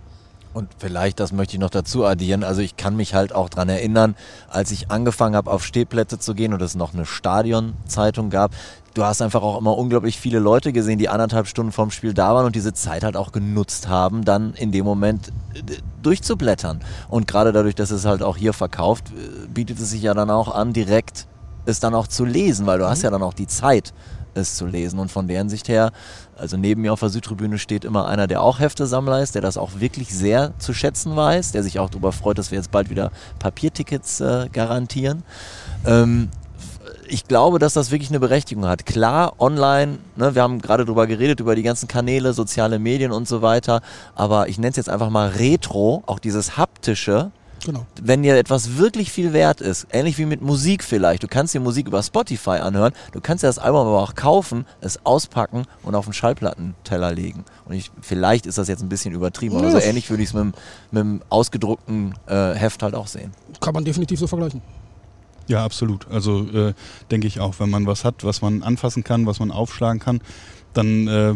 Und 0.54 0.68
vielleicht, 0.78 1.20
das 1.20 1.32
möchte 1.32 1.54
ich 1.54 1.60
noch 1.60 1.70
dazu 1.70 2.04
addieren, 2.04 2.42
also 2.42 2.62
ich 2.62 2.76
kann 2.76 2.96
mich 2.96 3.14
halt 3.14 3.34
auch 3.34 3.50
daran 3.50 3.68
erinnern, 3.68 4.14
als 4.48 4.70
ich 4.70 4.90
angefangen 4.90 5.36
habe, 5.36 5.50
auf 5.50 5.62
Stehplätze 5.64 6.18
zu 6.18 6.34
gehen 6.34 6.54
und 6.54 6.62
es 6.62 6.76
noch 6.76 6.94
eine 6.94 7.04
Stadionzeitung 7.04 8.30
gab, 8.30 8.52
du 8.94 9.04
hast 9.04 9.20
einfach 9.20 9.42
auch 9.42 9.58
immer 9.58 9.76
unglaublich 9.76 10.18
viele 10.18 10.38
Leute 10.38 10.72
gesehen, 10.72 10.98
die 10.98 11.08
anderthalb 11.08 11.46
Stunden 11.46 11.72
vorm 11.72 11.90
Spiel 11.90 12.14
da 12.14 12.34
waren 12.34 12.46
und 12.46 12.56
diese 12.56 12.72
Zeit 12.72 13.04
halt 13.04 13.16
auch 13.16 13.32
genutzt 13.32 13.88
haben, 13.88 14.24
dann 14.24 14.54
in 14.54 14.72
dem 14.72 14.84
Moment 14.84 15.28
äh, 15.54 15.60
durchzublättern. 16.02 16.80
Und 17.08 17.26
gerade 17.26 17.52
dadurch, 17.52 17.74
dass 17.74 17.90
es 17.90 18.06
halt 18.06 18.22
auch 18.22 18.36
hier 18.36 18.52
verkauft, 18.52 19.10
äh, 19.10 19.48
bietet 19.48 19.78
es 19.78 19.90
sich 19.90 20.02
ja 20.02 20.14
dann 20.14 20.30
auch 20.30 20.54
an, 20.54 20.72
direkt 20.72 21.26
es 21.66 21.80
dann 21.80 21.94
auch 21.94 22.06
zu 22.06 22.24
lesen, 22.24 22.66
weil 22.66 22.78
du 22.78 22.84
mhm. 22.84 22.90
hast 22.90 23.02
ja 23.02 23.10
dann 23.10 23.22
auch 23.22 23.34
die 23.34 23.46
Zeit, 23.46 23.92
es 24.36 24.54
zu 24.54 24.66
lesen. 24.66 24.98
Und 24.98 25.10
von 25.10 25.28
deren 25.28 25.48
Sicht 25.48 25.68
her, 25.68 25.92
also 26.36 26.56
neben 26.56 26.82
mir 26.82 26.92
auf 26.92 27.00
der 27.00 27.08
Südtribüne 27.08 27.58
steht 27.58 27.84
immer 27.84 28.06
einer, 28.06 28.26
der 28.26 28.42
auch 28.42 28.60
Heftesammler 28.60 29.22
ist, 29.22 29.34
der 29.34 29.42
das 29.42 29.56
auch 29.56 29.80
wirklich 29.80 30.14
sehr 30.14 30.52
zu 30.58 30.74
schätzen 30.74 31.16
weiß, 31.16 31.52
der 31.52 31.62
sich 31.62 31.78
auch 31.78 31.90
darüber 31.90 32.12
freut, 32.12 32.38
dass 32.38 32.50
wir 32.50 32.58
jetzt 32.58 32.70
bald 32.70 32.90
wieder 32.90 33.10
Papiertickets 33.38 34.20
äh, 34.20 34.48
garantieren. 34.52 35.22
Ähm, 35.86 36.28
ich 37.08 37.24
glaube, 37.28 37.58
dass 37.58 37.74
das 37.74 37.90
wirklich 37.90 38.10
eine 38.10 38.20
Berechtigung 38.20 38.66
hat. 38.66 38.84
Klar, 38.84 39.34
online, 39.38 39.98
ne, 40.16 40.34
wir 40.34 40.42
haben 40.42 40.60
gerade 40.60 40.84
darüber 40.84 41.06
geredet, 41.06 41.40
über 41.40 41.54
die 41.54 41.62
ganzen 41.62 41.88
Kanäle, 41.88 42.32
soziale 42.32 42.78
Medien 42.78 43.12
und 43.12 43.28
so 43.28 43.42
weiter, 43.42 43.80
aber 44.14 44.48
ich 44.48 44.58
nenne 44.58 44.70
es 44.70 44.76
jetzt 44.76 44.88
einfach 44.88 45.10
mal 45.10 45.28
Retro, 45.28 46.02
auch 46.06 46.18
dieses 46.18 46.56
haptische, 46.56 47.30
Genau. 47.66 47.84
Wenn 48.00 48.22
dir 48.22 48.36
etwas 48.36 48.76
wirklich 48.76 49.10
viel 49.10 49.32
wert 49.32 49.60
ist, 49.60 49.88
ähnlich 49.90 50.18
wie 50.18 50.24
mit 50.24 50.40
Musik 50.40 50.84
vielleicht, 50.84 51.24
du 51.24 51.26
kannst 51.26 51.52
dir 51.52 51.58
Musik 51.58 51.88
über 51.88 52.00
Spotify 52.00 52.60
anhören, 52.60 52.92
du 53.10 53.20
kannst 53.20 53.42
dir 53.42 53.48
das 53.48 53.58
Album 53.58 53.88
aber 53.88 54.02
auch 54.02 54.14
kaufen, 54.14 54.66
es 54.80 55.04
auspacken 55.04 55.64
und 55.82 55.96
auf 55.96 56.04
den 56.04 56.12
Schallplattenteller 56.12 57.12
legen. 57.12 57.44
Und 57.64 57.74
ich, 57.74 57.90
vielleicht 58.00 58.46
ist 58.46 58.56
das 58.56 58.68
jetzt 58.68 58.82
ein 58.82 58.88
bisschen 58.88 59.14
übertrieben, 59.14 59.56
aber 59.56 59.72
so 59.72 59.80
ähnlich 59.80 60.08
würde 60.10 60.22
ich 60.22 60.28
es 60.28 60.34
mit, 60.34 60.54
mit 60.92 61.00
einem 61.00 61.22
ausgedruckten 61.28 62.14
äh, 62.28 62.52
Heft 62.52 62.84
halt 62.84 62.94
auch 62.94 63.08
sehen. 63.08 63.32
Kann 63.60 63.74
man 63.74 63.84
definitiv 63.84 64.20
so 64.20 64.28
vergleichen. 64.28 64.62
Ja, 65.48 65.64
absolut. 65.64 66.06
Also 66.08 66.48
äh, 66.48 66.72
denke 67.10 67.26
ich 67.26 67.40
auch, 67.40 67.58
wenn 67.58 67.68
man 67.70 67.84
was 67.84 68.04
hat, 68.04 68.22
was 68.22 68.42
man 68.42 68.62
anfassen 68.62 69.02
kann, 69.02 69.26
was 69.26 69.40
man 69.40 69.50
aufschlagen 69.50 69.98
kann, 69.98 70.20
dann 70.72 71.08
äh, 71.08 71.34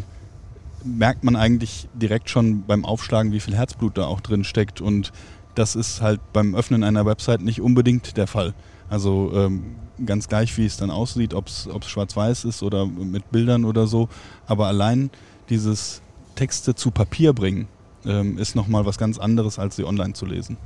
merkt 0.85 1.24
man 1.24 1.35
eigentlich 1.35 1.88
direkt 1.92 2.31
schon 2.31 2.64
beim 2.66 2.85
Aufschlagen, 2.85 3.33
wie 3.33 3.40
viel 3.40 3.57
Herzblut 3.57 3.98
da 3.98 4.05
auch 4.05 4.20
drin 4.20 4.44
steckt 4.44 4.81
und 4.81 5.11
das 5.54 5.76
ist 5.76 6.00
halt 6.00 6.20
beim 6.32 6.54
Öffnen 6.54 6.84
einer 6.84 7.06
Website 7.06 7.42
nicht 7.42 7.60
unbedingt 7.60 8.16
der 8.16 8.26
Fall. 8.26 8.54
Also 8.88 9.32
ähm, 9.34 9.76
ganz 10.04 10.28
gleich, 10.28 10.56
wie 10.58 10.66
es 10.66 10.76
dann 10.76 10.90
aussieht, 10.90 11.34
ob 11.34 11.46
es 11.46 11.68
schwarz-weiß 11.86 12.44
ist 12.44 12.62
oder 12.62 12.86
mit 12.86 13.30
Bildern 13.30 13.64
oder 13.64 13.86
so. 13.86 14.08
Aber 14.46 14.66
allein 14.66 15.10
dieses 15.48 16.02
Texte 16.34 16.74
zu 16.74 16.90
Papier 16.90 17.32
bringen, 17.32 17.68
ähm, 18.04 18.38
ist 18.38 18.56
nochmal 18.56 18.86
was 18.86 18.98
ganz 18.98 19.18
anderes, 19.18 19.58
als 19.58 19.76
sie 19.76 19.84
online 19.84 20.14
zu 20.14 20.26
lesen. 20.26 20.56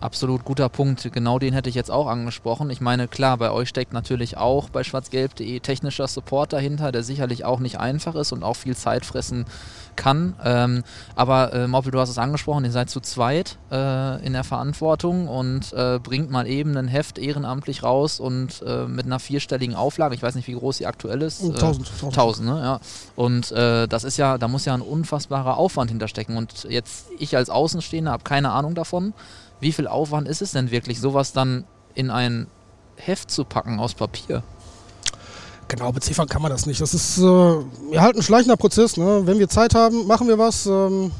Absolut 0.00 0.44
guter 0.44 0.68
Punkt. 0.68 1.08
Genau 1.12 1.38
den 1.38 1.54
hätte 1.54 1.70
ich 1.70 1.74
jetzt 1.74 1.90
auch 1.90 2.08
angesprochen. 2.08 2.68
Ich 2.68 2.80
meine, 2.80 3.08
klar, 3.08 3.38
bei 3.38 3.50
euch 3.50 3.70
steckt 3.70 3.94
natürlich 3.94 4.36
auch 4.36 4.68
bei 4.68 4.84
schwarzgelb.de 4.84 5.60
technischer 5.60 6.08
Support 6.08 6.52
dahinter, 6.52 6.92
der 6.92 7.02
sicherlich 7.02 7.44
auch 7.44 7.58
nicht 7.58 7.78
einfach 7.80 8.14
ist 8.14 8.32
und 8.32 8.42
auch 8.42 8.56
viel 8.56 8.76
Zeit 8.76 9.06
fressen 9.06 9.46
kann. 9.96 10.34
Ähm, 10.44 10.84
aber 11.16 11.52
äh, 11.52 11.66
Moppel, 11.66 11.92
du 11.92 12.00
hast 12.00 12.08
es 12.08 12.18
angesprochen, 12.18 12.64
ihr 12.64 12.70
seid 12.70 12.90
zu 12.90 13.00
zweit 13.00 13.58
äh, 13.70 14.24
in 14.24 14.32
der 14.32 14.44
Verantwortung 14.44 15.28
und 15.28 15.72
äh, 15.72 15.98
bringt 16.02 16.30
mal 16.30 16.46
eben 16.46 16.76
ein 16.76 16.88
Heft 16.88 17.18
ehrenamtlich 17.18 17.82
raus 17.82 18.20
und 18.20 18.62
äh, 18.66 18.86
mit 18.86 19.06
einer 19.06 19.18
vierstelligen 19.18 19.74
Auflage, 19.74 20.14
ich 20.14 20.22
weiß 20.22 20.34
nicht, 20.34 20.48
wie 20.48 20.54
groß 20.54 20.78
sie 20.78 20.86
aktuell 20.86 21.22
ist. 21.22 21.42
1000. 21.42 21.88
Äh, 21.88 22.06
1000, 22.06 22.48
ne? 22.48 22.60
ja. 22.60 22.80
Und 23.16 23.52
äh, 23.52 23.86
das 23.86 24.04
ist 24.04 24.16
ja, 24.16 24.38
da 24.38 24.48
muss 24.48 24.64
ja 24.64 24.74
ein 24.74 24.82
unfassbarer 24.82 25.56
Aufwand 25.56 25.90
hinterstecken. 25.90 26.36
Und 26.36 26.64
jetzt, 26.64 27.06
ich 27.18 27.36
als 27.36 27.50
Außenstehender 27.50 28.10
habe 28.10 28.24
keine 28.24 28.50
Ahnung 28.50 28.74
davon. 28.74 29.14
Wie 29.60 29.72
viel 29.72 29.86
Aufwand 29.86 30.28
ist 30.28 30.42
es 30.42 30.52
denn 30.52 30.70
wirklich, 30.70 31.00
sowas 31.00 31.32
dann 31.32 31.64
in 31.94 32.10
ein 32.10 32.46
Heft 32.96 33.30
zu 33.30 33.44
packen 33.44 33.80
aus 33.80 33.94
Papier? 33.94 34.42
Genau, 35.68 35.92
beziffern 35.92 36.28
kann 36.28 36.42
man 36.42 36.50
das 36.50 36.66
nicht. 36.66 36.80
Das 36.80 36.94
ist 36.94 37.18
äh, 37.18 37.22
ja, 37.92 38.02
halt 38.02 38.16
ein 38.16 38.22
schleichender 38.22 38.56
Prozess. 38.56 38.96
Ne? 38.96 39.22
Wenn 39.24 39.38
wir 39.38 39.48
Zeit 39.48 39.74
haben, 39.74 40.06
machen 40.06 40.28
wir 40.28 40.38
was. 40.38 40.66
Ähm, 40.66 41.10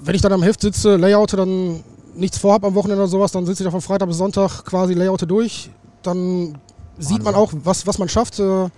wenn 0.00 0.14
ich 0.14 0.22
dann 0.22 0.32
am 0.32 0.42
Heft 0.42 0.60
sitze, 0.60 0.96
Layoute, 0.96 1.36
dann 1.36 1.82
nichts 2.14 2.38
vorhab 2.38 2.64
am 2.64 2.74
Wochenende 2.74 3.02
oder 3.02 3.10
sowas, 3.10 3.32
dann 3.32 3.46
sitze 3.46 3.64
ich 3.64 3.70
von 3.70 3.80
Freitag 3.80 4.08
bis 4.08 4.18
Sonntag 4.18 4.64
quasi 4.64 4.94
Layoute 4.94 5.26
durch. 5.26 5.70
Dann 6.02 6.58
sieht 6.98 7.22
man 7.22 7.34
auch, 7.34 7.52
was, 7.52 7.86
was 7.86 7.98
man 7.98 8.08
schafft. 8.08 8.38
Äh, 8.38 8.68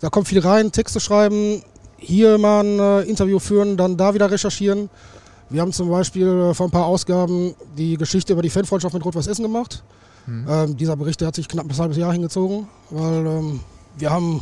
da 0.00 0.08
kommt 0.10 0.28
viel 0.28 0.40
rein, 0.40 0.72
Texte 0.72 1.00
schreiben, 1.00 1.62
hier 1.98 2.38
mal 2.38 2.64
ein 2.64 2.78
äh, 2.78 3.00
Interview 3.02 3.38
führen, 3.38 3.76
dann 3.76 3.96
da 3.96 4.14
wieder 4.14 4.30
recherchieren. 4.30 4.88
Wir 5.50 5.60
haben 5.60 5.72
zum 5.72 5.90
Beispiel 5.90 6.26
äh, 6.26 6.54
vor 6.54 6.66
ein 6.66 6.70
paar 6.70 6.86
Ausgaben 6.86 7.54
die 7.76 7.96
Geschichte 7.96 8.32
über 8.32 8.42
die 8.42 8.50
Fanfreundschaft 8.50 8.94
mit 8.94 9.04
Rot-Weiß 9.04 9.26
Essen 9.26 9.42
gemacht. 9.42 9.82
Mhm. 10.30 10.46
Ähm, 10.48 10.76
dieser 10.76 10.96
Bericht 10.96 11.20
der 11.20 11.28
hat 11.28 11.34
sich 11.34 11.48
knapp 11.48 11.68
ein 11.68 11.76
halbes 11.76 11.96
Jahr 11.96 12.12
hingezogen, 12.12 12.68
weil 12.90 13.26
ähm, 13.26 13.60
wir 13.98 14.10
haben, 14.10 14.40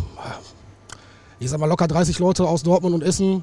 ich 1.38 1.48
sag 1.48 1.58
mal, 1.58 1.66
locker 1.66 1.88
30 1.88 2.18
Leute 2.18 2.46
aus 2.46 2.62
Dortmund 2.62 2.94
und 2.94 3.02
Essen 3.02 3.42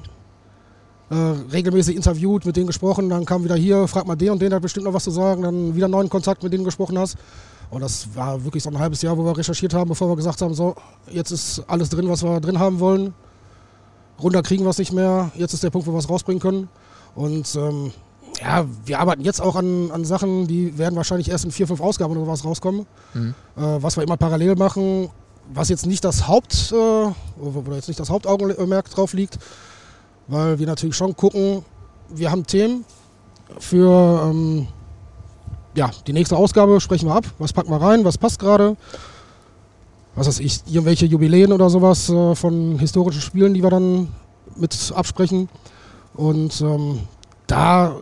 äh, 1.10 1.14
regelmäßig 1.14 1.96
interviewt, 1.96 2.46
mit 2.46 2.56
denen 2.56 2.68
gesprochen. 2.68 3.08
Dann 3.08 3.24
kam 3.24 3.42
wieder 3.42 3.56
hier, 3.56 3.88
frag 3.88 4.06
mal 4.06 4.14
den 4.14 4.30
und 4.30 4.40
den, 4.40 4.50
der 4.50 4.56
hat 4.56 4.62
bestimmt 4.62 4.86
noch 4.86 4.94
was 4.94 5.02
zu 5.02 5.10
sagen. 5.10 5.42
Dann 5.42 5.74
wieder 5.74 5.88
neuen 5.88 6.08
Kontakt 6.08 6.44
mit 6.44 6.52
denen 6.52 6.64
gesprochen 6.64 6.96
hast. 6.98 7.16
Und 7.68 7.80
das 7.80 8.14
war 8.14 8.44
wirklich 8.44 8.62
so 8.62 8.70
ein 8.70 8.78
halbes 8.78 9.02
Jahr, 9.02 9.18
wo 9.18 9.24
wir 9.24 9.36
recherchiert 9.36 9.74
haben, 9.74 9.88
bevor 9.88 10.08
wir 10.08 10.14
gesagt 10.14 10.40
haben, 10.40 10.54
so, 10.54 10.76
jetzt 11.10 11.32
ist 11.32 11.64
alles 11.66 11.88
drin, 11.88 12.08
was 12.08 12.22
wir 12.22 12.38
drin 12.40 12.60
haben 12.60 12.78
wollen. 12.78 13.12
Runter 14.22 14.42
kriegen 14.42 14.64
wir 14.64 14.70
es 14.70 14.78
nicht 14.78 14.92
mehr. 14.92 15.32
Jetzt 15.34 15.52
ist 15.52 15.64
der 15.64 15.70
Punkt, 15.70 15.88
wo 15.88 15.92
wir 15.92 15.98
es 15.98 16.08
rausbringen 16.08 16.40
können. 16.40 16.68
Und 17.16 17.56
ähm, 17.56 17.90
ja, 18.40 18.66
wir 18.84 19.00
arbeiten 19.00 19.22
jetzt 19.22 19.40
auch 19.40 19.56
an, 19.56 19.90
an 19.90 20.04
Sachen, 20.04 20.46
die 20.46 20.78
werden 20.78 20.96
wahrscheinlich 20.96 21.30
erst 21.30 21.44
in 21.44 21.50
vier, 21.50 21.66
fünf 21.66 21.80
Ausgaben 21.80 22.12
oder 22.12 22.24
sowas 22.24 22.44
rauskommen. 22.44 22.86
Mhm. 23.14 23.34
Äh, 23.56 23.82
was 23.82 23.96
wir 23.96 24.04
immer 24.04 24.16
parallel 24.16 24.56
machen, 24.56 25.10
was 25.52 25.68
jetzt 25.68 25.86
nicht 25.86 26.04
das 26.04 26.26
Haupt, 26.26 26.72
äh, 26.72 26.74
wo 27.36 27.72
jetzt 27.72 27.88
nicht 27.88 28.00
das 28.00 28.10
Hauptaugenmerk 28.10 28.90
drauf 28.90 29.12
liegt, 29.12 29.38
weil 30.28 30.58
wir 30.58 30.66
natürlich 30.66 30.96
schon 30.96 31.16
gucken, 31.16 31.64
wir 32.08 32.30
haben 32.30 32.46
Themen 32.46 32.84
für 33.58 34.28
ähm, 34.30 34.68
ja, 35.74 35.90
die 36.06 36.12
nächste 36.12 36.36
Ausgabe 36.36 36.80
sprechen 36.80 37.08
wir 37.08 37.14
ab, 37.14 37.26
was 37.38 37.52
packen 37.52 37.70
wir 37.70 37.80
rein, 37.80 38.04
was 38.04 38.18
passt 38.18 38.38
gerade. 38.38 38.76
Was 40.14 40.26
weiß 40.26 40.40
ich, 40.40 40.62
irgendwelche 40.66 41.04
Jubiläen 41.04 41.52
oder 41.52 41.68
sowas 41.68 42.08
äh, 42.08 42.34
von 42.34 42.78
historischen 42.78 43.20
Spielen, 43.20 43.52
die 43.52 43.62
wir 43.62 43.68
dann 43.68 44.08
mit 44.56 44.92
absprechen. 44.94 45.50
Und 46.14 46.58
ähm, 46.62 47.00
da 47.46 47.96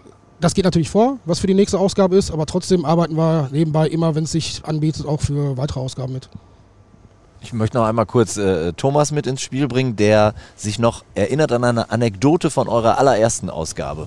das 0.45 0.53
geht 0.53 0.67
natürlich 0.67 0.91
vor, 0.91 1.17
was 1.25 1.39
für 1.39 1.47
die 1.47 1.55
nächste 1.55 1.79
Ausgabe 1.79 2.17
ist, 2.17 2.31
aber 2.31 2.45
trotzdem 2.45 2.85
arbeiten 2.85 3.17
wir 3.17 3.49
nebenbei 3.51 3.89
immer, 3.89 4.15
wenn 4.15 4.25
es 4.25 4.33
sich 4.33 4.61
anbietet, 4.67 5.07
auch 5.07 5.23
für 5.23 5.57
weitere 5.57 5.81
Ausgaben 5.81 6.13
mit. 6.13 6.29
Ich 7.41 7.55
möchte 7.55 7.79
noch 7.79 7.87
einmal 7.87 8.05
kurz 8.05 8.37
äh, 8.37 8.75
Thomas 8.75 9.11
mit 9.11 9.27
ins 9.27 9.41
Spiel 9.41 9.69
bringen, 9.69 9.97
der 9.97 10.35
sich 10.55 10.79
noch 10.79 11.03
erinnert 11.15 11.51
an 11.51 11.65
eine 11.65 11.91
Anekdote 11.91 12.51
von 12.51 12.69
eurer 12.69 12.99
allerersten 12.99 13.49
Ausgabe. 13.49 14.07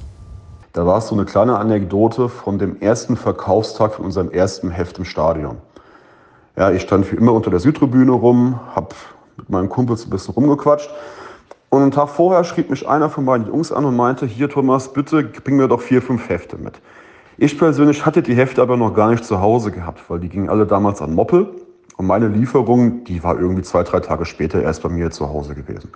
Da 0.73 0.85
war 0.85 0.99
es 0.99 1.07
so 1.07 1.15
eine 1.15 1.25
kleine 1.25 1.57
Anekdote 1.57 2.29
von 2.29 2.59
dem 2.59 2.79
ersten 2.81 3.17
Verkaufstag 3.17 3.95
von 3.95 4.05
unserem 4.05 4.29
ersten 4.29 4.69
Heft 4.69 4.99
im 4.99 5.05
Stadion. 5.05 5.57
Ja, 6.55 6.69
ich 6.69 6.83
stand 6.83 7.11
wie 7.11 7.15
immer 7.15 7.33
unter 7.33 7.49
der 7.49 7.59
Südtribüne 7.59 8.11
rum, 8.11 8.59
habe 8.75 8.89
mit 9.37 9.49
meinen 9.49 9.69
Kumpels 9.69 10.05
ein 10.05 10.11
bisschen 10.11 10.35
rumgequatscht. 10.35 10.91
Und 11.69 11.81
einen 11.81 11.91
Tag 11.91 12.09
vorher 12.09 12.43
schrieb 12.43 12.69
mich 12.69 12.87
einer 12.87 13.09
von 13.09 13.25
meinen 13.25 13.47
Jungs 13.47 13.71
an 13.71 13.83
und 13.83 13.95
meinte, 13.95 14.25
hier 14.25 14.49
Thomas, 14.49 14.93
bitte 14.93 15.23
bring 15.23 15.57
mir 15.57 15.67
doch 15.67 15.81
vier, 15.81 16.01
fünf 16.01 16.29
Hefte 16.29 16.57
mit. 16.57 16.79
Ich 17.37 17.57
persönlich 17.57 18.05
hatte 18.05 18.21
die 18.21 18.33
Hefte 18.33 18.61
aber 18.61 18.77
noch 18.77 18.93
gar 18.93 19.11
nicht 19.11 19.25
zu 19.25 19.41
Hause 19.41 19.71
gehabt, 19.71 20.09
weil 20.09 20.19
die 20.19 20.29
gingen 20.29 20.49
alle 20.49 20.65
damals 20.65 21.01
an 21.01 21.13
Moppel. 21.13 21.49
Und 21.97 22.07
meine 22.07 22.27
Lieferung, 22.27 23.03
die 23.03 23.23
war 23.23 23.39
irgendwie 23.39 23.63
zwei, 23.63 23.83
drei 23.83 23.99
Tage 23.99 24.25
später 24.25 24.61
erst 24.61 24.81
bei 24.83 24.89
mir 24.89 25.11
zu 25.11 25.29
Hause 25.29 25.55
gewesen. 25.55 25.91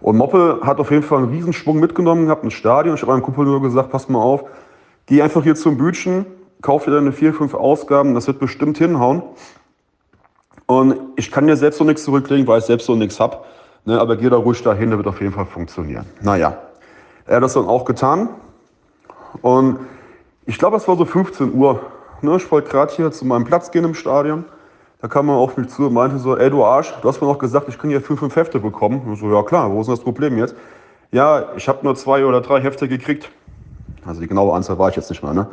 Und 0.00 0.16
Moppel 0.16 0.60
hat 0.62 0.78
auf 0.78 0.90
jeden 0.90 1.02
Fall 1.02 1.18
einen 1.18 1.28
Riesenschwung 1.28 1.78
mitgenommen 1.80 2.26
gehabt 2.26 2.44
ins 2.44 2.54
Stadion. 2.54 2.94
Ich 2.94 3.02
habe 3.02 3.12
meinem 3.12 3.22
Kumpel 3.22 3.44
nur 3.44 3.62
gesagt, 3.62 3.90
pass 3.90 4.08
mal 4.08 4.20
auf, 4.20 4.44
geh 5.06 5.22
einfach 5.22 5.42
hier 5.42 5.54
zum 5.54 5.78
Bütchen, 5.78 6.26
kauf 6.60 6.84
dir 6.84 6.90
deine 6.92 7.12
vier, 7.12 7.34
fünf 7.34 7.54
Ausgaben, 7.54 8.14
das 8.14 8.26
wird 8.26 8.38
bestimmt 8.38 8.78
hinhauen. 8.78 9.22
Und 10.66 10.96
ich 11.16 11.30
kann 11.30 11.46
dir 11.46 11.56
selbst 11.56 11.78
so 11.78 11.84
nichts 11.84 12.04
zurücklegen, 12.04 12.46
weil 12.46 12.58
ich 12.58 12.64
selbst 12.64 12.86
so 12.86 12.94
nichts 12.94 13.20
hab. 13.20 13.46
Ne, 13.84 14.00
aber 14.00 14.16
geh 14.16 14.30
da 14.30 14.36
ruhig 14.36 14.62
dahin, 14.62 14.90
der 14.90 14.98
wird 14.98 15.08
auf 15.08 15.20
jeden 15.20 15.32
Fall 15.32 15.46
funktionieren. 15.46 16.06
Naja, 16.20 16.56
er 17.26 17.36
hat 17.36 17.42
das 17.42 17.54
dann 17.54 17.66
auch 17.66 17.84
getan. 17.84 18.28
Und 19.40 19.80
ich 20.46 20.58
glaube, 20.58 20.76
es 20.76 20.86
war 20.86 20.96
so 20.96 21.04
15 21.04 21.52
Uhr. 21.54 21.80
Ne, 22.20 22.36
ich 22.36 22.50
wollte 22.52 22.70
gerade 22.70 22.92
hier 22.92 23.10
zu 23.10 23.24
meinem 23.26 23.44
Platz 23.44 23.70
gehen 23.70 23.84
im 23.84 23.94
Stadion. 23.94 24.44
Da 25.00 25.08
kam 25.08 25.28
er 25.28 25.34
auf 25.34 25.56
mich 25.56 25.68
zu 25.68 25.86
und 25.86 25.94
meinte 25.94 26.18
so, 26.18 26.36
ey 26.36 26.48
du 26.48 26.64
Arsch, 26.64 26.94
du 27.02 27.08
hast 27.08 27.20
mir 27.20 27.26
noch 27.26 27.38
gesagt, 27.38 27.68
ich 27.68 27.76
kann 27.76 27.90
hier 27.90 28.00
fünf, 28.00 28.20
fünf 28.20 28.36
Hefte 28.36 28.60
bekommen. 28.60 29.02
Und 29.04 29.16
so, 29.16 29.32
ja 29.32 29.42
klar, 29.42 29.68
wo 29.72 29.80
ist 29.80 29.88
denn 29.88 29.96
das 29.96 30.04
Problem 30.04 30.38
jetzt? 30.38 30.54
Ja, 31.10 31.46
ich 31.56 31.68
habe 31.68 31.80
nur 31.82 31.96
zwei 31.96 32.24
oder 32.24 32.40
drei 32.40 32.60
Hefte 32.60 32.86
gekriegt. 32.86 33.28
Also 34.06 34.20
die 34.20 34.28
genaue 34.28 34.54
Anzahl 34.54 34.78
war 34.78 34.90
ich 34.90 34.96
jetzt 34.96 35.10
nicht 35.10 35.22
mehr, 35.22 35.34
ne? 35.34 35.48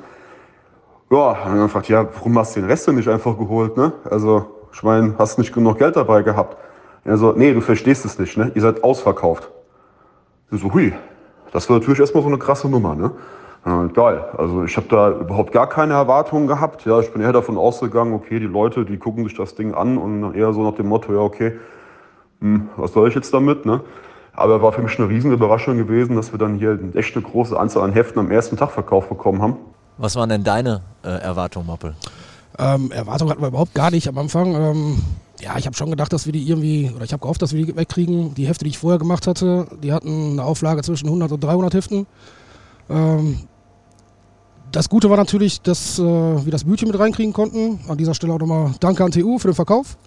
Ja, 1.10 1.32
und 1.32 1.46
dann 1.46 1.58
gefragt, 1.62 1.90
ja, 1.90 2.08
warum 2.14 2.38
hast 2.38 2.56
du 2.56 2.60
den 2.60 2.70
Rest 2.70 2.88
denn 2.88 2.96
nicht 2.96 3.10
einfach 3.10 3.36
geholt, 3.36 3.76
ne? 3.76 3.92
Also, 4.10 4.46
ich 4.72 4.84
meine, 4.84 5.16
hast 5.18 5.40
nicht 5.40 5.52
genug 5.52 5.80
Geld 5.80 5.96
dabei 5.96 6.22
gehabt. 6.22 6.56
Er 7.06 7.18
so, 7.18 7.32
nee, 7.32 7.54
du 7.54 7.62
verstehst 7.62 8.06
es 8.06 8.20
nicht, 8.20 8.38
ne? 8.38 8.52
Ihr 8.56 8.62
seid 8.62 8.84
ausverkauft. 8.84 9.50
Ich 10.52 10.62
so, 10.62 10.74
hui, 10.74 10.94
das 11.52 11.70
war 11.70 11.78
natürlich 11.78 12.00
erstmal 12.00 12.24
so 12.24 12.30
eine 12.30 12.38
krasse 12.38 12.70
Nummer, 12.70 12.96
ne? 12.96 13.12
Ja, 13.66 13.84
geil. 13.88 14.24
Also 14.38 14.64
ich 14.64 14.78
habe 14.78 14.88
da 14.90 15.12
überhaupt 15.12 15.52
gar 15.52 15.68
keine 15.68 15.94
Erwartungen 15.94 16.48
gehabt. 16.48 16.86
Ja, 16.86 17.00
ich 17.00 17.12
bin 17.12 17.22
eher 17.22 17.34
davon 17.34 17.58
ausgegangen, 17.58 18.14
okay, 18.14 18.40
die 18.40 18.46
Leute, 18.46 18.86
die 18.86 18.98
gucken 18.98 19.26
sich 19.26 19.36
das 19.36 19.56
Ding 19.56 19.74
an 19.74 19.98
und 19.98 20.34
eher 20.34 20.54
so 20.54 20.64
nach 20.64 20.76
dem 20.76 20.88
Motto, 20.88 21.14
ja, 21.14 21.20
okay, 21.20 21.60
hm, 22.40 22.70
was 22.78 22.94
soll 22.94 23.10
ich 23.10 23.16
jetzt 23.16 23.34
damit, 23.34 23.66
ne? 23.66 23.82
Aber 24.34 24.62
war 24.62 24.72
für 24.72 24.82
mich 24.82 24.98
eine 24.98 25.10
riesen 25.10 25.34
Überraschung 25.34 25.78
gewesen, 25.78 26.16
dass 26.16 26.32
wir 26.32 26.40
dann 26.40 26.56
hier 26.56 26.80
echt 26.94 27.16
eine 27.16 27.26
große 27.26 27.60
Anzahl 27.60 27.84
an 27.84 27.92
Heften 27.92 28.20
am 28.20 28.32
ersten 28.32 28.56
Tag 28.56 28.72
verkauft 28.72 29.10
bekommen 29.10 29.42
haben. 29.42 29.58
Was 29.98 30.16
waren 30.16 30.30
denn 30.30 30.46
deine 30.46 30.82
äh, 31.04 31.10
Erwartungen, 31.10 31.68
Moppel? 31.68 31.94
Ähm, 32.58 32.90
Erwartungen 32.92 33.32
hatten 33.32 33.42
wir 33.42 33.50
überhaupt 33.50 33.76
gar 33.76 33.92
nicht 33.92 34.08
am 34.08 34.18
Anfang. 34.18 34.56
Ähm, 34.56 35.02
ja, 35.42 35.58
ich 35.58 35.66
habe 35.66 35.76
schon 35.76 35.90
gedacht, 35.90 36.12
dass 36.12 36.26
wir 36.26 36.34
die 36.34 36.48
irgendwie, 36.48 36.92
oder 36.94 37.06
ich 37.06 37.14
habe 37.14 37.22
gehofft, 37.22 37.42
dass 37.42 37.54
wir 37.54 37.66
die 37.66 37.76
wegkriegen. 37.76 38.34
Die 38.34 38.48
Hefte, 38.48 38.66
die 38.66 38.72
ich 38.72 38.78
vorher 38.78 39.00
gemacht 39.00 39.28
hatte, 39.28 39.68
die 39.82 39.94
hatten 39.94 40.34
eine 40.34 40.44
Auflage 40.44 40.82
zwischen 40.82 41.08
100 41.08 41.32
und 41.32 41.44
300 41.44 41.74
Heften. 41.74 42.08
Ähm, 42.90 43.40
das 44.72 44.90
Gute 44.90 45.10
war 45.10 45.18
natürlich, 45.18 45.62
dass 45.62 45.98
äh, 45.98 46.04
wir 46.04 46.52
das 46.52 46.64
Bütchen 46.64 46.90
mit 46.90 47.00
reinkriegen 47.00 47.34
konnten. 47.34 47.80
An 47.88 47.98
dieser 47.98 48.14
Stelle 48.14 48.34
auch 48.34 48.40
nochmal 48.40 48.74
Danke 48.80 49.04
an 49.04 49.12
TU 49.12 49.40
für 49.40 49.50
den 49.50 49.56
Verkauf. 49.56 49.98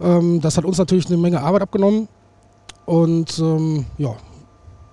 Ähm, 0.00 0.40
das 0.40 0.56
hat 0.56 0.64
uns 0.64 0.78
natürlich 0.78 1.06
eine 1.06 1.16
Menge 1.16 1.40
Arbeit 1.40 1.62
abgenommen. 1.62 2.08
Und 2.86 3.38
ähm, 3.38 3.86
ja, 3.98 4.14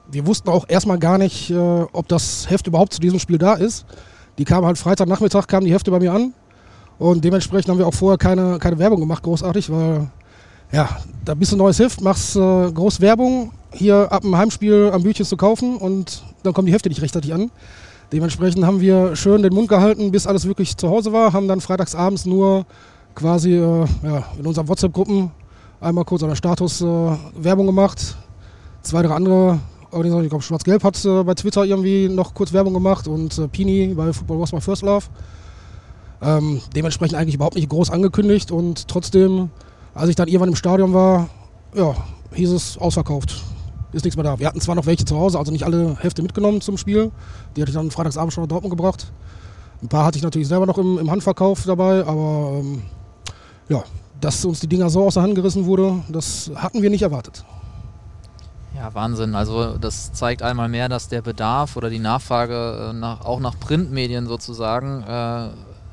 wir 0.10 0.26
wussten 0.28 0.50
auch 0.50 0.66
erstmal 0.68 1.00
gar 1.00 1.18
nicht, 1.18 1.52
äh, 1.52 1.86
ob 1.94 2.08
das 2.08 2.50
Heft 2.50 2.68
überhaupt 2.68 2.94
zu 2.94 3.00
diesem 3.00 3.20
Spiel 3.20 3.38
da 3.38 3.54
ist. 3.54 3.86
Die 4.38 4.46
kamen 4.46 4.66
halt 4.66 4.78
Freitagnachmittag, 4.78 5.48
kamen 5.48 5.66
die 5.66 5.74
Hefte 5.74 5.92
bei 5.92 6.00
mir 6.00 6.14
an. 6.14 6.34
Und 7.02 7.26
dementsprechend 7.26 7.68
haben 7.68 7.80
wir 7.80 7.88
auch 7.88 7.96
vorher 7.96 8.20
keine, 8.20 8.60
keine 8.60 8.78
Werbung 8.78 9.00
gemacht, 9.00 9.24
großartig, 9.24 9.72
weil 9.72 10.08
ja, 10.72 10.88
da 11.26 11.34
bist 11.34 11.52
du 11.52 11.58
neues 11.58 11.80
Heft, 11.80 12.00
machst 12.00 12.36
äh, 12.36 12.72
groß 12.72 13.02
Werbung, 13.02 13.52
hier 13.74 14.12
ab 14.12 14.22
dem 14.22 14.38
Heimspiel 14.38 14.92
am 14.94 15.02
Bütchen 15.02 15.26
zu 15.26 15.36
kaufen 15.36 15.78
und 15.78 16.22
dann 16.44 16.54
kommen 16.54 16.68
die 16.68 16.74
Hefte 16.74 16.90
nicht 16.90 17.02
rechtzeitig 17.02 17.34
an. 17.34 17.50
Dementsprechend 18.14 18.64
haben 18.68 18.82
wir 18.82 19.16
schön 19.16 19.42
den 19.42 19.52
Mund 19.52 19.68
gehalten, 19.68 20.12
bis 20.12 20.28
alles 20.28 20.46
wirklich 20.46 20.78
zu 20.78 20.90
Hause 20.90 21.12
war, 21.12 21.34
haben 21.34 21.48
dann 21.48 21.60
freitagsabends 21.60 22.28
nur 22.28 22.68
quasi 23.16 23.56
äh, 23.56 23.86
ja, 24.04 24.24
in 24.38 24.46
unseren 24.46 24.68
WhatsApp-Gruppen 24.68 25.32
einmal 25.80 26.06
kurz 26.06 26.22
an 26.22 26.30
der 26.30 26.36
Status 26.36 26.82
äh, 26.82 26.86
Werbung 27.36 27.66
gemacht. 27.66 28.16
Zwei, 28.84 29.02
drei 29.02 29.16
andere 29.16 29.60
ich 29.92 30.30
glaube 30.30 30.44
Schwarz-Gelb 30.44 30.84
hat 30.84 31.04
äh, 31.04 31.24
bei 31.24 31.34
Twitter 31.34 31.66
irgendwie 31.66 32.10
noch 32.10 32.36
kurz 32.36 32.54
Werbung 32.54 32.76
gemacht 32.76 33.08
und 33.08 33.40
äh, 33.40 33.48
Pini 33.48 33.92
bei 33.96 34.14
Football 34.14 34.40
Was 34.40 34.54
My 34.54 34.62
First 34.62 34.84
Love. 34.84 35.06
Ähm, 36.22 36.62
dementsprechend 36.76 37.18
eigentlich 37.18 37.36
überhaupt 37.36 37.56
nicht 37.56 37.70
groß 37.70 37.90
angekündigt 37.90 38.52
und 38.52 38.88
trotzdem, 38.88 39.50
als 39.94 40.10
ich 40.10 40.16
dann 40.16 40.28
irgendwann 40.28 40.50
im 40.50 40.56
Stadion 40.56 40.94
war, 40.94 41.30
ja, 41.74 41.96
hieß 42.34 42.52
es 42.52 42.78
ausverkauft 42.78 43.42
ist 43.94 44.06
nichts 44.06 44.16
mehr 44.16 44.24
da. 44.24 44.40
Wir 44.40 44.48
hatten 44.48 44.62
zwar 44.62 44.76
noch 44.76 44.86
welche 44.86 45.06
zu 45.06 45.18
Hause, 45.18 45.38
also 45.38 45.52
nicht 45.52 45.66
alle 45.66 45.98
Hefte 46.00 46.22
mitgenommen 46.22 46.62
zum 46.62 46.78
Spiel. 46.78 47.12
Die 47.56 47.62
hatte 47.62 47.72
ich 47.72 47.76
dann 47.76 47.92
freitagsabend 47.92 48.34
schon 48.34 48.44
nach 48.44 48.50
Dortmund 48.50 48.72
gebracht. 48.72 49.12
Ein 49.82 49.90
paar 49.90 50.06
hatte 50.06 50.18
ich 50.18 50.24
natürlich 50.24 50.48
selber 50.48 50.66
noch 50.66 50.78
im, 50.78 50.98
im 51.00 51.10
Handverkauf 51.10 51.64
dabei, 51.66 52.06
aber 52.06 52.60
ähm, 52.60 52.84
ja, 53.68 53.84
dass 54.20 54.46
uns 54.46 54.60
die 54.60 54.68
Dinger 54.68 54.90
so 54.90 55.06
aus 55.06 55.16
der 55.16 55.24
Hand 55.24 55.36
gerissen 55.36 55.66
wurde, 55.66 56.04
das 56.10 56.52
hatten 56.56 56.82
wir 56.82 56.90
nicht 56.90 57.02
erwartet. 57.02 57.44
Ja, 58.76 58.94
Wahnsinn. 58.94 59.36
Also 59.36 59.78
das 59.78 60.14
zeigt 60.14 60.44
einmal 60.44 60.70
mehr, 60.70 60.88
dass 60.88 61.08
der 61.08 61.22
Bedarf 61.22 61.76
oder 61.76 61.90
die 61.90 62.00
Nachfrage 62.00 62.92
äh, 62.92 62.94
nach, 62.94 63.26
auch 63.26 63.40
nach 63.40 63.60
Printmedien 63.60 64.28
sozusagen 64.28 65.04
äh, 65.04 65.50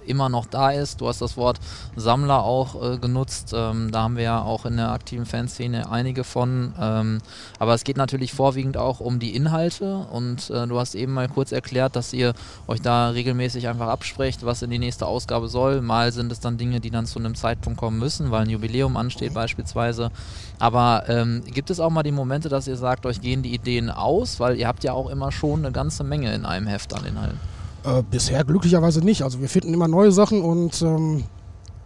immer 0.08 0.28
noch 0.28 0.46
da 0.46 0.70
ist. 0.70 1.00
Du 1.00 1.08
hast 1.08 1.20
das 1.20 1.36
Wort 1.36 1.58
Sammler 1.96 2.42
auch 2.42 2.94
äh, 2.94 2.98
genutzt. 2.98 3.52
Ähm, 3.54 3.90
da 3.90 4.02
haben 4.02 4.16
wir 4.16 4.24
ja 4.24 4.42
auch 4.42 4.64
in 4.64 4.76
der 4.76 4.90
aktiven 4.90 5.26
Fanszene 5.26 5.90
einige 5.90 6.24
von. 6.24 6.74
Ähm, 6.80 7.18
aber 7.58 7.74
es 7.74 7.84
geht 7.84 7.96
natürlich 7.96 8.32
vorwiegend 8.32 8.76
auch 8.76 9.00
um 9.00 9.18
die 9.18 9.34
Inhalte. 9.34 10.06
Und 10.10 10.50
äh, 10.50 10.66
du 10.66 10.78
hast 10.78 10.94
eben 10.94 11.12
mal 11.12 11.28
kurz 11.28 11.52
erklärt, 11.52 11.96
dass 11.96 12.12
ihr 12.12 12.34
euch 12.66 12.80
da 12.80 13.10
regelmäßig 13.10 13.68
einfach 13.68 13.88
absprecht, 13.88 14.44
was 14.44 14.62
in 14.62 14.70
die 14.70 14.78
nächste 14.78 15.06
Ausgabe 15.06 15.48
soll. 15.48 15.80
Mal 15.80 16.12
sind 16.12 16.32
es 16.32 16.40
dann 16.40 16.58
Dinge, 16.58 16.80
die 16.80 16.90
dann 16.90 17.06
zu 17.06 17.18
einem 17.18 17.34
Zeitpunkt 17.34 17.78
kommen 17.78 17.98
müssen, 17.98 18.30
weil 18.30 18.42
ein 18.42 18.50
Jubiläum 18.50 18.96
ansteht 18.96 19.34
beispielsweise. 19.34 20.10
Aber 20.58 21.04
ähm, 21.08 21.42
gibt 21.44 21.70
es 21.70 21.80
auch 21.80 21.90
mal 21.90 22.02
die 22.02 22.12
Momente, 22.12 22.48
dass 22.48 22.66
ihr 22.66 22.76
sagt, 22.76 23.06
euch 23.06 23.20
gehen 23.20 23.42
die 23.42 23.54
Ideen 23.54 23.90
aus? 23.90 24.40
Weil 24.40 24.56
ihr 24.56 24.66
habt 24.66 24.84
ja 24.84 24.92
auch 24.92 25.08
immer 25.08 25.32
schon 25.32 25.64
eine 25.64 25.72
ganze 25.72 26.04
Menge 26.04 26.34
in 26.34 26.44
einem 26.44 26.66
Heft 26.66 26.94
an 26.94 27.04
Inhalten. 27.04 27.57
Äh, 27.88 28.02
bisher 28.10 28.44
glücklicherweise 28.44 29.00
nicht. 29.00 29.22
Also 29.22 29.40
wir 29.40 29.48
finden 29.48 29.72
immer 29.72 29.88
neue 29.88 30.12
Sachen 30.12 30.42
und 30.42 30.82
ähm, 30.82 31.24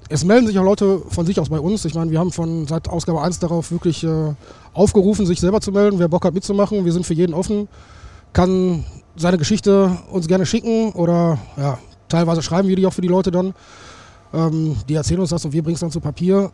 es 0.08 0.24
melden 0.24 0.46
sich 0.46 0.58
auch 0.58 0.64
Leute 0.64 1.00
von 1.08 1.26
sich 1.26 1.38
aus 1.38 1.48
bei 1.48 1.60
uns. 1.60 1.84
Ich 1.84 1.94
meine, 1.94 2.10
wir 2.10 2.18
haben 2.18 2.32
von 2.32 2.66
seit 2.66 2.88
Ausgabe 2.88 3.22
1 3.22 3.38
darauf 3.38 3.70
wirklich 3.70 4.02
äh, 4.02 4.34
aufgerufen, 4.72 5.26
sich 5.26 5.40
selber 5.40 5.60
zu 5.60 5.70
melden, 5.70 5.98
wer 5.98 6.08
Bock 6.08 6.24
hat 6.24 6.34
mitzumachen. 6.34 6.84
Wir 6.84 6.92
sind 6.92 7.06
für 7.06 7.14
jeden 7.14 7.34
offen, 7.34 7.68
kann 8.32 8.84
seine 9.14 9.38
Geschichte 9.38 9.96
uns 10.10 10.26
gerne 10.26 10.46
schicken 10.46 10.92
oder 10.92 11.38
ja, 11.56 11.78
teilweise 12.08 12.42
schreiben 12.42 12.68
wir 12.68 12.76
die 12.76 12.86
auch 12.86 12.92
für 12.92 13.02
die 13.02 13.08
Leute 13.08 13.30
dann. 13.30 13.54
Ähm, 14.34 14.76
die 14.88 14.94
erzählen 14.94 15.20
uns 15.20 15.30
das 15.30 15.44
und 15.44 15.52
wir 15.52 15.62
bringen 15.62 15.74
es 15.74 15.80
dann 15.80 15.90
zu 15.90 16.00
Papier 16.00 16.50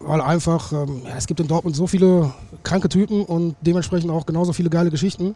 weil 0.00 0.20
einfach, 0.20 0.72
ähm, 0.72 1.02
ja, 1.04 1.16
es 1.16 1.26
gibt 1.26 1.40
in 1.40 1.48
Dortmund 1.48 1.76
so 1.76 1.86
viele 1.86 2.32
kranke 2.62 2.88
Typen 2.88 3.24
und 3.24 3.56
dementsprechend 3.60 4.10
auch 4.10 4.26
genauso 4.26 4.52
viele 4.52 4.70
geile 4.70 4.90
Geschichten, 4.90 5.34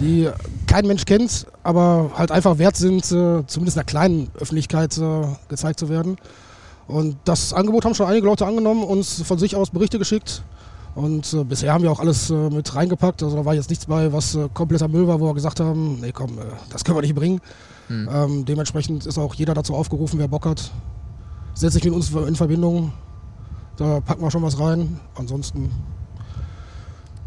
die 0.00 0.28
kein 0.66 0.86
Mensch 0.86 1.04
kennt, 1.04 1.46
aber 1.62 2.10
halt 2.16 2.30
einfach 2.30 2.58
wert 2.58 2.76
sind, 2.76 3.04
äh, 3.06 3.44
zumindest 3.46 3.76
in 3.76 3.80
der 3.80 3.84
kleinen 3.84 4.30
Öffentlichkeit 4.38 4.96
äh, 4.98 5.26
gezeigt 5.48 5.78
zu 5.78 5.88
werden. 5.88 6.16
Und 6.86 7.16
das 7.24 7.52
Angebot 7.52 7.84
haben 7.84 7.94
schon 7.94 8.06
einige 8.06 8.26
Leute 8.26 8.46
angenommen, 8.46 8.84
uns 8.84 9.22
von 9.22 9.38
sich 9.38 9.56
aus 9.56 9.70
Berichte 9.70 9.98
geschickt. 9.98 10.42
Und 10.94 11.32
äh, 11.32 11.42
bisher 11.42 11.72
haben 11.72 11.82
wir 11.82 11.90
auch 11.90 12.00
alles 12.00 12.30
äh, 12.30 12.34
mit 12.34 12.74
reingepackt. 12.74 13.22
Also 13.22 13.36
da 13.36 13.44
war 13.44 13.54
jetzt 13.54 13.70
nichts 13.70 13.86
bei, 13.86 14.12
was 14.12 14.36
äh, 14.36 14.48
kompletter 14.52 14.86
Müll 14.86 15.08
war, 15.08 15.18
wo 15.20 15.26
wir 15.26 15.34
gesagt 15.34 15.60
haben, 15.60 16.00
nee 16.00 16.12
komm, 16.12 16.38
äh, 16.38 16.42
das 16.70 16.84
können 16.84 16.96
wir 16.96 17.02
nicht 17.02 17.14
bringen. 17.14 17.40
Hm. 17.88 18.08
Ähm, 18.12 18.44
dementsprechend 18.44 19.04
ist 19.06 19.18
auch 19.18 19.34
jeder 19.34 19.54
dazu 19.54 19.74
aufgerufen, 19.74 20.18
wer 20.18 20.28
Bock 20.28 20.46
hat, 20.46 20.70
setzt 21.54 21.74
sich 21.74 21.84
mit 21.84 21.92
uns 21.92 22.10
in 22.10 22.36
Verbindung 22.36 22.92
da 23.76 24.00
packen 24.00 24.22
wir 24.22 24.30
schon 24.30 24.42
was 24.42 24.58
rein. 24.58 25.00
Ansonsten 25.14 25.70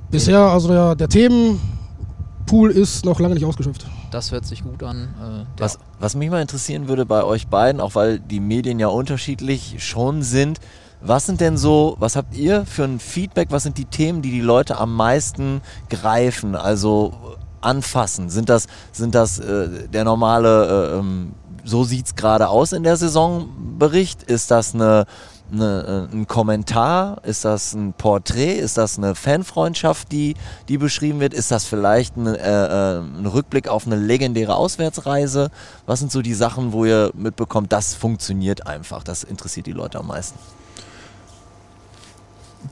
bisher, 0.10 0.40
also 0.40 0.70
der, 0.70 0.96
der 0.96 1.10
Themenpool 1.10 2.72
ist 2.72 3.06
noch 3.06 3.20
lange 3.20 3.36
nicht 3.36 3.46
ausgeschöpft. 3.46 3.86
Das 4.12 4.32
hört 4.32 4.46
sich 4.46 4.64
gut 4.64 4.84
an. 4.84 5.04
Äh, 5.04 5.62
was, 5.62 5.80
was 6.00 6.16
mich 6.16 6.30
mal 6.30 6.42
interessieren 6.42 6.88
würde 6.88 7.06
bei 7.06 7.24
euch 7.24 7.48
beiden, 7.48 7.82
auch 7.82 7.96
weil 7.96 8.20
die 8.20 8.40
Medien 8.40 8.80
ja 8.80 8.88
unterschiedlich 8.88 9.84
schon 9.84 10.24
sind, 10.24 10.60
was 11.02 11.26
sind 11.26 11.42
denn 11.42 11.58
so, 11.58 11.96
was 12.00 12.16
habt 12.16 12.36
ihr 12.36 12.66
für 12.66 12.84
ein 12.84 13.00
Feedback, 13.00 13.50
was 13.52 13.64
sind 13.64 13.78
die 13.78 13.86
Themen, 13.86 14.22
die 14.22 14.32
die 14.32 14.42
Leute 14.42 14.78
am 14.80 14.96
meisten 14.96 15.62
greifen, 15.90 16.56
also 16.56 17.14
anfassen? 17.62 18.30
Sind 18.30 18.50
das, 18.50 18.68
sind 18.92 19.14
das 19.14 19.40
äh, 19.40 19.88
der 19.90 20.04
normale, 20.06 20.94
äh, 20.96 21.00
ähm, 21.00 21.34
so 21.64 21.84
sieht 21.84 22.08
es 22.08 22.16
gerade 22.16 22.48
aus 22.48 22.72
in 22.72 22.84
der 22.84 22.98
Saisonbericht? 22.98 24.24
Ist 24.24 24.50
das 24.50 24.74
eine 24.74 25.06
eine, 25.52 26.08
äh, 26.12 26.16
ein 26.16 26.28
Kommentar? 26.28 27.22
Ist 27.24 27.46
das 27.46 27.74
ein 27.74 27.94
Porträt? 27.94 28.56
Ist 28.56 28.78
das 28.78 28.98
eine 28.98 29.16
Fanfreundschaft, 29.16 30.12
die, 30.12 30.36
die 30.68 30.78
beschrieben 30.78 31.20
wird? 31.20 31.34
Ist 31.34 31.52
das 31.52 31.66
vielleicht 31.66 32.18
ein, 32.18 32.28
äh, 32.28 32.38
äh, 32.38 33.00
ein 33.00 33.26
Rückblick 33.26 33.68
auf 33.68 33.86
eine 33.86 33.96
legendäre 33.96 34.56
Auswärtsreise? 34.56 35.52
Was 35.86 36.00
sind 36.00 36.12
so 36.12 36.22
die 36.22 36.34
Sachen, 36.34 36.74
wo 36.74 36.86
ihr 36.86 37.12
mitbekommt, 37.14 37.72
das 37.72 37.94
funktioniert 37.94 38.68
einfach? 38.68 39.04
Das 39.04 39.24
interessiert 39.24 39.68
die 39.68 39.72
Leute 39.74 40.00
am 40.00 40.08
meisten. 40.08 40.38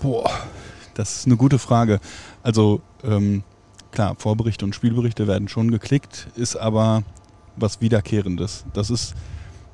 Boah, 0.01 0.29
Das 0.95 1.17
ist 1.17 1.25
eine 1.25 1.37
gute 1.37 1.59
Frage. 1.59 1.99
Also 2.41 2.81
ähm, 3.03 3.43
klar, 3.91 4.15
Vorberichte 4.17 4.65
und 4.65 4.73
Spielberichte 4.73 5.27
werden 5.27 5.47
schon 5.47 5.71
geklickt, 5.71 6.27
ist 6.35 6.55
aber 6.55 7.03
was 7.55 7.81
Wiederkehrendes. 7.81 8.65
Das 8.73 8.89
ist, 8.89 9.13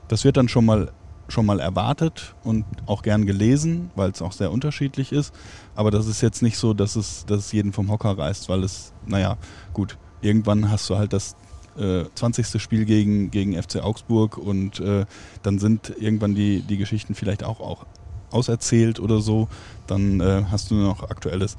das 0.08 0.24
wird 0.24 0.38
dann 0.38 0.50
schon 0.50 0.66
mal 0.66 0.92
schon 1.32 1.46
mal 1.46 1.60
erwartet 1.60 2.36
und 2.44 2.66
auch 2.86 3.02
gern 3.02 3.26
gelesen, 3.26 3.90
weil 3.96 4.12
es 4.12 4.22
auch 4.22 4.32
sehr 4.32 4.52
unterschiedlich 4.52 5.12
ist. 5.12 5.34
Aber 5.76 5.92
das 5.92 6.08
ist 6.08 6.22
jetzt 6.22 6.42
nicht 6.42 6.58
so, 6.58 6.74
dass 6.74 6.96
es, 6.96 7.26
dass 7.26 7.40
es 7.40 7.52
jeden 7.52 7.74
vom 7.74 7.90
Hocker 7.90 8.18
reißt, 8.18 8.50
weil 8.50 8.64
es, 8.64 8.94
naja, 9.06 9.38
gut, 9.74 9.98
irgendwann 10.22 10.70
hast 10.70 10.90
du 10.90 10.98
halt 10.98 11.14
das 11.14 11.36
äh, 11.78 12.04
20. 12.16 12.62
Spiel 12.62 12.86
gegen, 12.86 13.32
gegen 13.32 13.62
FC 13.62 13.78
Augsburg 13.78 14.38
und 14.38 14.80
äh, 14.80 15.06
dann 15.42 15.60
sind 15.60 15.94
irgendwann 15.98 16.36
die, 16.36 16.62
die 16.62 16.78
Geschichten 16.78 17.16
vielleicht 17.16 17.44
auch, 17.44 17.60
auch 17.60 17.86
auserzählt 18.32 19.00
oder 19.00 19.22
so. 19.22 19.48
Dann 19.88 20.20
äh, 20.20 20.44
hast 20.52 20.72
du 20.72 20.76
nur 20.76 20.86
noch 20.86 21.10
Aktuelles. 21.10 21.56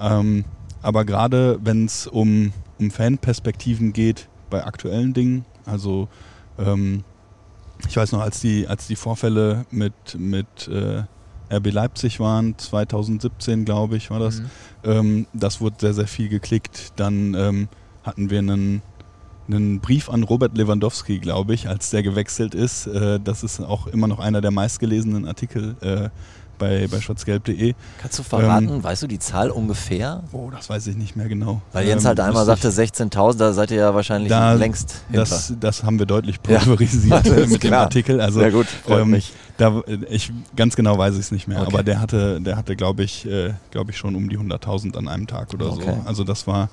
Ähm, 0.00 0.44
aber 0.82 1.04
gerade 1.04 1.58
wenn 1.62 1.86
es 1.86 2.06
um, 2.06 2.52
um 2.78 2.90
Fanperspektiven 2.90 3.92
geht 3.92 4.28
bei 4.50 4.64
aktuellen 4.64 5.14
Dingen, 5.14 5.44
also 5.64 6.08
ähm, 6.58 7.04
ich 7.88 7.96
weiß 7.96 8.12
noch, 8.12 8.20
als 8.20 8.40
die, 8.40 8.66
als 8.66 8.86
die 8.86 8.96
Vorfälle 8.96 9.66
mit, 9.70 9.94
mit 10.18 10.68
äh, 10.68 11.02
RB 11.50 11.72
Leipzig 11.72 12.20
waren, 12.20 12.58
2017 12.58 13.64
glaube 13.64 13.96
ich 13.96 14.10
war 14.10 14.18
das, 14.18 14.40
mhm. 14.40 14.50
ähm, 14.84 15.26
das 15.32 15.60
wurde 15.60 15.76
sehr, 15.80 15.94
sehr 15.94 16.06
viel 16.06 16.28
geklickt. 16.28 16.92
Dann 16.96 17.34
ähm, 17.34 17.68
hatten 18.02 18.30
wir 18.30 18.38
einen, 18.38 18.82
einen 19.48 19.80
Brief 19.80 20.08
an 20.08 20.22
Robert 20.22 20.56
Lewandowski, 20.56 21.18
glaube 21.18 21.54
ich, 21.54 21.68
als 21.68 21.90
der 21.90 22.02
gewechselt 22.02 22.54
ist. 22.54 22.86
Äh, 22.86 23.20
das 23.20 23.42
ist 23.42 23.60
auch 23.60 23.86
immer 23.86 24.08
noch 24.08 24.18
einer 24.18 24.40
der 24.40 24.50
meistgelesenen 24.50 25.26
Artikel 25.26 25.76
äh, 25.80 26.08
bei, 26.58 26.86
bei 26.88 27.00
schwarzgelb.de. 27.00 27.74
Kannst 28.00 28.18
du 28.18 28.22
verraten, 28.22 28.68
ähm, 28.68 28.82
weißt 28.82 29.02
du 29.02 29.06
die 29.06 29.18
Zahl 29.18 29.50
ungefähr? 29.50 30.22
Oh, 30.32 30.50
das 30.50 30.68
weiß 30.68 30.86
ich 30.88 30.96
nicht 30.96 31.16
mehr 31.16 31.28
genau. 31.28 31.62
Weil 31.72 31.86
Jens 31.86 32.04
halt 32.04 32.18
ähm, 32.18 32.26
einmal 32.26 32.44
sagte 32.44 32.70
16.000, 32.70 33.38
da 33.38 33.52
seid 33.52 33.70
ihr 33.70 33.78
ja 33.78 33.94
wahrscheinlich 33.94 34.30
da, 34.30 34.52
längst 34.54 35.02
hinter. 35.08 35.20
Das, 35.20 35.52
das 35.58 35.82
haben 35.84 35.98
wir 35.98 36.06
deutlich 36.06 36.42
pulverisiert 36.42 37.26
ja, 37.26 37.32
mit 37.46 37.60
klar. 37.60 37.70
dem 37.70 37.74
Artikel. 37.74 38.20
Also, 38.20 38.40
Sehr 38.40 38.50
gut, 38.50 38.66
freut 38.66 39.02
ähm, 39.02 39.10
mich. 39.10 39.32
Da, 39.56 39.82
ich, 40.10 40.32
ganz 40.54 40.76
genau 40.76 40.98
weiß 40.98 41.14
ich 41.14 41.20
es 41.20 41.30
nicht 41.32 41.48
mehr, 41.48 41.60
okay. 41.60 41.68
aber 41.72 41.82
der 41.82 42.00
hatte, 42.00 42.40
der 42.40 42.56
hatte 42.56 42.76
glaube 42.76 43.04
ich, 43.04 43.26
äh, 43.26 43.54
glaub 43.70 43.88
ich, 43.88 43.96
schon 43.96 44.14
um 44.14 44.28
die 44.28 44.38
100.000 44.38 44.96
an 44.96 45.08
einem 45.08 45.26
Tag 45.26 45.54
oder 45.54 45.72
okay. 45.72 45.84
so. 45.84 46.08
Also 46.08 46.24
das 46.24 46.46
war, 46.46 46.68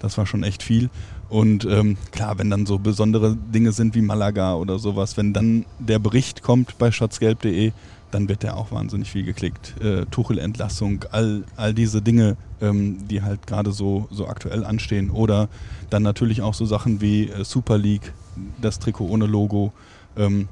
das 0.00 0.16
war 0.16 0.26
schon 0.26 0.42
echt 0.42 0.62
viel. 0.62 0.88
Und 1.32 1.64
ähm, 1.64 1.96
klar, 2.10 2.38
wenn 2.38 2.50
dann 2.50 2.66
so 2.66 2.78
besondere 2.78 3.34
Dinge 3.36 3.72
sind 3.72 3.94
wie 3.94 4.02
Malaga 4.02 4.54
oder 4.54 4.78
sowas, 4.78 5.16
wenn 5.16 5.32
dann 5.32 5.64
der 5.78 5.98
Bericht 5.98 6.42
kommt 6.42 6.76
bei 6.76 6.92
schatzgelb.de, 6.92 7.72
dann 8.12 8.28
wird 8.28 8.42
der 8.42 8.56
auch 8.56 8.70
wahnsinnig 8.70 9.10
viel 9.10 9.24
geklickt. 9.24 9.74
Äh, 9.80 10.06
Tuchel-Entlassung, 10.06 11.04
all, 11.10 11.44
all 11.56 11.74
diese 11.74 12.02
Dinge, 12.02 12.36
ähm, 12.60 13.08
die 13.08 13.22
halt 13.22 13.46
gerade 13.46 13.72
so, 13.72 14.06
so 14.10 14.28
aktuell 14.28 14.64
anstehen. 14.64 15.10
Oder 15.10 15.48
dann 15.90 16.02
natürlich 16.02 16.42
auch 16.42 16.54
so 16.54 16.64
Sachen 16.66 17.00
wie 17.00 17.28
äh, 17.28 17.44
Super 17.44 17.78
League, 17.78 18.12
das 18.60 18.78
Trikot 18.78 19.06
ohne 19.06 19.26
Logo. 19.26 19.72
Ähm, 20.16 20.48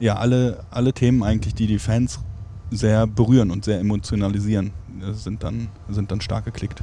ja, 0.00 0.16
alle, 0.16 0.64
alle 0.70 0.92
Themen 0.92 1.22
eigentlich, 1.22 1.54
die 1.54 1.66
die 1.66 1.78
Fans 1.78 2.20
sehr 2.70 3.06
berühren 3.06 3.50
und 3.50 3.64
sehr 3.64 3.80
emotionalisieren, 3.80 4.72
äh, 5.00 5.12
sind, 5.12 5.42
dann, 5.42 5.68
sind 5.88 6.10
dann 6.10 6.20
stark 6.20 6.44
geklickt. 6.44 6.82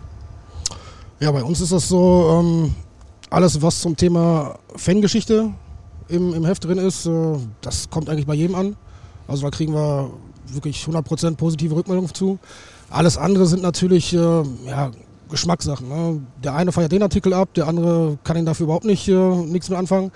Ja, 1.20 1.32
bei 1.32 1.44
uns 1.44 1.62
ist 1.62 1.72
das 1.72 1.88
so, 1.88 2.42
ähm, 2.42 2.76
alles 3.30 3.62
was 3.62 3.80
zum 3.80 3.96
Thema 3.96 4.60
Fangeschichte 4.76 5.52
im, 6.08 6.34
im 6.34 6.46
Heft 6.46 6.66
drin 6.66 6.78
ist, 6.78 7.06
äh, 7.06 7.38
das 7.62 7.90
kommt 7.90 8.10
eigentlich 8.10 8.26
bei 8.26 8.34
jedem 8.34 8.56
an. 8.56 8.76
Also 9.28 9.44
da 9.44 9.52
kriegen 9.52 9.74
wir 9.74 10.12
wirklich 10.48 10.84
100% 10.84 11.36
positive 11.36 11.76
Rückmeldungen 11.76 12.14
zu. 12.14 12.40
Alles 12.90 13.18
andere 13.18 13.46
sind 13.48 13.64
natürlich 13.64 14.14
äh, 14.14 14.18
ja, 14.18 14.92
Geschmackssachen. 15.30 15.88
Ne? 15.88 16.22
Der 16.44 16.56
eine 16.56 16.72
feiert 16.72 16.92
den 16.92 17.04
Artikel 17.04 17.34
ab, 17.34 17.50
der 17.56 17.68
andere 17.68 18.18
kann 18.24 18.38
ihn 18.38 18.46
dafür 18.46 18.66
überhaupt 18.66 18.86
nicht, 18.86 19.08
äh, 19.08 19.14
nichts 19.14 19.70
mit 19.70 19.78
anfangen. 19.78 20.12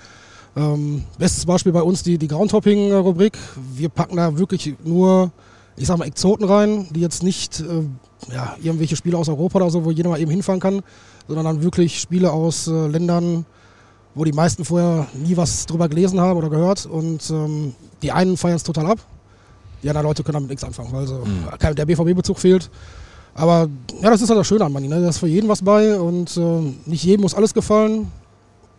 Ähm, 0.56 1.04
bestes 1.18 1.46
Beispiel 1.46 1.72
bei 1.72 1.82
uns 1.82 2.02
die, 2.02 2.18
die 2.18 2.28
Groundhopping-Rubrik. 2.28 3.38
Wir 3.74 3.88
packen 3.88 4.16
da 4.16 4.36
wirklich 4.36 4.74
nur, 4.84 5.30
ich 5.76 5.86
sag 5.86 5.98
mal, 5.98 6.06
Exoten 6.06 6.46
rein, 6.46 6.88
die 6.90 7.00
jetzt 7.00 7.22
nicht 7.22 7.60
äh, 7.60 8.34
ja, 8.34 8.56
irgendwelche 8.62 8.96
Spiele 8.96 9.16
aus 9.16 9.28
Europa 9.28 9.58
oder 9.58 9.70
so, 9.70 9.84
wo 9.84 9.90
jeder 9.90 10.10
mal 10.10 10.20
eben 10.20 10.30
hinfahren 10.30 10.60
kann, 10.60 10.82
sondern 11.28 11.44
dann 11.44 11.62
wirklich 11.62 12.00
Spiele 12.00 12.32
aus 12.32 12.66
äh, 12.66 12.86
Ländern, 12.88 13.46
wo 14.14 14.24
die 14.24 14.32
meisten 14.32 14.64
vorher 14.64 15.06
nie 15.14 15.36
was 15.36 15.66
drüber 15.66 15.88
gelesen 15.88 16.20
haben 16.20 16.38
oder 16.38 16.50
gehört. 16.50 16.86
Und 16.86 17.30
ähm, 17.30 17.74
die 18.02 18.12
einen 18.12 18.36
feiern 18.36 18.56
es 18.56 18.62
total 18.62 18.86
ab, 18.86 18.98
die 19.82 19.88
anderen 19.88 20.06
Leute 20.06 20.22
können 20.22 20.34
damit 20.34 20.50
nichts 20.50 20.64
anfangen, 20.64 20.92
weil 20.92 21.06
so 21.06 21.24
mhm. 21.24 21.74
der 21.74 21.86
BVB-Bezug 21.86 22.38
fehlt. 22.38 22.70
Aber 23.34 23.68
ja, 24.02 24.10
das 24.10 24.20
ist 24.20 24.28
halt 24.28 24.38
das 24.38 24.46
Schöne 24.46 24.64
an 24.64 24.72
Money. 24.72 24.88
Ne? 24.88 25.00
Da 25.00 25.08
ist 25.08 25.18
für 25.18 25.28
jeden 25.28 25.48
was 25.48 25.62
bei 25.62 25.98
und 25.98 26.36
äh, 26.36 26.74
nicht 26.86 27.04
jedem 27.04 27.22
muss 27.22 27.34
alles 27.34 27.54
gefallen, 27.54 28.10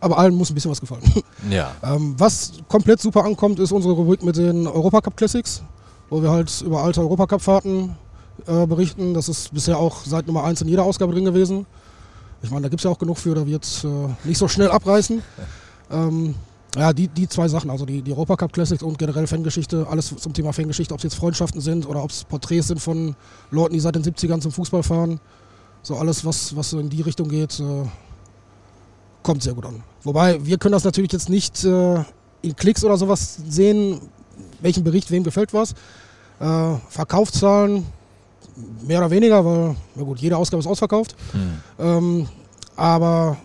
aber 0.00 0.18
allen 0.18 0.34
muss 0.34 0.50
ein 0.50 0.54
bisschen 0.54 0.70
was 0.70 0.80
gefallen. 0.80 1.02
Ja. 1.50 1.72
ähm, 1.82 2.14
was 2.18 2.52
komplett 2.68 3.00
super 3.00 3.24
ankommt, 3.24 3.58
ist 3.58 3.72
unsere 3.72 3.94
Rubrik 3.94 4.22
mit 4.22 4.36
den 4.36 4.68
Europacup 4.68 5.16
Classics, 5.16 5.60
wo 6.08 6.22
wir 6.22 6.30
halt 6.30 6.62
über 6.64 6.84
alte 6.84 7.00
Europacup-Fahrten 7.00 7.96
äh, 8.46 8.64
berichten. 8.64 9.12
Das 9.12 9.28
ist 9.28 9.52
bisher 9.52 9.76
auch 9.76 10.04
seit 10.04 10.28
Nummer 10.28 10.44
1 10.44 10.60
in 10.60 10.68
jeder 10.68 10.84
Ausgabe 10.84 11.12
drin 11.12 11.24
gewesen. 11.24 11.66
Ich 12.42 12.50
meine, 12.50 12.62
da 12.62 12.68
gibt 12.68 12.78
es 12.78 12.84
ja 12.84 12.90
auch 12.92 12.98
genug 12.98 13.18
für, 13.18 13.34
da 13.34 13.44
wird 13.44 13.64
es 13.64 13.82
äh, 13.82 13.88
nicht 14.22 14.38
so 14.38 14.46
schnell 14.46 14.70
abreißen. 14.70 15.22
Ähm, 15.90 16.36
ja, 16.76 16.92
die, 16.92 17.08
die 17.08 17.28
zwei 17.28 17.48
Sachen, 17.48 17.70
also 17.70 17.84
die, 17.84 18.00
die 18.00 18.12
Europacup 18.12 18.52
Classics 18.52 18.82
und 18.82 18.98
generell 18.98 19.26
Fangeschichte, 19.26 19.86
alles 19.90 20.14
zum 20.16 20.32
Thema 20.32 20.52
Fangeschichte, 20.52 20.94
ob 20.94 20.98
es 21.00 21.04
jetzt 21.04 21.14
Freundschaften 21.14 21.60
sind 21.60 21.86
oder 21.86 22.02
ob 22.02 22.10
es 22.10 22.24
Porträts 22.24 22.68
sind 22.68 22.80
von 22.80 23.14
Leuten, 23.50 23.74
die 23.74 23.80
seit 23.80 23.94
den 23.94 24.02
70ern 24.02 24.40
zum 24.40 24.52
Fußball 24.52 24.82
fahren. 24.82 25.20
So 25.82 25.96
alles, 25.96 26.24
was, 26.24 26.56
was 26.56 26.72
in 26.72 26.88
die 26.88 27.02
Richtung 27.02 27.28
geht, 27.28 27.60
äh, 27.60 27.84
kommt 29.22 29.42
sehr 29.42 29.54
gut 29.54 29.66
an. 29.66 29.82
Wobei, 30.02 30.44
wir 30.44 30.56
können 30.58 30.72
das 30.72 30.84
natürlich 30.84 31.12
jetzt 31.12 31.28
nicht 31.28 31.62
äh, 31.64 32.04
in 32.40 32.56
Klicks 32.56 32.84
oder 32.84 32.96
sowas 32.96 33.38
sehen, 33.48 34.00
welchen 34.60 34.84
Bericht 34.84 35.10
wem 35.10 35.24
gefällt 35.24 35.52
was. 35.52 35.74
Äh, 36.40 36.76
Verkaufszahlen 36.88 37.84
mehr 38.86 38.98
oder 38.98 39.10
weniger, 39.10 39.44
weil, 39.44 39.76
na 39.94 40.02
gut, 40.04 40.20
jede 40.20 40.36
Ausgabe 40.36 40.60
ist 40.60 40.66
ausverkauft. 40.66 41.16
Hm. 41.32 41.60
Ähm, 41.78 42.28
aber 42.76 43.36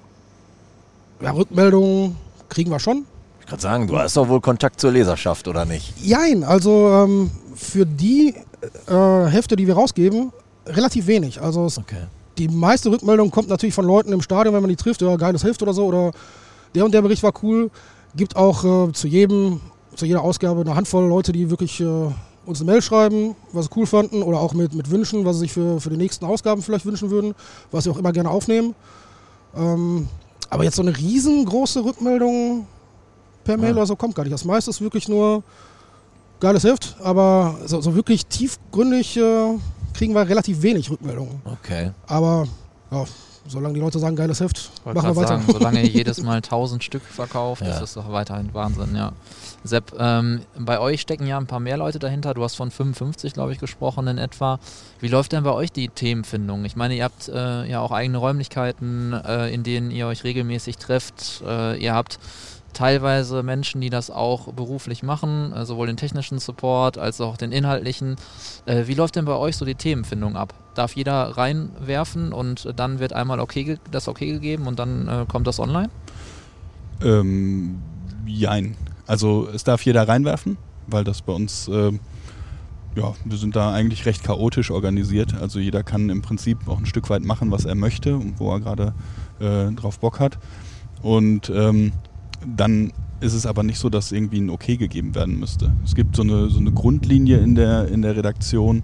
ja, 1.21 1.31
Rückmeldungen 1.31 2.15
kriegen 2.49 2.71
wir 2.71 2.79
schon. 2.79 3.05
Ich 3.47 3.51
kann 3.51 3.59
sagen, 3.61 3.87
du 3.87 3.97
hast 3.97 4.17
doch 4.17 4.27
wohl 4.27 4.41
Kontakt 4.41 4.81
zur 4.81 4.91
Leserschaft, 4.91 5.47
oder 5.47 5.63
nicht? 5.63 5.93
Jein, 6.03 6.43
also 6.43 6.89
ähm, 6.89 7.31
für 7.55 7.85
die 7.85 8.35
äh, 8.89 9.25
Hefte, 9.27 9.55
die 9.55 9.65
wir 9.65 9.75
rausgeben, 9.75 10.33
relativ 10.65 11.07
wenig. 11.07 11.41
Also 11.41 11.61
okay. 11.61 12.07
die 12.37 12.49
meiste 12.49 12.91
Rückmeldung 12.91 13.31
kommt 13.31 13.47
natürlich 13.47 13.73
von 13.73 13.85
Leuten 13.85 14.11
im 14.11 14.21
Stadion, 14.21 14.53
wenn 14.53 14.63
man 14.63 14.67
die 14.67 14.75
trifft, 14.75 15.01
ja, 15.01 15.15
geiles 15.15 15.45
Heft 15.45 15.61
oder 15.61 15.71
so, 15.71 15.85
oder 15.85 16.11
der 16.75 16.83
und 16.83 16.93
der 16.93 17.01
Bericht 17.01 17.23
war 17.23 17.31
cool. 17.41 17.71
Gibt 18.17 18.35
auch 18.35 18.89
äh, 18.89 18.91
zu 18.91 19.07
jedem, 19.07 19.61
zu 19.95 20.05
jeder 20.05 20.23
Ausgabe 20.23 20.59
eine 20.59 20.75
Handvoll 20.75 21.07
Leute, 21.07 21.31
die 21.31 21.49
wirklich 21.49 21.79
äh, 21.79 21.85
uns 22.45 22.59
eine 22.59 22.69
Mail 22.69 22.81
schreiben, 22.81 23.37
was 23.53 23.67
sie 23.67 23.71
cool 23.77 23.85
fanden 23.85 24.23
oder 24.23 24.41
auch 24.41 24.55
mit, 24.55 24.75
mit 24.75 24.91
Wünschen, 24.91 25.23
was 25.23 25.37
sie 25.37 25.43
sich 25.43 25.53
für, 25.53 25.79
für 25.79 25.89
die 25.89 25.95
nächsten 25.95 26.25
Ausgaben 26.25 26.61
vielleicht 26.61 26.85
wünschen 26.85 27.11
würden, 27.11 27.33
was 27.71 27.85
sie 27.85 27.91
auch 27.91 27.97
immer 27.97 28.11
gerne 28.11 28.29
aufnehmen. 28.29 28.75
Ähm, 29.55 30.09
aber 30.49 30.65
jetzt 30.65 30.75
so 30.75 30.81
eine 30.81 30.97
riesengroße 30.97 31.85
Rückmeldung 31.85 32.67
per 33.47 33.57
Mail 33.57 33.69
ja. 33.69 33.75
oder 33.77 33.85
so 33.85 33.95
kommt 33.95 34.13
gar 34.13 34.23
nicht. 34.23 34.33
Das 34.33 34.43
meiste 34.43 34.69
ist 34.69 34.81
wirklich 34.81 35.07
nur 35.07 35.41
geiles 36.39 36.65
Heft, 36.65 36.97
aber 37.01 37.55
so, 37.65 37.81
so 37.81 37.95
wirklich 37.95 38.25
tiefgründig 38.25 39.17
äh, 39.17 39.57
kriegen 39.93 40.13
wir 40.13 40.27
relativ 40.27 40.61
wenig 40.61 40.91
Rückmeldungen. 40.91 41.41
Okay. 41.45 41.91
Aber 42.07 42.45
ja, 42.91 43.05
solange 43.47 43.75
die 43.75 43.79
Leute 43.79 43.99
sagen, 43.99 44.17
geiles 44.17 44.41
Heft, 44.41 44.69
Wollte 44.83 44.99
machen 44.99 45.11
wir 45.11 45.15
weiter. 45.15 45.39
Sagen, 45.39 45.45
solange 45.49 45.81
ihr 45.81 45.89
jedes 45.99 46.21
Mal 46.21 46.35
1000 46.35 46.83
Stück 46.83 47.03
verkauft, 47.03 47.61
ja. 47.61 47.69
ist 47.69 47.79
das 47.79 47.93
doch 47.93 48.11
weiterhin 48.11 48.53
Wahnsinn, 48.53 48.95
ja. 48.95 49.13
Sepp, 49.63 49.93
ähm, 49.97 50.41
bei 50.59 50.79
euch 50.79 51.01
stecken 51.01 51.25
ja 51.25 51.37
ein 51.37 51.47
paar 51.47 51.59
mehr 51.61 51.77
Leute 51.77 51.99
dahinter. 51.99 52.33
Du 52.33 52.43
hast 52.43 52.55
von 52.55 52.69
55, 52.69 53.33
glaube 53.33 53.53
ich, 53.53 53.59
gesprochen 53.59 54.07
in 54.07 54.17
etwa. 54.17 54.59
Wie 54.99 55.07
läuft 55.07 55.31
denn 55.31 55.43
bei 55.43 55.51
euch 55.51 55.71
die 55.71 55.87
Themenfindung? 55.87 56.65
Ich 56.65 56.75
meine, 56.75 56.95
ihr 56.95 57.05
habt 57.05 57.29
äh, 57.29 57.65
ja 57.65 57.79
auch 57.79 57.91
eigene 57.91 58.17
Räumlichkeiten, 58.17 59.13
äh, 59.13 59.49
in 59.53 59.63
denen 59.63 59.89
ihr 59.89 60.07
euch 60.07 60.23
regelmäßig 60.23 60.77
trefft. 60.77 61.41
Äh, 61.45 61.77
ihr 61.81 61.93
habt 61.93 62.19
teilweise 62.77 63.41
Menschen, 63.41 63.81
die 63.81 63.89
das 63.89 64.11
auch 64.11 64.53
beruflich 64.53 65.01
machen, 65.01 65.51
äh, 65.51 65.65
sowohl 65.65 65.87
den 65.87 65.97
technischen 65.97 66.37
Support 66.37 66.99
als 66.99 67.19
auch 67.19 67.35
den 67.35 67.51
inhaltlichen. 67.51 68.17
Äh, 68.67 68.83
wie 68.85 68.93
läuft 68.93 69.15
denn 69.15 69.25
bei 69.25 69.35
euch 69.35 69.57
so 69.57 69.65
die 69.65 69.73
Themenfindung 69.73 70.35
ab? 70.35 70.53
Darf 70.75 70.95
jeder 70.95 71.37
reinwerfen 71.37 72.31
und 72.31 72.71
dann 72.75 72.99
wird 72.99 73.13
einmal 73.13 73.39
okay, 73.39 73.79
das 73.89 74.07
okay 74.07 74.31
gegeben 74.31 74.67
und 74.67 74.77
dann 74.77 75.07
äh, 75.07 75.25
kommt 75.27 75.47
das 75.47 75.59
online? 75.59 75.89
Ähm, 77.01 77.79
jein. 78.27 78.75
Also 79.07 79.49
es 79.51 79.63
darf 79.63 79.81
jeder 79.81 80.07
reinwerfen, 80.07 80.57
weil 80.85 81.03
das 81.03 81.23
bei 81.23 81.33
uns, 81.33 81.67
äh, 81.69 81.91
ja, 82.95 83.13
wir 83.25 83.37
sind 83.37 83.55
da 83.55 83.73
eigentlich 83.73 84.05
recht 84.05 84.23
chaotisch 84.23 84.69
organisiert. 84.69 85.33
Also 85.33 85.57
jeder 85.57 85.81
kann 85.81 86.09
im 86.09 86.21
Prinzip 86.21 86.67
auch 86.67 86.77
ein 86.77 86.85
Stück 86.85 87.09
weit 87.09 87.23
machen, 87.23 87.49
was 87.49 87.65
er 87.65 87.73
möchte 87.73 88.17
und 88.17 88.39
wo 88.39 88.51
er 88.53 88.59
gerade 88.59 88.93
äh, 89.39 89.71
drauf 89.73 89.97
Bock 89.99 90.19
hat. 90.19 90.37
Und 91.01 91.49
ähm, 91.49 91.93
dann 92.55 92.91
ist 93.19 93.33
es 93.33 93.45
aber 93.45 93.63
nicht 93.63 93.79
so, 93.79 93.89
dass 93.89 94.11
irgendwie 94.11 94.39
ein 94.39 94.49
Okay 94.49 94.77
gegeben 94.77 95.15
werden 95.15 95.39
müsste. 95.39 95.73
Es 95.83 95.95
gibt 95.95 96.15
so 96.15 96.21
eine, 96.21 96.49
so 96.49 96.59
eine 96.59 96.71
Grundlinie 96.71 97.37
in 97.39 97.55
der, 97.55 97.87
in 97.87 98.01
der 98.01 98.15
Redaktion, 98.15 98.83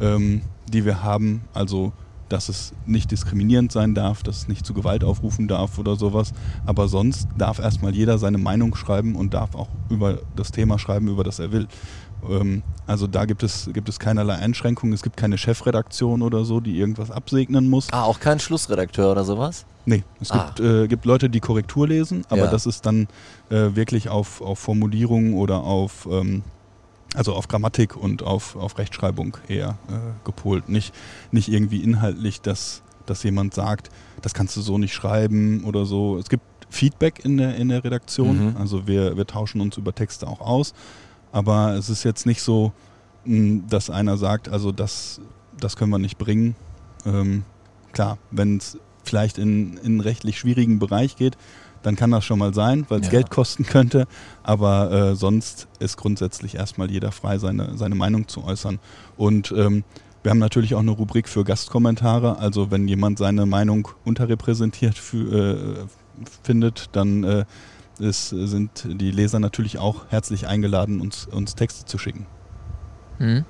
ähm, 0.00 0.42
die 0.72 0.84
wir 0.84 1.02
haben. 1.02 1.42
Also 1.52 1.92
dass 2.32 2.48
es 2.48 2.72
nicht 2.86 3.10
diskriminierend 3.10 3.70
sein 3.72 3.94
darf, 3.94 4.22
dass 4.22 4.38
es 4.38 4.48
nicht 4.48 4.64
zu 4.64 4.72
Gewalt 4.72 5.04
aufrufen 5.04 5.48
darf 5.48 5.78
oder 5.78 5.96
sowas. 5.96 6.32
Aber 6.64 6.88
sonst 6.88 7.28
darf 7.36 7.58
erstmal 7.58 7.94
jeder 7.94 8.16
seine 8.18 8.38
Meinung 8.38 8.74
schreiben 8.74 9.14
und 9.16 9.34
darf 9.34 9.54
auch 9.54 9.68
über 9.90 10.18
das 10.34 10.50
Thema 10.50 10.78
schreiben, 10.78 11.08
über 11.08 11.24
das 11.24 11.38
er 11.38 11.52
will. 11.52 11.68
Ähm, 12.28 12.62
also 12.86 13.06
da 13.06 13.26
gibt 13.26 13.42
es, 13.42 13.68
gibt 13.72 13.88
es 13.88 13.98
keinerlei 13.98 14.34
Einschränkungen. 14.36 14.94
Es 14.94 15.02
gibt 15.02 15.16
keine 15.16 15.36
Chefredaktion 15.36 16.22
oder 16.22 16.44
so, 16.44 16.60
die 16.60 16.78
irgendwas 16.78 17.10
absegnen 17.10 17.68
muss. 17.68 17.88
Ah, 17.92 18.04
auch 18.04 18.18
kein 18.18 18.40
Schlussredakteur 18.40 19.12
oder 19.12 19.24
sowas? 19.24 19.66
Nee, 19.84 20.04
es 20.20 20.30
Ah. 20.30 20.46
gibt, 20.46 20.60
äh, 20.60 20.86
gibt 20.88 21.04
Leute, 21.04 21.28
die 21.28 21.40
Korrektur 21.40 21.88
lesen, 21.88 22.24
aber 22.30 22.44
Ja. 22.44 22.50
das 22.50 22.66
ist 22.66 22.86
dann 22.86 23.08
äh, 23.50 23.74
wirklich 23.74 24.08
auf, 24.08 24.40
auf 24.40 24.58
Formulierung 24.58 25.34
oder 25.34 25.64
auf, 25.64 26.08
ähm, 26.10 26.44
also 27.14 27.34
auf 27.34 27.48
Grammatik 27.48 27.96
und 27.96 28.22
auf, 28.22 28.56
auf 28.56 28.78
Rechtschreibung 28.78 29.36
eher 29.48 29.78
äh, 29.88 30.24
gepolt. 30.24 30.68
Nicht, 30.68 30.94
nicht 31.30 31.48
irgendwie 31.48 31.82
inhaltlich, 31.82 32.40
dass, 32.40 32.82
dass 33.06 33.22
jemand 33.22 33.54
sagt, 33.54 33.90
das 34.22 34.34
kannst 34.34 34.56
du 34.56 34.60
so 34.60 34.78
nicht 34.78 34.94
schreiben 34.94 35.64
oder 35.64 35.84
so. 35.84 36.18
Es 36.18 36.28
gibt 36.28 36.44
Feedback 36.70 37.24
in 37.24 37.36
der, 37.36 37.56
in 37.56 37.68
der 37.68 37.84
Redaktion, 37.84 38.50
Mhm. 38.52 38.56
also 38.56 38.86
wir, 38.86 39.16
wir 39.16 39.26
tauschen 39.26 39.60
uns 39.60 39.76
über 39.76 39.94
Texte 39.94 40.26
auch 40.26 40.40
aus, 40.40 40.72
aber 41.30 41.74
es 41.74 41.90
ist 41.90 42.02
jetzt 42.04 42.24
nicht 42.24 42.40
so, 42.40 42.72
mh, 43.26 43.64
dass 43.68 43.90
einer 43.90 44.16
sagt, 44.16 44.48
also 44.48 44.72
das, 44.72 45.20
das 45.60 45.76
können 45.76 45.90
wir 45.90 45.98
nicht 45.98 46.16
bringen. 46.16 46.56
Ähm, 47.04 47.44
klar, 47.92 48.16
wenn 48.30 48.56
es 48.56 48.78
vielleicht 49.04 49.36
in, 49.36 49.76
in 49.78 49.84
einen 49.84 50.00
rechtlich 50.00 50.38
schwierigen 50.38 50.78
Bereich 50.78 51.16
geht, 51.16 51.36
dann 51.82 51.96
kann 51.96 52.10
das 52.10 52.24
schon 52.24 52.38
mal 52.38 52.54
sein, 52.54 52.86
weil 52.88 53.00
es 53.00 53.06
Ja. 53.06 53.12
Geld 53.12 53.30
kosten 53.30 53.64
könnte. 53.64 54.06
Aber 54.42 54.90
äh, 54.92 55.16
sonst 55.16 55.68
ist 55.78 55.96
grundsätzlich 55.96 56.54
erstmal 56.54 56.90
jeder 56.90 57.12
frei, 57.12 57.38
seine, 57.38 57.76
seine 57.76 57.94
Meinung 57.94 58.28
zu 58.28 58.44
äußern. 58.44 58.78
Und 59.16 59.52
ähm, 59.56 59.84
wir 60.22 60.30
haben 60.30 60.38
natürlich 60.38 60.74
auch 60.74 60.80
eine 60.80 60.92
Rubrik 60.92 61.28
für 61.28 61.44
Gastkommentare. 61.44 62.38
Also 62.38 62.70
wenn 62.70 62.86
jemand 62.86 63.18
seine 63.18 63.46
Meinung 63.46 63.88
unterrepräsentiert 64.04 64.96
für, 64.96 65.78
äh, 65.80 66.24
findet, 66.44 66.90
dann 66.92 67.24
äh, 67.24 67.44
ist, 67.98 68.30
sind 68.30 68.86
die 68.86 69.10
Leser 69.10 69.40
natürlich 69.40 69.78
auch 69.78 70.06
herzlich 70.08 70.46
eingeladen, 70.46 71.00
uns, 71.00 71.26
uns 71.26 71.54
Texte 71.54 71.84
zu 71.84 71.98
schicken. 71.98 72.26
Mhm. 73.18 73.44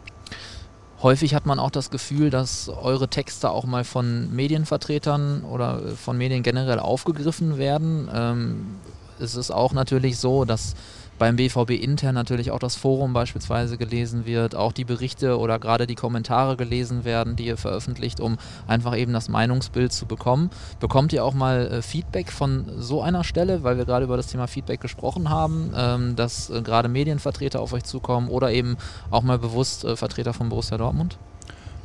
Häufig 1.03 1.35
hat 1.35 1.47
man 1.47 1.59
auch 1.59 1.71
das 1.71 1.91
Gefühl, 1.91 2.31
dass 2.31 2.69
eure 2.69 3.09
Texte 3.09 3.51
auch 3.51 3.65
mal 3.65 3.83
von 3.83 4.33
Medienvertretern 4.35 5.43
oder 5.43 5.83
äh, 5.85 5.91
von 5.91 6.17
Medien 6.17 6.45
generell 6.45 6.79
aufgegriffen 6.79 7.59
werden. 7.59 8.09
Ähm, 8.15 8.77
es 9.19 9.35
ist 9.35 9.51
auch 9.51 9.73
natürlich 9.73 10.19
so, 10.19 10.45
dass 10.45 10.75
beim 11.19 11.37
BVB 11.37 11.71
intern 11.71 12.15
natürlich 12.15 12.51
auch 12.51 12.59
das 12.59 12.77
Forum 12.77 13.13
beispielsweise 13.13 13.79
gelesen 13.79 14.27
wird, 14.27 14.55
auch 14.55 14.73
die 14.73 14.85
Berichte 14.85 15.39
oder 15.39 15.59
gerade 15.59 15.87
die 15.87 15.95
Kommentare 15.95 16.57
gelesen 16.57 17.05
werden, 17.05 17.37
die 17.37 17.47
ihr 17.47 17.57
veröffentlicht, 17.57 18.21
um 18.21 18.39
einfach 18.67 18.97
eben 18.97 19.13
das 19.13 19.29
Meinungsbild 19.29 19.93
zu 19.93 20.07
bekommen. 20.07 20.51
Bekommt 20.81 21.13
ihr 21.13 21.25
auch 21.25 21.35
mal 21.35 21.67
äh, 21.67 21.83
Feedback 21.83 22.33
von 22.33 22.65
so 22.79 23.03
einer 23.03 23.25
Stelle, 23.25 23.63
weil 23.63 23.79
wir 23.79 23.85
gerade 23.85 24.05
über 24.05 24.17
das 24.17 24.27
Thema 24.27 24.47
Feedback 24.47 24.81
gesprochen 24.81 25.29
haben, 25.29 25.73
ähm, 25.77 26.17
dass 26.17 26.51
äh, 26.51 26.63
gerade 26.63 26.89
Medienvertreter 26.89 27.61
auf 27.61 27.73
euch 27.73 27.85
zukommen 27.85 28.29
oder 28.29 28.51
eben 28.51 28.77
auch 29.11 29.23
mal 29.23 29.39
bewusst 29.39 29.85
äh, 29.85 29.97
Vertreter 29.97 30.33
von 30.33 30.49
Borussia 30.49 30.77
Dortmund? 30.77 31.19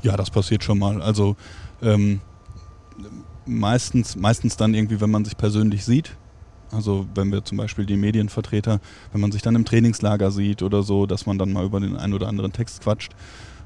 Ja, 0.02 0.16
das 0.18 0.30
passiert 0.32 0.64
schon 0.64 0.80
mal. 0.80 1.02
Also 1.02 1.36
ähm, 1.82 2.22
meistens, 3.46 4.16
meistens 4.16 4.58
dann 4.58 4.74
irgendwie, 4.74 5.02
wenn 5.02 5.12
man 5.12 5.26
sich 5.26 5.38
persönlich 5.38 5.86
sieht. 5.86 6.16
Also 6.72 7.06
wenn 7.16 7.32
wir 7.32 7.44
zum 7.44 7.58
Beispiel 7.58 7.86
die 7.86 7.98
Medienvertreter, 7.98 8.80
wenn 9.12 9.22
man 9.22 9.32
sich 9.32 9.42
dann 9.42 9.56
im 9.56 9.66
Trainingslager 9.66 10.32
sieht 10.32 10.62
oder 10.64 10.84
so, 10.84 11.06
dass 11.06 11.26
man 11.26 11.38
dann 11.38 11.54
mal 11.54 11.66
über 11.66 11.80
den 11.80 11.96
einen 11.96 12.14
oder 12.14 12.28
anderen 12.28 12.52
Text 12.52 12.82
quatscht. 12.82 13.14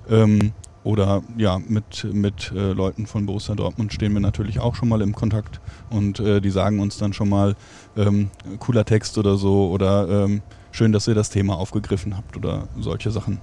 Ähm, 0.09 0.53
oder 0.83 1.21
ja, 1.37 1.59
mit, 1.59 2.03
mit 2.11 2.51
äh, 2.55 2.73
Leuten 2.73 3.05
von 3.05 3.27
Borussia 3.27 3.53
Dortmund 3.53 3.93
stehen 3.93 4.13
wir 4.13 4.19
natürlich 4.19 4.59
auch 4.59 4.73
schon 4.73 4.89
mal 4.89 5.01
im 5.01 5.13
Kontakt 5.13 5.59
und 5.91 6.19
äh, 6.19 6.41
die 6.41 6.49
sagen 6.49 6.79
uns 6.79 6.97
dann 6.97 7.13
schon 7.13 7.29
mal, 7.29 7.55
ähm, 7.95 8.31
cooler 8.59 8.83
Text 8.83 9.17
oder 9.19 9.37
so 9.37 9.69
oder 9.69 10.25
ähm, 10.25 10.41
schön, 10.71 10.91
dass 10.91 11.07
ihr 11.07 11.13
das 11.13 11.29
Thema 11.29 11.55
aufgegriffen 11.55 12.17
habt 12.17 12.35
oder 12.35 12.67
solche 12.79 13.11
Sachen. 13.11 13.39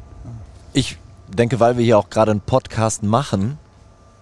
Ich 0.72 0.98
denke, 1.28 1.60
weil 1.60 1.76
wir 1.76 1.84
hier 1.84 1.98
auch 1.98 2.10
gerade 2.10 2.32
einen 2.32 2.40
Podcast 2.40 3.04
machen, 3.04 3.58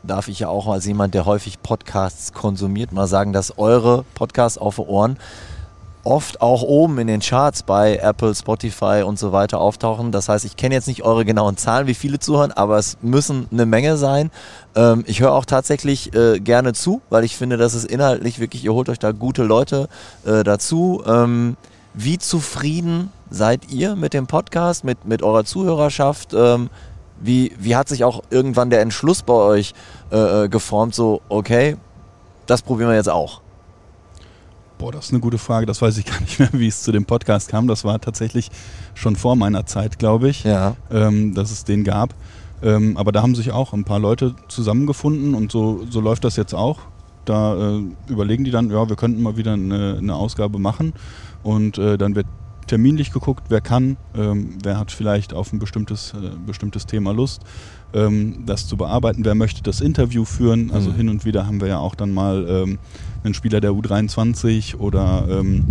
darf 0.06 0.28
ich 0.28 0.40
ja 0.40 0.48
auch 0.48 0.68
als 0.68 0.86
jemand, 0.86 1.14
der 1.14 1.26
häufig 1.26 1.62
Podcasts 1.62 2.32
konsumiert, 2.32 2.92
mal 2.92 3.06
sagen, 3.06 3.32
dass 3.32 3.58
eure 3.58 4.04
Podcasts 4.14 4.58
auf 4.58 4.78
Ohren 4.78 5.18
oft 6.06 6.40
auch 6.40 6.62
oben 6.62 6.98
in 6.98 7.08
den 7.08 7.20
Charts 7.20 7.64
bei 7.64 7.96
Apple, 7.96 8.34
Spotify 8.34 9.02
und 9.04 9.18
so 9.18 9.32
weiter 9.32 9.60
auftauchen. 9.60 10.12
Das 10.12 10.28
heißt, 10.28 10.44
ich 10.44 10.56
kenne 10.56 10.74
jetzt 10.74 10.86
nicht 10.86 11.02
eure 11.02 11.24
genauen 11.24 11.56
Zahlen, 11.56 11.88
wie 11.88 11.94
viele 11.94 12.20
zuhören, 12.20 12.52
aber 12.52 12.78
es 12.78 12.96
müssen 13.02 13.48
eine 13.50 13.66
Menge 13.66 13.96
sein. 13.96 14.30
Ähm, 14.76 15.02
ich 15.06 15.20
höre 15.20 15.32
auch 15.32 15.44
tatsächlich 15.44 16.14
äh, 16.14 16.38
gerne 16.38 16.72
zu, 16.72 17.02
weil 17.10 17.24
ich 17.24 17.36
finde, 17.36 17.56
dass 17.56 17.74
es 17.74 17.84
inhaltlich 17.84 18.38
wirklich, 18.38 18.64
ihr 18.64 18.72
holt 18.72 18.88
euch 18.88 19.00
da 19.00 19.10
gute 19.10 19.42
Leute 19.42 19.88
äh, 20.24 20.44
dazu. 20.44 21.02
Ähm, 21.06 21.56
wie 21.92 22.18
zufrieden 22.18 23.10
seid 23.28 23.72
ihr 23.72 23.96
mit 23.96 24.14
dem 24.14 24.28
Podcast, 24.28 24.84
mit, 24.84 25.06
mit 25.06 25.22
eurer 25.22 25.44
Zuhörerschaft? 25.44 26.34
Ähm, 26.34 26.70
wie, 27.20 27.52
wie 27.58 27.76
hat 27.76 27.88
sich 27.88 28.04
auch 28.04 28.22
irgendwann 28.30 28.70
der 28.70 28.80
Entschluss 28.80 29.22
bei 29.22 29.32
euch 29.34 29.74
äh, 30.12 30.44
äh, 30.44 30.48
geformt, 30.48 30.94
so, 30.94 31.22
okay, 31.28 31.76
das 32.46 32.62
probieren 32.62 32.90
wir 32.90 32.96
jetzt 32.96 33.08
auch? 33.08 33.40
Boah, 34.78 34.92
das 34.92 35.06
ist 35.06 35.12
eine 35.12 35.20
gute 35.20 35.38
Frage. 35.38 35.64
Das 35.66 35.80
weiß 35.80 35.96
ich 35.98 36.04
gar 36.10 36.20
nicht 36.20 36.38
mehr, 36.38 36.50
wie 36.52 36.68
es 36.68 36.82
zu 36.82 36.92
dem 36.92 37.06
Podcast 37.06 37.48
kam. 37.48 37.66
Das 37.66 37.84
war 37.84 37.98
tatsächlich 38.00 38.50
schon 38.94 39.16
vor 39.16 39.34
meiner 39.36 39.64
Zeit, 39.66 39.98
glaube 39.98 40.28
ich, 40.28 40.44
Ja. 40.44 40.76
ähm, 40.90 41.34
dass 41.34 41.50
es 41.50 41.64
den 41.64 41.82
gab. 41.84 42.14
Ähm, 42.62 42.96
aber 42.96 43.12
da 43.12 43.22
haben 43.22 43.34
sich 43.34 43.52
auch 43.52 43.72
ein 43.72 43.84
paar 43.84 43.98
Leute 43.98 44.34
zusammengefunden 44.48 45.34
und 45.34 45.52
so, 45.52 45.84
so 45.90 46.00
läuft 46.00 46.24
das 46.24 46.36
jetzt 46.36 46.54
auch. 46.54 46.80
Da 47.24 47.76
äh, 47.78 47.82
überlegen 48.08 48.44
die 48.44 48.50
dann, 48.50 48.70
ja, 48.70 48.88
wir 48.88 48.96
könnten 48.96 49.22
mal 49.22 49.36
wieder 49.36 49.54
eine, 49.54 49.96
eine 49.98 50.14
Ausgabe 50.14 50.58
machen 50.58 50.92
und 51.42 51.76
äh, 51.78 51.98
dann 51.98 52.14
wird 52.14 52.26
terminlich 52.66 53.12
geguckt, 53.12 53.44
wer 53.48 53.60
kann, 53.60 53.96
ähm, 54.16 54.58
wer 54.62 54.78
hat 54.78 54.90
vielleicht 54.90 55.32
auf 55.34 55.52
ein 55.52 55.58
bestimmtes, 55.58 56.12
äh, 56.14 56.30
bestimmtes 56.46 56.86
Thema 56.86 57.12
Lust, 57.12 57.42
ähm, 57.94 58.44
das 58.46 58.66
zu 58.66 58.76
bearbeiten, 58.76 59.24
wer 59.24 59.34
möchte 59.34 59.62
das 59.62 59.80
Interview 59.80 60.24
führen. 60.24 60.70
Also 60.70 60.90
Mhm. 60.90 60.94
hin 60.96 61.08
und 61.08 61.24
wieder 61.24 61.46
haben 61.46 61.60
wir 61.60 61.68
ja 61.68 61.78
auch 61.78 61.94
dann 61.94 62.12
mal 62.12 62.46
ähm, 62.48 62.78
einen 63.24 63.34
Spieler 63.34 63.60
der 63.60 63.72
U23 63.72 64.76
oder 64.76 65.26
ähm, 65.28 65.64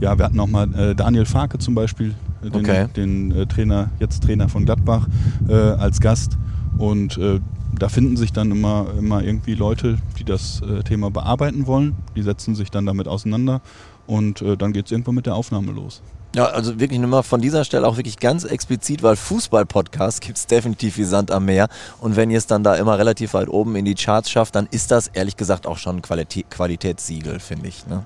ja, 0.00 0.16
wir 0.18 0.24
hatten 0.24 0.40
auch 0.40 0.46
mal 0.46 0.72
äh, 0.74 0.94
Daniel 0.94 1.26
Farke 1.26 1.58
zum 1.58 1.74
Beispiel, 1.74 2.14
äh, 2.42 2.50
den, 2.50 2.60
Okay. 2.60 2.86
den 2.96 3.30
äh, 3.32 3.46
Trainer, 3.46 3.90
jetzt 4.00 4.22
Trainer 4.22 4.48
von 4.48 4.64
Gladbach, 4.64 5.06
äh, 5.48 5.52
als 5.54 6.00
Gast. 6.00 6.36
Und 6.78 7.18
äh, 7.18 7.40
da 7.78 7.88
finden 7.88 8.16
sich 8.16 8.32
dann 8.32 8.50
immer, 8.50 8.86
immer 8.98 9.22
irgendwie 9.22 9.54
Leute, 9.54 9.98
die 10.18 10.24
das 10.24 10.62
Thema 10.84 11.10
bearbeiten 11.10 11.66
wollen. 11.66 11.94
Die 12.16 12.22
setzen 12.22 12.54
sich 12.54 12.70
dann 12.70 12.86
damit 12.86 13.06
auseinander 13.06 13.60
und 14.06 14.42
dann 14.58 14.72
geht 14.72 14.86
es 14.86 14.92
irgendwann 14.92 15.14
mit 15.16 15.26
der 15.26 15.34
Aufnahme 15.34 15.70
los. 15.72 16.02
Ja, 16.34 16.44
also 16.46 16.78
wirklich 16.78 17.00
nur 17.00 17.08
mal 17.08 17.22
von 17.22 17.40
dieser 17.40 17.64
Stelle 17.64 17.86
auch 17.86 17.96
wirklich 17.96 18.18
ganz 18.18 18.44
explizit, 18.44 19.02
weil 19.02 19.16
Fußball-Podcasts 19.16 20.20
gibt 20.20 20.36
es 20.36 20.46
definitiv 20.46 20.98
wie 20.98 21.04
Sand 21.04 21.30
am 21.30 21.46
Meer. 21.46 21.68
Und 22.00 22.16
wenn 22.16 22.30
ihr 22.30 22.36
es 22.36 22.46
dann 22.46 22.62
da 22.62 22.74
immer 22.74 22.98
relativ 22.98 23.32
weit 23.32 23.48
oben 23.48 23.76
in 23.76 23.86
die 23.86 23.94
Charts 23.94 24.30
schafft, 24.30 24.54
dann 24.54 24.68
ist 24.70 24.90
das 24.90 25.08
ehrlich 25.08 25.36
gesagt 25.36 25.66
auch 25.66 25.78
schon 25.78 25.96
ein 25.96 26.02
Qualitä 26.02 26.42
Qualitätssiegel, 26.50 27.40
finde 27.40 27.68
ich. 27.68 27.86
Ne? 27.86 28.04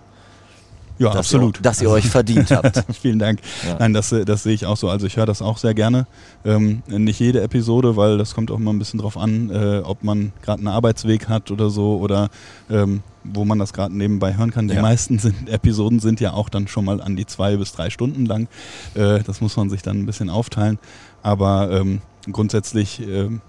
Ja, 0.98 1.08
dass 1.08 1.16
absolut. 1.18 1.58
Ihr, 1.58 1.62
dass 1.62 1.80
ihr 1.82 1.90
euch 1.90 2.06
verdient 2.06 2.50
habt. 2.52 2.84
Vielen 3.00 3.18
Dank. 3.18 3.40
Ja. 3.66 3.76
Nein, 3.78 3.92
das, 3.92 4.12
äh, 4.12 4.24
das 4.24 4.42
sehe 4.42 4.54
ich 4.54 4.66
auch 4.66 4.76
so. 4.76 4.88
Also 4.88 5.06
ich 5.06 5.16
höre 5.16 5.26
das 5.26 5.42
auch 5.42 5.58
sehr 5.58 5.74
gerne. 5.74 6.06
Ähm, 6.44 6.82
nicht 6.86 7.18
jede 7.20 7.40
Episode, 7.42 7.96
weil 7.96 8.18
das 8.18 8.34
kommt 8.34 8.50
auch 8.50 8.58
immer 8.58 8.72
ein 8.72 8.78
bisschen 8.78 9.00
drauf 9.00 9.16
an, 9.16 9.50
äh, 9.50 9.78
ob 9.84 10.04
man 10.04 10.32
gerade 10.42 10.58
einen 10.58 10.68
Arbeitsweg 10.68 11.28
hat 11.28 11.50
oder 11.50 11.70
so 11.70 11.98
oder 11.98 12.28
ähm, 12.70 13.02
wo 13.24 13.44
man 13.44 13.58
das 13.58 13.72
gerade 13.72 13.96
nebenbei 13.96 14.36
hören 14.36 14.50
kann. 14.50 14.68
Die 14.68 14.74
Ja. 14.74 14.82
meisten 14.82 15.18
sind, 15.20 15.48
Episoden 15.48 16.00
sind 16.00 16.20
ja 16.20 16.32
auch 16.32 16.48
dann 16.48 16.68
schon 16.68 16.84
mal 16.84 17.00
an 17.00 17.16
die 17.16 17.26
zwei 17.26 17.56
bis 17.56 17.72
drei 17.72 17.90
Stunden 17.90 18.26
lang. 18.26 18.48
Äh, 18.94 19.20
das 19.20 19.40
muss 19.40 19.56
man 19.56 19.70
sich 19.70 19.82
dann 19.82 19.98
ein 20.00 20.06
bisschen 20.06 20.28
aufteilen. 20.30 20.78
Aber 21.22 21.70
ähm, 21.70 22.00
grundsätzlich 22.30 23.00
ähm, 23.00 23.40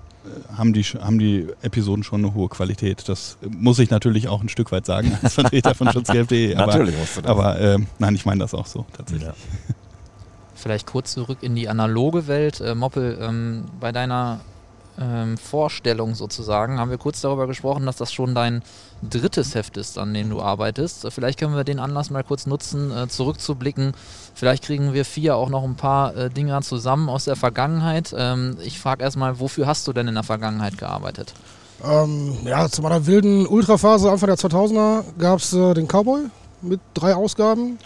haben 0.58 0.74
die, 0.74 0.84
haben 0.84 1.20
die 1.20 1.48
Episoden 1.62 2.04
schon 2.04 2.24
eine 2.24 2.34
hohe 2.34 2.50
Qualität. 2.50 3.08
Das 3.10 3.38
muss 3.50 3.80
ich 3.80 3.90
natürlich 3.90 4.28
auch 4.28 4.42
ein 4.42 4.50
Stück 4.50 4.72
weit 4.72 4.86
sagen 4.86 5.18
als 5.22 5.34
Vertreter 5.36 5.76
von 5.76 5.92
schutzgelb.de. 5.92 6.56
aber- 6.56 6.68
Natürlich 6.74 6.98
musst 6.98 7.18
du 7.18 7.22
das. 7.22 7.30
aber 7.32 7.60
ähm, 7.60 7.88
nein, 8.00 8.16
ich 8.16 8.26
meine 8.26 8.40
das 8.40 8.54
auch 8.54 8.66
so 8.68 8.86
tatsächlich. 8.96 9.28
Ja. 9.28 9.34
Vielleicht 10.56 10.88
kurz 10.88 11.12
zurück 11.14 11.40
in 11.42 11.56
die 11.56 11.68
analoge 11.68 12.28
Welt. 12.28 12.62
Äh, 12.62 12.74
Moppel, 12.76 13.18
ähm, 13.22 13.66
bei 13.80 13.92
deiner 13.92 14.40
ähm, 15.00 15.38
Vorstellung 15.38 16.16
sozusagen 16.16 16.80
haben 16.80 16.92
wir 16.92 16.98
kurz 16.98 17.22
darüber 17.22 17.48
gesprochen, 17.48 17.86
dass 17.86 17.98
das 17.98 18.14
schon 18.14 18.36
dein 18.36 18.62
drittes 19.02 19.56
Heft 19.56 19.78
ist, 19.78 19.98
an 19.98 20.14
dem 20.14 20.30
du 20.30 20.42
arbeitest. 20.42 21.08
Vielleicht 21.12 21.40
können 21.40 21.56
wir 21.56 21.64
den 21.64 21.80
Anlass 21.80 22.10
mal 22.10 22.24
kurz 22.24 22.46
nutzen, 22.46 22.92
äh, 22.92 23.08
zurückzublicken. 23.08 23.94
Vielleicht 24.34 24.64
kriegen 24.64 24.94
wir 24.94 25.06
vier 25.06 25.36
auch 25.36 25.50
noch 25.50 25.64
ein 25.64 25.76
paar 25.76 26.16
äh, 26.16 26.30
Dinger 26.30 26.62
zusammen 26.62 27.10
aus 27.10 27.26
der 27.26 27.36
Vergangenheit. 27.36 28.14
Ähm, 28.18 28.58
ich 28.64 28.80
frage 28.80 29.04
erstmal, 29.04 29.40
wofür 29.40 29.68
hast 29.68 29.88
du 29.88 29.94
denn 29.94 30.08
in 30.08 30.14
der 30.16 30.24
Vergangenheit 30.24 30.78
gearbeitet? 30.78 31.34
Ähm, 31.84 32.38
ja, 32.46 32.70
zu 32.70 32.82
meiner 32.82 33.06
wilden 33.06 33.46
Ultraphase 33.46 34.10
Anfang 34.10 34.28
der 34.28 34.38
2000er 34.38 35.04
gab 35.18 35.40
es 35.40 35.54
äh, 35.54 35.74
den 35.74 35.88
Cowboy 35.88 36.26
mit 36.62 36.80
drei 36.94 37.16
Ausgaben. 37.16 37.80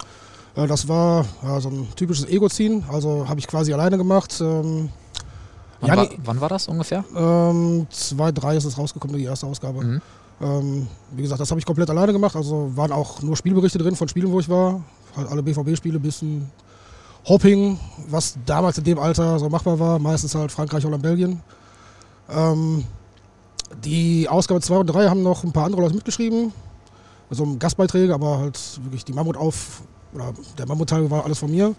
Äh, 0.56 0.68
das 0.68 0.88
war 0.88 1.26
so 1.60 1.70
ein 1.70 1.88
typisches 1.96 2.28
Ego-Ziehen, 2.28 2.84
also 2.92 3.28
habe 3.28 3.40
ich 3.40 3.48
quasi 3.48 3.74
alleine 3.74 3.98
gemacht. 3.98 4.44
Wann, 5.80 5.90
Ja, 5.90 5.98
war, 5.98 6.10
wann 6.24 6.42
war 6.42 6.50
das 6.50 6.68
ungefähr? 6.68 7.04
Ähm, 7.16 7.88
zwei, 7.90 8.32
drei 8.32 8.58
ist 8.58 8.66
es 8.66 8.78
rausgekommen, 8.78 9.18
die 9.18 9.24
erste 9.24 9.46
Ausgabe. 9.46 9.84
Mhm. 9.84 10.02
Ähm, 10.40 10.88
wie 11.12 11.22
gesagt, 11.22 11.42
das 11.42 11.50
habe 11.50 11.60
ich 11.60 11.66
komplett 11.66 11.90
alleine 11.90 12.14
gemacht. 12.14 12.36
Also 12.36 12.72
waren 12.76 12.92
auch 12.92 13.22
nur 13.22 13.36
Spielberichte 13.36 13.78
drin 13.78 13.96
von 13.96 14.08
Spielen, 14.08 14.32
wo 14.32 14.40
ich 14.40 14.50
war. 14.50 14.82
Halt 15.16 15.30
alle 15.30 15.42
BVB-Spiele, 15.42 16.00
bisschen 16.00 16.52
Hopping, 17.28 17.80
was 18.10 18.38
damals 18.46 18.78
in 18.78 18.84
dem 18.84 19.00
Alter 19.00 19.40
so 19.40 19.50
machbar 19.50 19.80
war. 19.80 20.00
Meistens 20.00 20.36
halt 20.36 20.52
Frankreich, 20.52 20.86
Holland, 20.86 21.04
Belgien. 21.04 21.42
Ähm, 22.30 22.84
die 23.84 24.28
Ausgabe 24.30 24.62
2 24.62 24.78
und 24.78 24.88
3 24.88 25.10
haben 25.10 25.24
noch 25.24 25.44
ein 25.44 25.52
paar 25.52 25.66
andere 25.66 25.82
Leute 25.82 25.96
mitgeschrieben. 25.96 26.54
Also 27.30 27.58
Gastbeiträge, 27.60 28.14
aber 28.14 28.38
halt 28.40 28.80
wirklich 28.84 29.04
die 29.04 29.14
Mammut 29.14 29.36
auf, 29.36 29.82
oder 30.14 30.34
der 30.58 30.68
Mammutteil 30.68 31.10
war 31.12 31.26
alles 31.26 31.40
von 31.40 31.52
mir. 31.52 31.76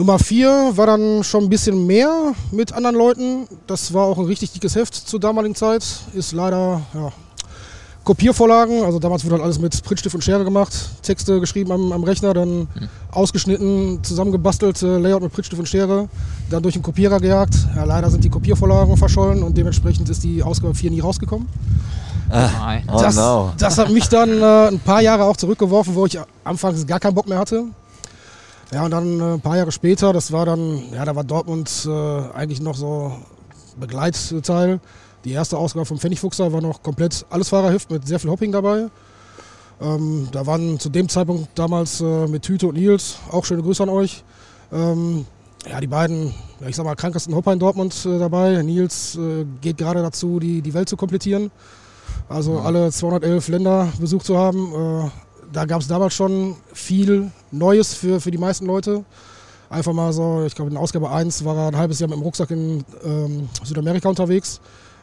Nummer 0.00 0.18
4 0.18 0.72
war 0.76 0.86
dann 0.86 1.22
schon 1.22 1.44
ein 1.44 1.50
bisschen 1.50 1.86
mehr 1.86 2.32
mit 2.52 2.72
anderen 2.72 2.96
Leuten. 2.96 3.46
Das 3.66 3.92
war 3.92 4.04
auch 4.06 4.16
ein 4.16 4.24
richtig 4.24 4.50
dickes 4.50 4.74
Heft 4.74 4.94
zur 4.94 5.20
damaligen 5.20 5.54
Zeit. 5.54 5.84
Ist 6.14 6.32
leider 6.32 6.80
ja, 6.94 7.12
Kopiervorlagen. 8.02 8.82
Also 8.82 8.98
damals 8.98 9.26
wurde 9.26 9.34
halt 9.34 9.42
alles 9.42 9.58
mit 9.58 9.84
Prittstift 9.84 10.14
und 10.14 10.24
Schere 10.24 10.42
gemacht. 10.42 10.72
Texte 11.02 11.38
geschrieben 11.38 11.70
am, 11.70 11.92
am 11.92 12.02
Rechner, 12.02 12.32
dann 12.32 12.66
ausgeschnitten, 13.10 14.02
zusammengebastelt, 14.02 14.82
äh, 14.82 14.96
Layout 14.96 15.20
mit 15.20 15.34
Prittstift 15.34 15.60
und 15.60 15.66
Schere. 15.66 16.08
Dann 16.48 16.62
durch 16.62 16.72
den 16.72 16.82
Kopierer 16.82 17.20
gejagt. 17.20 17.54
Ja, 17.76 17.84
leider 17.84 18.08
sind 18.08 18.24
die 18.24 18.30
Kopiervorlagen 18.30 18.96
verschollen 18.96 19.42
und 19.42 19.54
dementsprechend 19.58 20.08
ist 20.08 20.24
die 20.24 20.42
Ausgabe 20.42 20.74
4 20.74 20.92
nie 20.92 21.00
rausgekommen. 21.00 21.46
Nein. 22.30 22.84
Oh 22.90 22.98
das, 22.98 23.16
no. 23.16 23.52
das 23.58 23.76
hat 23.76 23.90
mich 23.90 24.08
dann 24.08 24.30
äh, 24.40 24.68
ein 24.68 24.80
paar 24.80 25.02
Jahre 25.02 25.24
auch 25.24 25.36
zurückgeworfen, 25.36 25.94
wo 25.94 26.06
ich 26.06 26.18
anfangs 26.42 26.86
gar 26.86 27.00
keinen 27.00 27.14
Bock 27.14 27.28
mehr 27.28 27.38
hatte. 27.38 27.66
Ja, 28.72 28.84
und 28.84 28.92
dann 28.92 29.20
äh, 29.20 29.34
ein 29.34 29.40
paar 29.40 29.56
Jahre 29.56 29.72
später, 29.72 30.12
das 30.12 30.30
war 30.30 30.46
dann, 30.46 30.92
ja, 30.92 31.04
da 31.04 31.16
war 31.16 31.24
Dortmund 31.24 31.88
äh, 31.88 31.90
eigentlich 32.34 32.60
noch 32.60 32.76
so 32.76 33.12
Begleitteil. 33.78 34.80
Die 35.24 35.32
erste 35.32 35.58
Ausgabe 35.58 35.86
vom 35.86 35.98
Pfennigfuchser 35.98 36.52
war 36.52 36.60
noch 36.60 36.82
komplett 36.82 37.26
alles 37.30 37.48
Fahrerheft 37.48 37.90
mit 37.90 38.06
sehr 38.06 38.20
viel 38.20 38.30
Hopping 38.30 38.52
dabei. 38.52 38.86
Ähm, 39.80 40.28
da 40.30 40.46
waren 40.46 40.78
zu 40.78 40.88
dem 40.88 41.08
Zeitpunkt 41.08 41.48
damals 41.58 42.00
äh, 42.00 42.26
mit 42.28 42.42
Tüte 42.42 42.68
und 42.68 42.76
Nils, 42.76 43.16
auch 43.30 43.44
schöne 43.44 43.62
Grüße 43.62 43.82
an 43.82 43.88
euch. 43.88 44.22
Ähm, 44.72 45.26
ja, 45.68 45.80
die 45.80 45.88
beiden, 45.88 46.32
ja, 46.60 46.68
ich 46.68 46.76
sag 46.76 46.84
mal, 46.84 46.94
krankesten 46.94 47.34
Hopper 47.34 47.52
in 47.52 47.58
Dortmund 47.58 48.06
äh, 48.06 48.18
dabei. 48.18 48.62
Nils 48.62 49.16
äh, 49.16 49.44
geht 49.60 49.78
gerade 49.78 50.00
dazu, 50.00 50.38
die, 50.38 50.62
die 50.62 50.74
Welt 50.74 50.88
zu 50.88 50.96
komplettieren. 50.96 51.50
Also 52.28 52.60
alle 52.60 52.92
211 52.92 53.48
Länder 53.48 53.88
besucht 53.98 54.26
zu 54.26 54.38
haben. 54.38 55.10
Da 55.52 55.64
gab 55.64 55.80
es 55.80 55.88
damals 55.88 56.14
schon 56.14 56.56
viel 56.72 57.30
Neues 57.50 57.94
für, 57.94 58.20
für 58.20 58.30
die 58.30 58.38
meisten 58.38 58.66
Leute. 58.66 59.04
Einfach 59.68 59.92
mal 59.92 60.12
so, 60.12 60.44
ich 60.44 60.54
glaube 60.54 60.70
in 60.70 60.76
Ausgabe 60.76 61.10
1 61.10 61.44
war 61.44 61.56
er 61.56 61.68
ein 61.68 61.76
halbes 61.76 61.98
Jahr 61.98 62.08
mit 62.08 62.18
dem 62.18 62.22
Rucksack 62.22 62.50
in 62.50 62.84
ähm, 63.04 63.48
Südamerika 63.64 64.08
unterwegs, 64.08 64.60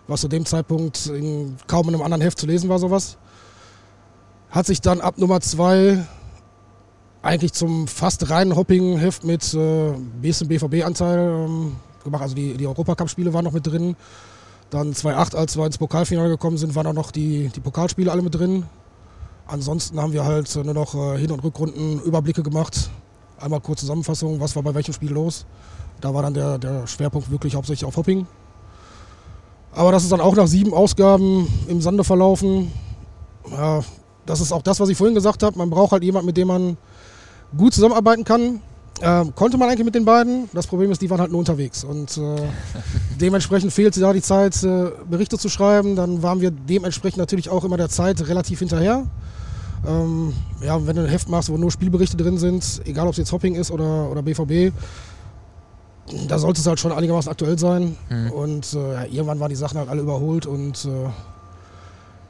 was 0.08 0.22
zu 0.22 0.28
dem 0.28 0.46
Zeitpunkt 0.46 1.08
in 1.08 1.58
kaum 1.68 1.88
in 1.90 1.96
einem 1.96 2.04
anderen 2.04 2.22
Heft 2.22 2.40
zu 2.40 2.46
lesen 2.46 2.70
war, 2.70 2.80
sowas. 2.80 3.18
Hat 4.50 4.66
sich 4.66 4.80
dann 4.80 5.02
ab 5.02 5.18
Nummer 5.18 5.42
2 5.42 6.06
eigentlich 7.22 7.52
zum 7.52 7.88
fast 7.88 8.30
reinen 8.30 8.56
Hopping-Heft 8.56 9.26
mit 9.26 9.54
äh, 9.54 9.92
bisschen 10.22 10.48
BVB-Anteil 10.48 11.46
ähm, 11.46 11.76
gemacht. 12.04 12.22
Also 12.22 12.36
die, 12.36 12.54
die 12.56 12.68
Europacup-Spiele 12.68 13.34
waren 13.34 13.44
noch 13.44 13.52
mit 13.52 13.68
drin. 13.68 13.98
Dann 14.70 14.94
2-8, 14.94 15.36
als 15.36 15.58
wir 15.58 15.66
ins 15.66 15.78
Pokalfinale 15.78 16.30
gekommen 16.30 16.58
sind, 16.58 16.76
waren 16.76 16.88
auch 16.88 16.94
noch 16.94 17.12
die, 17.12 17.50
die 17.54 17.60
Pokalspiele 17.60 18.12
alle 18.12 18.22
mit 18.22 18.36
drin. 18.36 18.66
Ansonsten 19.48 20.00
haben 20.02 20.12
wir 20.12 20.26
halt 20.26 20.54
nur 20.56 20.74
noch 20.74 20.94
äh, 20.94 21.18
Hin- 21.18 21.32
und 21.32 21.44
Rückrunden 21.44 22.02
Überblicke 22.02 22.44
gemacht. 22.44 22.90
Einmal 23.40 23.62
kurz 23.62 23.80
Zusammenfassung, 23.80 24.40
was 24.40 24.56
war 24.56 24.64
bei 24.64 24.74
welchem 24.76 24.94
Spiel 24.94 25.12
los. 25.12 25.46
Da 26.02 26.14
war 26.14 26.22
dann 26.22 26.34
der, 26.34 26.58
der 26.58 26.86
Schwerpunkt 26.86 27.32
wirklich 27.32 27.56
hauptsächlich 27.56 27.86
auf 27.86 27.96
Hopping. 27.96 28.28
Aber 29.72 29.92
das 29.92 30.04
ist 30.04 30.12
dann 30.12 30.22
auch 30.22 30.36
nach 30.36 30.48
sieben 30.48 30.74
Ausgaben 30.74 31.48
im 31.68 31.82
Sande 31.82 32.04
verlaufen. 32.04 32.72
Ja, 33.52 33.82
das 34.26 34.42
ist 34.42 34.52
auch 34.52 34.62
das, 34.62 34.80
was 34.80 34.90
ich 34.90 34.98
vorhin 34.98 35.16
gesagt 35.16 35.44
habe. 35.44 35.58
Man 35.58 35.70
braucht 35.70 35.92
halt 35.92 36.04
jemanden, 36.04 36.26
mit 36.26 36.38
dem 36.38 36.48
man 36.48 36.78
gut 37.56 37.74
zusammenarbeiten 37.74 38.24
kann. 38.24 38.62
Ähm, 39.00 39.36
konnte 39.36 39.58
man 39.58 39.70
eigentlich 39.70 39.86
mit 39.86 39.96
den 39.96 40.06
beiden. 40.06 40.50
Das 40.54 40.66
Problem 40.66 40.92
ist, 40.92 41.02
die 41.02 41.10
waren 41.10 41.22
halt 41.22 41.32
nur 41.32 41.40
unterwegs. 41.40 41.84
Und 41.84 42.18
äh, 42.18 42.36
dementsprechend 43.22 43.72
fehlte 43.72 44.00
da 44.00 44.12
die 44.12 44.22
Zeit, 44.22 44.62
äh, 44.64 44.92
Berichte 45.10 45.38
zu 45.38 45.50
schreiben. 45.50 45.96
Dann 45.96 46.24
waren 46.24 46.42
wir 46.42 46.52
dementsprechend 46.52 47.20
natürlich 47.20 47.50
auch 47.50 47.64
immer 47.64 47.78
der 47.78 47.90
Zeit 47.90 48.28
relativ 48.28 48.60
hinterher. 48.60 49.06
Ähm, 49.86 50.34
ja, 50.62 50.86
wenn 50.86 50.96
du 50.96 51.04
ein 51.04 51.10
Heft 51.10 51.30
machst, 51.30 51.50
wo 51.50 51.58
nur 51.58 51.72
Spielberichte 51.72 52.18
drin 52.18 52.38
sind, 52.38 52.82
egal 52.86 53.06
ob 53.06 53.12
es 53.12 53.18
jetzt 53.18 53.32
Hopping 53.32 53.56
ist 53.56 53.72
oder, 53.72 54.10
oder 54.10 54.22
BVB, 54.22 54.74
da 56.28 56.40
sollte 56.40 56.62
es 56.62 56.68
halt 56.68 56.80
schon 56.80 56.92
einigermaßen 56.92 57.32
aktuell 57.32 57.60
sein. 57.60 57.96
Mhm. 58.10 58.32
Und 58.32 58.74
äh, 58.74 59.06
irgendwann 59.06 59.40
waren 59.40 59.50
die 59.50 59.56
Sachen 59.56 59.78
halt 59.78 59.90
alle 59.90 60.02
überholt 60.02 60.46
und 60.46 60.86
äh, 60.86 61.10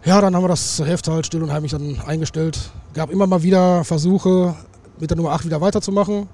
ja, 0.08 0.22
dann 0.22 0.36
haben 0.36 0.44
wir 0.44 0.48
das 0.48 0.80
Heft 0.80 1.08
halt 1.08 1.26
still 1.26 1.44
und 1.44 1.52
heimlich 1.52 1.72
dann 1.72 2.00
eingestellt. 2.06 2.72
Gab 2.94 3.10
immer 3.10 3.28
mal 3.28 3.44
wieder 3.44 3.84
Versuche, 3.84 4.56
mit 5.00 5.10
der 5.10 5.18
Nummer 5.18 5.32
8 5.32 5.46
wieder 5.46 5.62
weiterzumachen. 5.62 6.28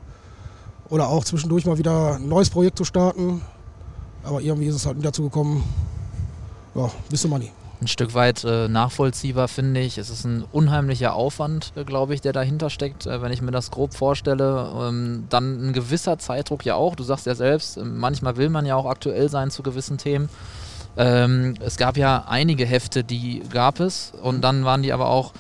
Oder 0.89 1.07
auch 1.07 1.23
zwischendurch 1.23 1.65
mal 1.65 1.77
wieder 1.77 2.15
ein 2.15 2.27
neues 2.27 2.49
Projekt 2.49 2.77
zu 2.77 2.83
starten. 2.83 3.41
Aber 4.23 4.41
irgendwie 4.41 4.67
ist 4.67 4.75
es 4.75 4.85
halt 4.85 4.97
nie 4.97 5.03
dazu 5.03 5.23
gekommen. 5.23 5.63
Ja, 6.75 6.91
bis 7.09 7.21
zum 7.21 7.31
Money. 7.31 7.51
Ein 7.83 7.87
Stück 7.87 8.13
weit 8.13 8.43
äh, 8.43 8.67
nachvollziehbar, 8.67 9.47
finde 9.47 9.81
ich. 9.81 9.97
Es 9.97 10.09
ist 10.09 10.25
ein 10.25 10.43
unheimlicher 10.51 11.13
Aufwand, 11.13 11.73
äh, 11.75 11.83
glaube 11.83 12.13
ich, 12.13 12.21
der 12.21 12.33
dahinter 12.33 12.69
steckt, 12.69 13.05
äh, 13.05 13.21
wenn 13.21 13.31
ich 13.31 13.41
mir 13.41 13.51
das 13.51 13.71
grob 13.71 13.93
vorstelle. 13.93 14.71
Ähm, 14.79 15.25
dann 15.29 15.69
ein 15.69 15.73
gewisser 15.73 16.17
Zeitdruck 16.17 16.65
ja 16.65 16.75
auch. 16.75 16.95
Du 16.95 17.03
sagst 17.03 17.25
ja 17.25 17.35
selbst, 17.35 17.77
äh, 17.77 17.83
manchmal 17.83 18.37
will 18.37 18.49
man 18.49 18.65
ja 18.65 18.75
auch 18.75 18.85
aktuell 18.85 19.29
sein 19.29 19.51
zu 19.51 19.63
gewissen 19.63 19.97
Themen. 19.97 20.29
Ähm, 20.95 21.55
es 21.59 21.77
gab 21.77 21.97
ja 21.97 22.25
einige 22.27 22.65
Hefte, 22.65 23.03
die 23.03 23.41
gab 23.51 23.79
es 23.79 24.13
und 24.21 24.41
dann 24.41 24.63
waren 24.63 24.83
die 24.83 24.93
aber 24.93 25.07
auch 25.07 25.33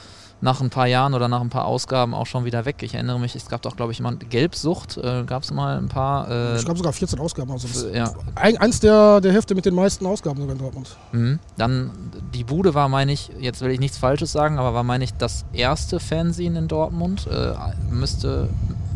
nach 0.43 0.59
ein 0.59 0.69
paar 0.69 0.87
Jahren 0.87 1.13
oder 1.13 1.29
nach 1.29 1.39
ein 1.39 1.49
paar 1.49 1.63
Ausgaben 1.65 2.13
auch 2.13 2.25
schon 2.25 2.43
wieder 2.43 2.65
weg. 2.65 2.83
Ich 2.83 2.93
erinnere 2.93 3.17
mich, 3.17 3.33
es 3.33 3.47
gab 3.47 3.61
doch, 3.61 3.77
glaube 3.77 3.93
ich, 3.93 4.01
mal 4.01 4.17
Gelbsucht, 4.17 4.97
äh, 4.97 5.23
gab 5.23 5.43
es 5.43 5.53
mal 5.53 5.77
ein 5.77 5.87
paar. 5.87 6.29
Äh, 6.29 6.57
Ich 6.57 6.65
glaube 6.65 6.77
sogar 6.77 6.91
14 6.91 7.17
Ausgaben. 7.17 7.49
Also 7.49 7.69
das 7.69 7.85
ja, 7.93 8.11
ein, 8.35 8.57
eins 8.57 8.81
der, 8.81 9.21
der 9.21 9.31
Hefte 9.31 9.55
mit 9.55 9.65
den 9.65 9.73
meisten 9.73 10.05
Ausgaben 10.05 10.41
sogar 10.41 10.53
in 10.55 10.61
Dortmund. 10.61 10.97
Mhm. 11.13 11.39
Dann 11.55 11.91
die 12.33 12.43
Bude 12.43 12.73
war, 12.73 12.89
meine 12.89 13.13
ich, 13.13 13.31
jetzt 13.39 13.61
will 13.61 13.71
ich 13.71 13.79
nichts 13.79 13.97
Falsches 13.97 14.33
sagen, 14.33 14.59
aber 14.59 14.73
war, 14.73 14.83
meine 14.83 15.05
ich, 15.05 15.13
das 15.13 15.45
erste 15.53 16.01
Fanzine 16.01 16.59
in 16.59 16.67
Dortmund. 16.67 17.25
Äh, 17.27 17.53
müsste. 17.89 18.49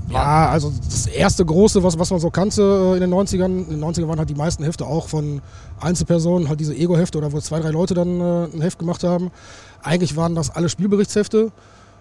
Ja, 0.10 0.50
also 0.50 0.72
das 0.86 1.08
erste 1.08 1.46
große, 1.46 1.84
was, 1.84 1.98
was 2.00 2.10
man 2.12 2.20
so 2.20 2.30
kannte 2.30 2.62
äh, 2.62 2.94
in 2.96 3.02
den 3.02 3.14
90ern. 3.14 3.46
In 3.46 3.70
den 3.70 3.84
90ern 3.84 4.08
waren 4.08 4.20
halt 4.20 4.30
die 4.30 4.36
meisten 4.36 4.64
Hefte 4.64 4.86
auch 4.86 5.08
von 5.08 5.42
Einzelpersonen, 5.80 6.50
halt 6.50 6.60
diese 6.60 6.74
Ego-Hefte 6.76 7.18
oder 7.18 7.32
wo 7.32 7.40
zwei, 7.40 7.60
drei 7.60 7.70
Leute 7.72 7.94
dann 7.94 8.20
äh, 8.20 8.44
ein 8.54 8.62
Heft 8.62 8.80
gemacht 8.80 9.04
haben. 9.04 9.32
Eigentlich 9.88 10.18
waren 10.18 10.36
das 10.36 10.50
alle 10.50 10.68
Spielberichtshefte. 10.68 11.50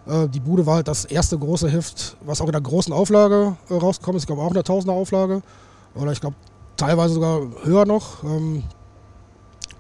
Äh, 0.09 0.29
die 0.29 0.41
Bude 0.41 0.67
war 0.67 0.75
halt 0.75 0.89
das 0.89 1.05
erste 1.05 1.39
große 1.39 1.69
Heft, 1.69 2.17
was 2.21 2.41
auch 2.41 2.47
in 2.47 2.53
der 2.53 2.61
großen 2.61 2.93
Auflage 2.93 3.57
äh, 3.71 3.75
rausgekommen 3.75 4.17
ist. 4.17 4.25
Ich 4.25 4.27
glaube 4.27 4.43
auch 4.43 4.49
in 4.49 4.55
der 4.55 4.65
Tausender 4.65 4.93
Auflage. 4.93 5.41
Oder 5.95 6.11
ich 6.11 6.21
glaube 6.21 6.35
teilweise 6.77 7.15
sogar 7.15 7.43
höher 7.63 7.87
noch. 7.87 8.25
Ähm, 8.25 8.65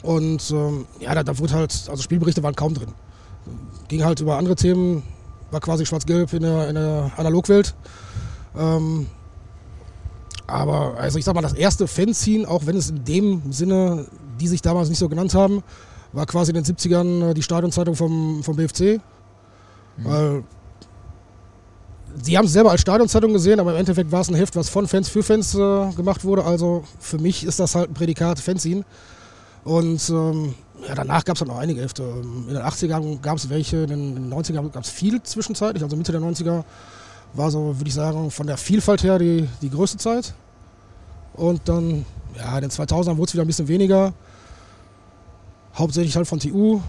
und 0.04 0.52
ähm, 0.52 0.86
ja, 1.00 1.16
da, 1.16 1.24
da 1.24 1.36
wurde 1.36 1.54
halt, 1.54 1.72
also 1.90 2.00
Spielberichte 2.00 2.44
waren 2.44 2.54
kaum 2.54 2.74
drin. 2.74 2.90
Ging 3.88 4.04
halt 4.04 4.20
über 4.20 4.38
andere 4.38 4.54
Themen, 4.54 5.02
war 5.50 5.58
quasi 5.58 5.84
schwarz-gelb 5.84 6.32
in 6.32 6.42
der, 6.42 6.68
in 6.68 6.76
der 6.76 7.10
Analogwelt. 7.16 7.74
Ähm, 8.56 9.08
aber 10.46 10.94
also 10.96 11.18
ich 11.18 11.24
sag 11.24 11.34
mal, 11.34 11.42
das 11.42 11.54
erste 11.54 11.88
Fanzine, 11.88 12.46
auch 12.46 12.66
wenn 12.66 12.76
es 12.76 12.88
in 12.88 13.04
dem 13.04 13.50
Sinne, 13.50 14.06
die 14.38 14.46
sich 14.46 14.62
damals 14.62 14.90
nicht 14.90 14.98
so 14.98 15.08
genannt 15.08 15.34
haben, 15.34 15.64
war 16.16 16.24
quasi 16.26 16.50
in 16.50 16.54
den 16.54 16.64
70ern 16.64 17.30
äh, 17.30 17.34
die 17.34 17.42
Stadionzeitung 17.42 17.94
vom, 17.94 18.42
vom 18.42 18.56
BFC. 18.56 19.00
Weil 19.98 20.44
sie 22.22 22.36
haben 22.36 22.46
es 22.46 22.52
selber 22.52 22.70
als 22.70 22.80
Stadionzeitung 22.80 23.32
gesehen, 23.32 23.60
aber 23.60 23.72
im 23.72 23.78
Endeffekt 23.78 24.10
war 24.10 24.22
es 24.22 24.28
ein 24.28 24.34
Heft, 24.34 24.56
was 24.56 24.68
von 24.68 24.88
Fans 24.88 25.08
für 25.08 25.22
Fans 25.22 25.54
äh, 25.54 25.92
gemacht 25.92 26.24
wurde. 26.24 26.44
Also 26.44 26.84
für 26.98 27.18
mich 27.18 27.44
ist 27.44 27.60
das 27.60 27.74
halt 27.74 27.90
ein 27.90 27.94
Prädikat 27.94 28.40
Fanzine. 28.40 28.84
Und 29.64 30.08
ähm, 30.08 30.54
ja, 30.88 30.94
danach 30.94 31.24
gab 31.24 31.36
es 31.36 31.40
dann 31.40 31.48
noch 31.48 31.58
einige 31.58 31.82
Hefte. 31.82 32.02
Ähm, 32.02 32.46
In 32.48 32.54
den 32.54 32.62
80ern 32.62 33.20
gab 33.20 33.36
es 33.36 33.50
welche, 33.50 33.78
in 33.78 33.88
den, 33.88 34.16
in 34.16 34.30
den 34.30 34.32
90ern 34.32 34.70
gab 34.70 34.84
es 34.84 34.90
viel 34.90 35.22
zwischenzeitlich. 35.22 35.82
Also 35.82 35.96
Mitte 35.96 36.12
der 36.12 36.22
90er 36.22 36.64
war 37.34 37.50
so, 37.50 37.76
würde 37.78 37.88
ich 37.88 37.94
sagen, 37.94 38.30
von 38.30 38.46
der 38.46 38.56
Vielfalt 38.56 39.02
her 39.02 39.18
die, 39.18 39.46
die 39.60 39.68
größte 39.68 39.98
Zeit. 39.98 40.32
Und 41.34 41.60
dann, 41.68 42.06
ja, 42.38 42.54
in 42.56 42.62
den 42.62 42.70
2000ern 42.70 43.18
wurde 43.18 43.28
es 43.28 43.34
wieder 43.34 43.44
ein 43.44 43.48
bisschen 43.48 43.68
weniger. 43.68 44.14
Hauptsächlich 45.76 46.16
halt 46.16 46.26
von 46.26 46.40
TU. 46.40 46.80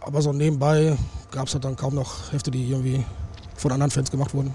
Aber 0.00 0.22
so 0.22 0.32
nebenbei 0.32 0.96
gab 1.30 1.48
es 1.48 1.54
halt 1.54 1.64
dann 1.64 1.76
kaum 1.76 1.94
noch 1.94 2.32
Hefte, 2.32 2.50
die 2.50 2.70
irgendwie 2.70 3.04
von 3.56 3.72
anderen 3.72 3.90
Fans 3.90 4.10
gemacht 4.10 4.32
wurden. 4.32 4.54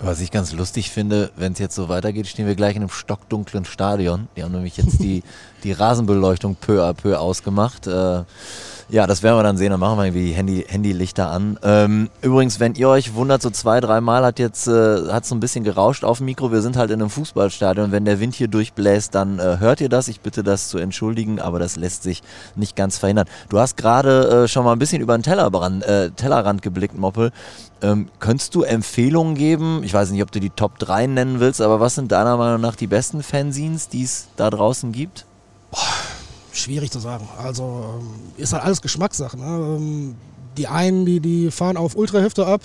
Was 0.00 0.20
ich 0.20 0.30
ganz 0.30 0.52
lustig 0.52 0.90
finde, 0.90 1.32
wenn 1.36 1.52
es 1.52 1.58
jetzt 1.58 1.74
so 1.74 1.88
weitergeht, 1.88 2.28
stehen 2.28 2.46
wir 2.46 2.54
gleich 2.54 2.76
in 2.76 2.82
einem 2.82 2.90
stockdunklen 2.90 3.64
Stadion. 3.64 4.28
Die 4.36 4.44
haben 4.44 4.52
nämlich 4.52 4.76
jetzt 4.76 5.00
die, 5.00 5.24
die 5.64 5.72
Rasenbeleuchtung 5.72 6.54
peu 6.54 6.84
à 6.84 6.94
peu 6.94 7.18
ausgemacht. 7.18 7.86
Äh, 7.86 8.22
Ja, 8.90 9.06
das 9.06 9.22
werden 9.22 9.36
wir 9.36 9.42
dann 9.42 9.58
sehen. 9.58 9.70
Dann 9.70 9.80
machen 9.80 9.98
wir 9.98 10.06
irgendwie 10.06 10.32
Handy, 10.32 10.64
Handylichter 10.66 11.30
an. 11.30 11.58
Ähm, 11.62 12.08
übrigens, 12.22 12.58
wenn 12.58 12.74
ihr 12.74 12.88
euch 12.88 13.12
wundert, 13.12 13.42
so 13.42 13.50
zwei, 13.50 13.80
dreimal 13.80 14.24
hat 14.24 14.38
jetzt 14.38 14.66
äh, 14.66 15.08
hat 15.10 15.26
so 15.26 15.34
ein 15.34 15.40
bisschen 15.40 15.62
gerauscht 15.62 16.04
auf 16.04 16.18
dem 16.18 16.24
Mikro. 16.24 16.52
Wir 16.52 16.62
sind 16.62 16.78
halt 16.78 16.90
in 16.90 17.02
einem 17.02 17.10
Fußballstadion. 17.10 17.92
Wenn 17.92 18.06
der 18.06 18.18
Wind 18.18 18.34
hier 18.34 18.48
durchbläst, 18.48 19.14
dann 19.14 19.40
äh, 19.40 19.58
hört 19.58 19.82
ihr 19.82 19.90
das. 19.90 20.08
Ich 20.08 20.22
bitte 20.22 20.42
das 20.42 20.68
zu 20.68 20.78
entschuldigen, 20.78 21.38
aber 21.38 21.58
das 21.58 21.76
lässt 21.76 22.02
sich 22.02 22.22
nicht 22.56 22.76
ganz 22.76 22.96
verhindern. 22.96 23.26
Du 23.50 23.58
hast 23.58 23.76
gerade 23.76 24.44
äh, 24.44 24.48
schon 24.48 24.64
mal 24.64 24.72
ein 24.72 24.78
bisschen 24.78 25.02
über 25.02 25.18
den 25.18 25.22
Tellerrand, 25.22 25.84
äh, 25.84 26.10
Tellerrand 26.10 26.62
geblickt, 26.62 26.96
Moppel. 26.96 27.30
Ähm, 27.82 28.08
könntest 28.20 28.54
du 28.54 28.62
Empfehlungen 28.62 29.34
geben? 29.34 29.82
Ich 29.84 29.92
weiß 29.92 30.10
nicht, 30.12 30.22
ob 30.22 30.32
du 30.32 30.40
die 30.40 30.50
Top 30.50 30.78
3 30.78 31.08
nennen 31.08 31.40
willst, 31.40 31.60
aber 31.60 31.78
was 31.78 31.94
sind 31.94 32.10
deiner 32.10 32.38
Meinung 32.38 32.62
nach 32.62 32.74
die 32.74 32.86
besten 32.86 33.22
Fanzines, 33.22 33.90
die 33.90 34.04
es 34.04 34.28
da 34.36 34.48
draußen 34.48 34.92
gibt? 34.92 35.26
Boah 35.70 36.07
schwierig 36.60 36.90
zu 36.90 36.98
sagen. 36.98 37.28
Also 37.42 37.98
ähm, 38.00 38.08
ist 38.36 38.52
halt 38.52 38.64
alles 38.64 38.82
Geschmackssache. 38.82 39.38
Ne? 39.38 39.44
Ähm, 39.44 40.14
die 40.56 40.66
einen, 40.66 41.06
die, 41.06 41.20
die 41.20 41.50
fahren 41.50 41.76
auf 41.76 41.96
Ultrahefte 41.96 42.46
ab 42.46 42.62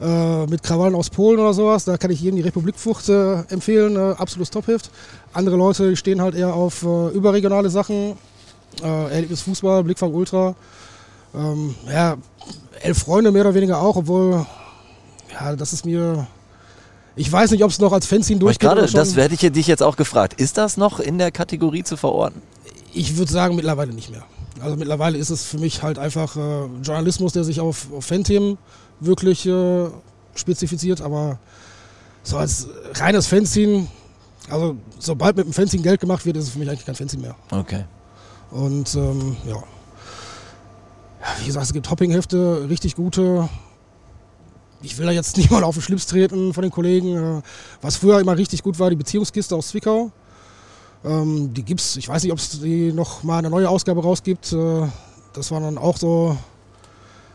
äh, 0.00 0.46
mit 0.46 0.62
Krawallen 0.62 0.94
aus 0.94 1.10
Polen 1.10 1.40
oder 1.40 1.54
sowas. 1.54 1.84
Da 1.84 1.96
kann 1.96 2.10
ich 2.10 2.20
jedem 2.20 2.36
die 2.36 2.42
Republikfrucht 2.42 3.08
äh, 3.08 3.40
empfehlen. 3.48 3.96
Äh, 3.96 4.14
absolutes 4.16 4.50
Topheft. 4.50 4.90
Andere 5.32 5.56
Leute 5.56 5.90
die 5.90 5.96
stehen 5.96 6.20
halt 6.20 6.34
eher 6.34 6.54
auf 6.54 6.82
äh, 6.82 7.08
überregionale 7.08 7.70
Sachen. 7.70 8.16
Äh, 8.82 9.12
Erlebnis 9.12 9.42
Fußball, 9.42 9.82
Blickfang 9.84 10.12
Ultra. 10.12 10.54
Ähm, 11.34 11.74
ja, 11.88 12.16
elf 12.80 12.98
Freunde 12.98 13.32
mehr 13.32 13.42
oder 13.42 13.54
weniger 13.54 13.80
auch, 13.80 13.96
obwohl, 13.96 14.46
ja, 15.32 15.56
das 15.56 15.72
ist 15.72 15.84
mir 15.84 16.26
ich 17.18 17.32
weiß 17.32 17.50
nicht, 17.50 17.64
ob 17.64 17.70
es 17.70 17.78
noch 17.78 17.92
als 17.92 18.06
Fanzine 18.06 18.38
durchgeht. 18.38 18.68
Gerade, 18.68 18.86
das 18.86 19.16
werde 19.16 19.34
ich 19.34 19.40
dich 19.40 19.66
jetzt 19.66 19.82
auch 19.82 19.96
gefragt. 19.96 20.34
Ist 20.34 20.58
das 20.58 20.76
noch 20.76 21.00
in 21.00 21.16
der 21.16 21.30
Kategorie 21.30 21.82
zu 21.82 21.96
verorten? 21.96 22.42
Ich 22.92 23.16
würde 23.16 23.30
sagen, 23.30 23.56
mittlerweile 23.56 23.92
nicht 23.92 24.10
mehr. 24.10 24.24
Also 24.60 24.76
mittlerweile 24.76 25.18
ist 25.18 25.30
es 25.30 25.44
für 25.44 25.58
mich 25.58 25.82
halt 25.82 25.98
einfach 25.98 26.36
äh, 26.36 26.66
Journalismus, 26.82 27.32
der 27.32 27.44
sich 27.44 27.60
auf, 27.60 27.92
auf 27.92 28.04
Fanthemen 28.04 28.58
wirklich 29.00 29.46
äh, 29.46 29.88
spezifiziert, 30.34 31.00
aber 31.00 31.38
so 32.22 32.38
als 32.38 32.68
reines 32.94 33.26
Fanzine, 33.26 33.86
also 34.50 34.76
sobald 34.98 35.36
mit 35.36 35.46
dem 35.46 35.52
Fanzine 35.52 35.82
Geld 35.82 36.00
gemacht 36.00 36.24
wird, 36.24 36.36
ist 36.36 36.44
es 36.44 36.50
für 36.50 36.58
mich 36.58 36.68
eigentlich 36.68 36.86
kein 36.86 36.94
Fanzine 36.94 37.22
mehr. 37.22 37.36
Okay. 37.50 37.84
Und 38.50 38.94
ähm, 38.94 39.36
ja. 39.46 39.62
Wie 41.40 41.46
gesagt, 41.46 41.66
es 41.66 41.72
gibt 41.72 41.90
Hoppinghefte, 41.90 42.66
richtig 42.68 42.94
gute. 42.94 43.48
Ich 44.82 44.96
will 44.98 45.06
da 45.06 45.12
jetzt 45.12 45.36
nicht 45.36 45.50
mal 45.50 45.64
auf 45.64 45.74
den 45.74 45.82
Schlips 45.82 46.06
treten 46.06 46.52
von 46.54 46.62
den 46.62 46.70
Kollegen. 46.70 47.38
Äh, 47.38 47.42
was 47.82 47.96
früher 47.96 48.20
immer 48.20 48.36
richtig 48.36 48.62
gut 48.62 48.78
war, 48.78 48.90
die 48.90 48.96
Beziehungskiste 48.96 49.54
aus 49.54 49.68
Zwickau. 49.68 50.10
Ähm, 51.04 51.52
die 51.54 51.62
gibt's, 51.62 51.96
ich 51.96 52.08
weiß 52.08 52.22
nicht, 52.22 52.32
ob 52.32 52.38
es 52.38 52.60
die 52.60 52.92
noch 52.92 53.22
mal 53.22 53.38
eine 53.38 53.50
neue 53.50 53.68
Ausgabe 53.68 54.02
rausgibt. 54.02 54.52
Äh, 54.52 54.88
das 55.32 55.50
waren 55.50 55.62
dann 55.62 55.78
auch 55.78 55.96
so, 55.96 56.36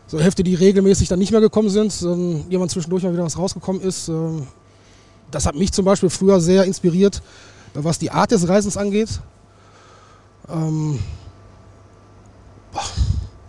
so 0.06 0.20
Hefte, 0.20 0.42
die 0.42 0.54
regelmäßig 0.54 1.08
dann 1.08 1.18
nicht 1.18 1.32
mehr 1.32 1.40
gekommen 1.40 1.70
sind. 1.70 2.02
Ähm, 2.02 2.44
jemand 2.50 2.70
zwischendurch 2.70 3.02
mal 3.02 3.12
wieder 3.12 3.24
was 3.24 3.38
rausgekommen 3.38 3.80
ist. 3.80 4.08
Ähm, 4.08 4.46
das 5.30 5.46
hat 5.46 5.54
mich 5.54 5.72
zum 5.72 5.84
Beispiel 5.84 6.10
früher 6.10 6.40
sehr 6.40 6.64
inspiriert, 6.64 7.22
was 7.74 7.98
die 7.98 8.10
Art 8.10 8.30
des 8.30 8.46
Reisens 8.48 8.76
angeht. 8.76 9.20
Ähm, 10.50 10.98
boah, 12.72 12.82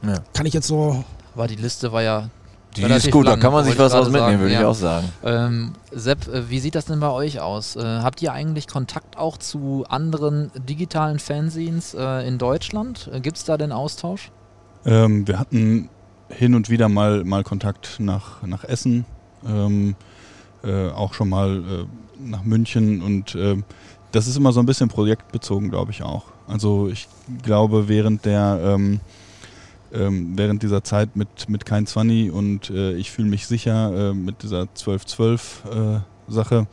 ja. 0.04 0.24
Kann 0.34 0.46
ich 0.46 0.54
jetzt 0.54 0.68
so. 0.68 1.04
Aber 1.36 1.48
die 1.48 1.56
Liste 1.56 1.92
war 1.92 2.04
ja 2.04 2.30
die 2.78 2.84
ist 2.84 3.12
gut, 3.12 3.26
lang, 3.26 3.36
da 3.36 3.42
kann 3.42 3.54
man 3.54 3.66
sich 3.66 3.78
was 3.78 3.94
aus 3.94 4.10
mitnehmen, 4.10 4.40
würde 4.40 4.54
ja. 4.54 4.62
ich 4.62 4.66
auch 4.66 4.76
sagen. 4.76 5.10
Ähm, 5.24 5.74
Sepp, 5.92 6.28
äh, 6.28 6.50
wie 6.50 6.60
sieht 6.60 6.76
das 6.76 6.86
denn 6.86 7.00
bei 7.00 7.10
euch 7.10 7.40
aus? 7.40 7.76
Äh, 7.76 7.82
habt 7.82 8.22
ihr 8.22 8.34
eigentlich 8.34 8.68
Kontakt 8.68 9.18
auch 9.18 9.38
zu 9.38 9.86
anderen 9.90 10.52
digitalen 10.68 11.20
Fanzines 11.20 11.94
äh, 11.94 12.28
in 12.28 12.38
Deutschland? 12.38 13.10
Äh, 13.14 13.20
Gibt 13.20 13.38
es 13.38 13.46
da 13.46 13.58
den 13.58 13.72
Austausch? 13.72 14.32
Ähm, 14.86 15.28
wir 15.28 15.40
hatten 15.40 15.90
hin 16.30 16.56
und 16.56 16.70
wieder 16.70 16.90
mal, 16.90 17.24
mal 17.24 17.44
Kontakt 17.44 18.00
nach, 18.00 18.42
nach 18.44 18.64
Essen, 18.64 19.06
ähm, 19.48 19.96
äh, 20.64 20.90
auch 20.90 21.14
schon 21.14 21.30
mal 21.30 21.58
äh, 21.58 21.86
nach 22.20 22.44
München 22.44 23.02
und 23.02 23.38
das 24.14 24.28
ist 24.28 24.38
immer 24.38 24.54
so 24.54 24.60
ein 24.60 24.66
bisschen 24.66 24.90
projektbezogen, 24.90 25.70
glaube 25.70 25.92
ich 25.92 26.04
auch. 26.04 26.26
Also 26.48 26.88
ich 26.88 27.08
glaube, 27.42 27.88
während 27.90 28.26
der 28.26 28.60
ähm, 28.64 29.02
ähm, 29.94 30.34
während 30.36 30.64
dieser 30.64 30.84
Zeit 30.84 31.16
mit, 31.16 31.50
mit 31.50 31.66
Kein 31.66 31.86
Zwanni 31.86 32.30
und 32.30 32.70
äh, 32.70 32.94
ich 32.94 33.12
fühle 33.12 33.30
mich 33.30 33.48
sicher 33.48 34.10
äh, 34.12 34.14
mit 34.14 34.44
dieser 34.44 34.64
12-12 34.64 36.02
äh. 36.32 36.66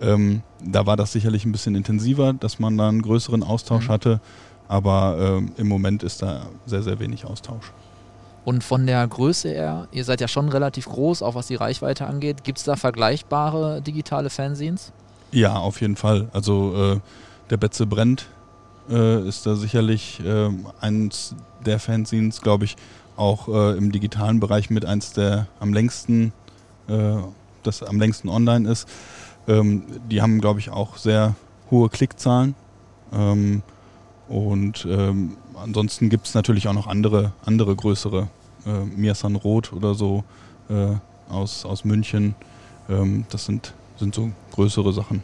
Ähm, 0.00 0.42
da 0.64 0.84
war 0.86 0.96
das 0.96 1.12
sicherlich 1.12 1.44
ein 1.44 1.52
bisschen 1.52 1.74
intensiver, 1.74 2.32
dass 2.32 2.58
man 2.58 2.76
da 2.76 2.88
einen 2.88 3.02
größeren 3.02 3.42
Austausch 3.42 3.88
mhm. 3.88 3.92
hatte. 3.92 4.20
Aber 4.68 5.16
ähm, 5.20 5.52
im 5.56 5.68
Moment 5.68 6.02
ist 6.02 6.22
da 6.22 6.46
sehr, 6.66 6.82
sehr 6.82 6.98
wenig 6.98 7.24
Austausch. 7.24 7.72
Und 8.44 8.64
von 8.64 8.86
der 8.86 9.06
Größe 9.06 9.50
her, 9.50 9.86
ihr 9.92 10.04
seid 10.04 10.20
ja 10.20 10.28
schon 10.28 10.48
relativ 10.48 10.86
groß, 10.86 11.22
auch 11.22 11.34
was 11.34 11.46
die 11.46 11.54
Reichweite 11.54 12.06
angeht. 12.06 12.42
Gibt 12.42 12.58
es 12.58 12.64
da 12.64 12.74
vergleichbare 12.76 13.80
digitale 13.82 14.30
Fanzines? 14.30 14.92
Ja, 15.30 15.56
auf 15.56 15.80
jeden 15.80 15.96
Fall. 15.96 16.28
Also 16.32 16.94
äh, 16.96 17.00
der 17.50 17.56
Betze 17.56 17.86
brennt 17.86 18.26
äh, 18.90 19.26
ist 19.28 19.46
da 19.46 19.54
sicherlich 19.54 20.20
äh, 20.24 20.50
eins 20.80 21.34
der 21.64 21.78
Fanzines, 21.78 22.40
glaube 22.40 22.64
ich, 22.64 22.76
auch 23.16 23.48
äh, 23.48 23.76
im 23.76 23.92
digitalen 23.92 24.40
Bereich 24.40 24.70
mit 24.70 24.84
eins 24.84 25.12
der 25.12 25.46
am 25.60 25.72
längsten, 25.72 26.32
äh, 26.88 27.16
das 27.62 27.82
am 27.82 27.98
längsten 27.98 28.28
online 28.28 28.68
ist. 28.68 28.88
Ähm, 29.46 29.84
die 30.10 30.22
haben, 30.22 30.40
glaube 30.40 30.60
ich, 30.60 30.70
auch 30.70 30.96
sehr 30.96 31.34
hohe 31.70 31.88
Klickzahlen. 31.88 32.54
Ähm, 33.12 33.62
und 34.28 34.86
ähm, 34.88 35.36
ansonsten 35.54 36.08
gibt 36.08 36.26
es 36.26 36.34
natürlich 36.34 36.68
auch 36.68 36.72
noch 36.72 36.86
andere, 36.86 37.32
andere 37.44 37.76
größere, 37.76 38.28
äh, 38.66 38.84
Mirsan 38.96 39.36
Roth 39.36 39.72
oder 39.72 39.94
so 39.94 40.24
äh, 40.70 40.94
aus, 41.28 41.64
aus 41.64 41.84
München. 41.84 42.34
Ähm, 42.88 43.26
das 43.30 43.44
sind, 43.44 43.74
sind 43.96 44.14
so 44.14 44.30
größere 44.52 44.92
Sachen 44.92 45.22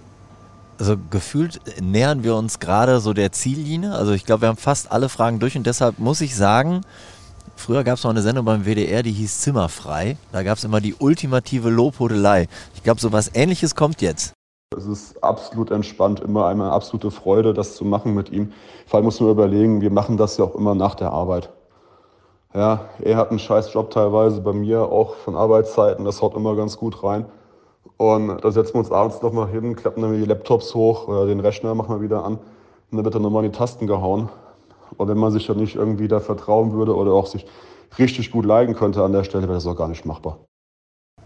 also 0.79 0.97
gefühlt 1.11 1.61
nähern 1.81 2.23
wir 2.23 2.37
uns 2.37 2.59
gerade 2.61 3.01
so 3.01 3.13
der 3.13 3.33
Ziellinie. 3.33 3.93
Also 3.93 4.13
ich 4.13 4.25
glaube, 4.25 4.43
wir 4.43 4.49
haben 4.49 4.57
fast 4.57 4.93
alle 4.93 5.09
Fragen 5.09 5.41
durch 5.41 5.57
und 5.57 5.67
deshalb 5.67 5.99
muss 5.99 6.21
ich 6.21 6.37
sagen, 6.37 6.83
früher 7.57 7.85
gab 7.85 7.99
es 7.99 8.05
noch 8.05 8.11
eine 8.11 8.23
Sendung 8.23 8.45
beim 8.45 8.65
WDR, 8.65 9.03
die 9.03 9.13
hieß 9.13 9.41
Zimmerfrei. 9.41 10.17
Da 10.33 10.43
gab 10.43 10.59
es 10.59 10.65
immer 10.65 10.81
die 10.81 10.95
ultimative 10.95 11.71
Lobhudelei. 11.71 12.49
Ich 12.75 12.83
glaube, 12.83 13.01
so 13.01 13.13
was 13.13 13.35
ähnliches 13.35 13.75
kommt 13.75 14.01
jetzt. 14.03 14.33
Es 14.77 14.87
ist 14.87 15.25
absolut 15.25 15.71
entspannt, 15.71 16.21
immer 16.21 16.47
eine 16.47 16.71
absolute 16.71 17.11
Freude, 17.11 17.55
das 17.55 17.75
zu 17.75 17.85
machen 17.85 18.15
mit 18.15 18.31
ihm. 18.31 18.53
Vor 18.87 18.99
allem 18.99 19.07
muss 19.07 19.19
man 19.19 19.31
überlegen, 19.31 19.81
wir 19.81 19.91
machen 19.91 20.17
das 20.17 20.37
ja 20.37 20.45
auch 20.45 20.55
immer 20.55 20.75
nach 20.75 20.95
der 20.95 21.11
Arbeit. 21.11 21.51
Ja, 22.55 22.89
er 23.01 23.17
hat 23.17 23.31
einen 23.31 23.39
scheiß 23.39 23.73
Job 23.73 23.91
teilweise 23.91 24.41
bei 24.41 24.53
mir, 24.53 24.83
auch 24.83 25.17
von 25.17 25.37
Arbeitszeiten, 25.37 26.05
das 26.05 26.23
haut 26.23 26.35
immer 26.35 26.55
ganz 26.55 26.77
gut 26.77 27.03
rein. 27.03 27.27
Und 27.97 28.45
da 28.45 28.51
setzen 28.51 28.75
wir 28.75 28.81
uns 28.81 28.93
abends 28.93 29.23
nochmal 29.23 29.49
hin, 29.49 29.75
klappen 29.75 30.03
dann 30.03 30.13
die 30.13 30.25
Laptops 30.25 30.75
hoch 30.75 31.09
oder 31.09 31.27
den 31.27 31.41
Rechner 31.41 31.75
machen 31.75 31.95
wir 31.97 32.01
wieder 32.01 32.25
an 32.25 32.35
und 32.91 32.97
dann 32.97 33.05
wird 33.05 33.15
dann 33.15 33.23
nochmal 33.23 33.45
in 33.45 33.53
die 33.53 33.59
Tasten 33.59 33.87
gehauen. 33.87 34.29
Und 34.97 35.09
wenn 35.09 35.19
man 35.19 35.33
sich 35.33 35.49
ja 35.49 35.55
nicht 35.55 35.75
irgendwie 35.75 36.09
da 36.09 36.21
vertrauen 36.21 36.73
würde 36.73 36.95
oder 36.95 37.13
auch 37.13 37.27
sich 37.27 37.47
richtig 37.99 38.31
gut 38.31 38.45
leiden 38.45 38.75
könnte 38.75 39.03
an 39.03 39.13
der 39.13 39.25
Stelle, 39.25 39.45
wäre 39.45 39.55
das 39.55 39.67
auch 39.67 39.77
gar 39.77 39.89
nicht 39.89 40.05
machbar. 40.05 40.39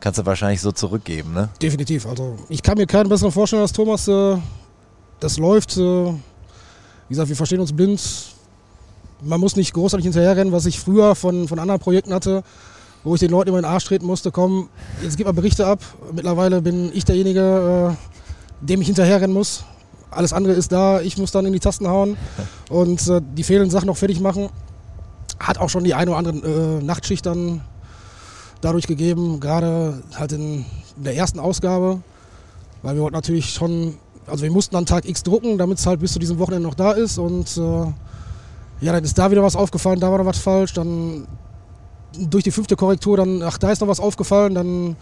Kannst 0.00 0.18
du 0.18 0.26
wahrscheinlich 0.26 0.60
so 0.60 0.72
zurückgeben, 0.72 1.32
ne? 1.32 1.48
Definitiv. 1.60 2.06
Also 2.06 2.34
ich 2.48 2.62
kann 2.62 2.76
mir 2.76 2.86
keinen 2.86 3.08
besseren 3.08 3.30
vorstellen 3.30 3.62
als 3.62 3.72
Thomas. 3.72 4.08
Äh, 4.08 4.36
das 5.20 5.38
läuft. 5.38 5.76
Äh, 5.76 5.80
wie 5.80 7.08
gesagt, 7.08 7.28
wir 7.28 7.36
verstehen 7.36 7.60
uns 7.60 7.72
blind. 7.74 8.02
Man 9.20 9.38
muss 9.38 9.54
nicht 9.54 9.72
großartig 9.74 10.04
hinterherrennen, 10.04 10.52
was 10.52 10.66
ich 10.66 10.80
früher 10.80 11.14
von, 11.14 11.46
von 11.46 11.58
anderen 11.60 11.80
Projekten 11.80 12.12
hatte 12.12 12.42
wo 13.04 13.14
ich 13.14 13.20
den 13.20 13.30
Leuten 13.30 13.48
immer 13.48 13.58
in 13.58 13.64
den 13.64 13.70
Arsch 13.70 13.84
treten 13.84 14.06
musste, 14.06 14.30
komm, 14.30 14.68
jetzt 15.02 15.16
gib 15.16 15.26
mal 15.26 15.32
Berichte 15.32 15.66
ab. 15.66 15.80
Mittlerweile 16.12 16.62
bin 16.62 16.90
ich 16.94 17.04
derjenige, 17.04 17.96
äh, 17.96 18.66
dem 18.66 18.80
ich 18.80 18.86
hinterherrennen 18.86 19.34
muss. 19.34 19.64
Alles 20.10 20.32
andere 20.32 20.52
ist 20.52 20.72
da, 20.72 21.00
ich 21.00 21.16
muss 21.18 21.32
dann 21.32 21.46
in 21.46 21.52
die 21.52 21.60
Tasten 21.60 21.88
hauen 21.88 22.16
und 22.70 23.08
äh, 23.08 23.20
die 23.36 23.42
fehlenden 23.42 23.70
Sachen 23.70 23.86
noch 23.86 23.96
fertig 23.96 24.20
machen. 24.20 24.50
Hat 25.40 25.58
auch 25.58 25.68
schon 25.68 25.84
die 25.84 25.94
eine 25.94 26.10
oder 26.10 26.18
andere 26.18 26.78
äh, 26.78 26.82
Nachtschicht 26.82 27.26
dann 27.26 27.62
dadurch 28.60 28.86
gegeben, 28.86 29.40
gerade 29.40 30.02
halt 30.14 30.32
in, 30.32 30.64
der 30.96 31.16
ersten 31.16 31.40
Ausgabe, 31.40 32.00
weil 32.82 32.94
wir 32.94 33.02
wollten 33.02 33.14
natürlich 33.14 33.52
schon, 33.52 33.96
also 34.26 34.42
wir 34.42 34.50
mussten 34.50 34.76
an 34.76 34.86
Tag 34.86 35.08
X 35.08 35.22
drucken, 35.22 35.58
damit 35.58 35.78
es 35.78 35.86
halt 35.86 36.00
bis 36.00 36.12
zu 36.12 36.18
diesem 36.18 36.38
Wochenende 36.38 36.68
noch 36.68 36.74
da 36.74 36.92
ist 36.92 37.18
und 37.18 37.56
äh, 37.56 38.84
ja, 38.84 38.92
dann 38.92 39.04
ist 39.04 39.16
da 39.18 39.30
wieder 39.30 39.42
was 39.42 39.56
aufgefallen, 39.56 40.00
da 40.00 40.10
war 40.10 40.18
noch 40.18 40.26
was 40.26 40.38
falsch, 40.38 40.72
dann 40.74 41.26
durch 42.18 42.44
die 42.44 42.50
fünfte 42.50 42.76
Korrektur 42.76 43.16
dann, 43.16 43.42
ach, 43.42 43.58
da 43.58 43.70
ist 43.70 43.80
noch 43.80 43.88
was 43.88 44.00
aufgefallen, 44.00 44.54
dann 44.54 44.96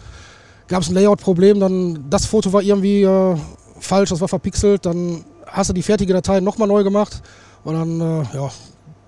gab 0.67 0.81
es 0.81 0.89
ein 0.89 0.95
Layout-Problem, 0.95 1.59
dann 1.59 2.05
das 2.09 2.25
Foto 2.25 2.53
war 2.53 2.61
irgendwie 2.61 3.03
äh, 3.03 3.35
falsch, 3.79 4.09
das 4.09 4.21
war 4.21 4.27
verpixelt, 4.27 4.85
dann 4.85 5.23
hast 5.47 5.69
du 5.69 5.73
die 5.73 5.83
fertige 5.83 6.13
Datei 6.13 6.39
nochmal 6.39 6.67
neu 6.67 6.83
gemacht 6.83 7.21
und 7.63 7.75
dann, 7.75 8.01
äh, 8.01 8.23
ja, 8.35 8.49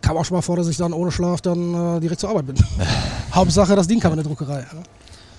kam 0.02 0.18
auch 0.18 0.26
schon 0.26 0.36
mal 0.36 0.42
vor, 0.42 0.58
dass 0.58 0.68
ich 0.68 0.78
dann 0.78 0.94
ohne 0.94 1.12
Schlaf 1.12 1.42
dann 1.42 1.98
äh, 1.98 2.00
direkt 2.02 2.20
zur 2.20 2.30
Arbeit 2.30 2.48
bin. 2.48 2.56
Hauptsache, 3.34 3.76
das 3.76 3.88
Ding 3.88 4.00
kam 4.00 4.12
in 4.12 4.18
der 4.18 4.26
Druckerei. 4.26 4.66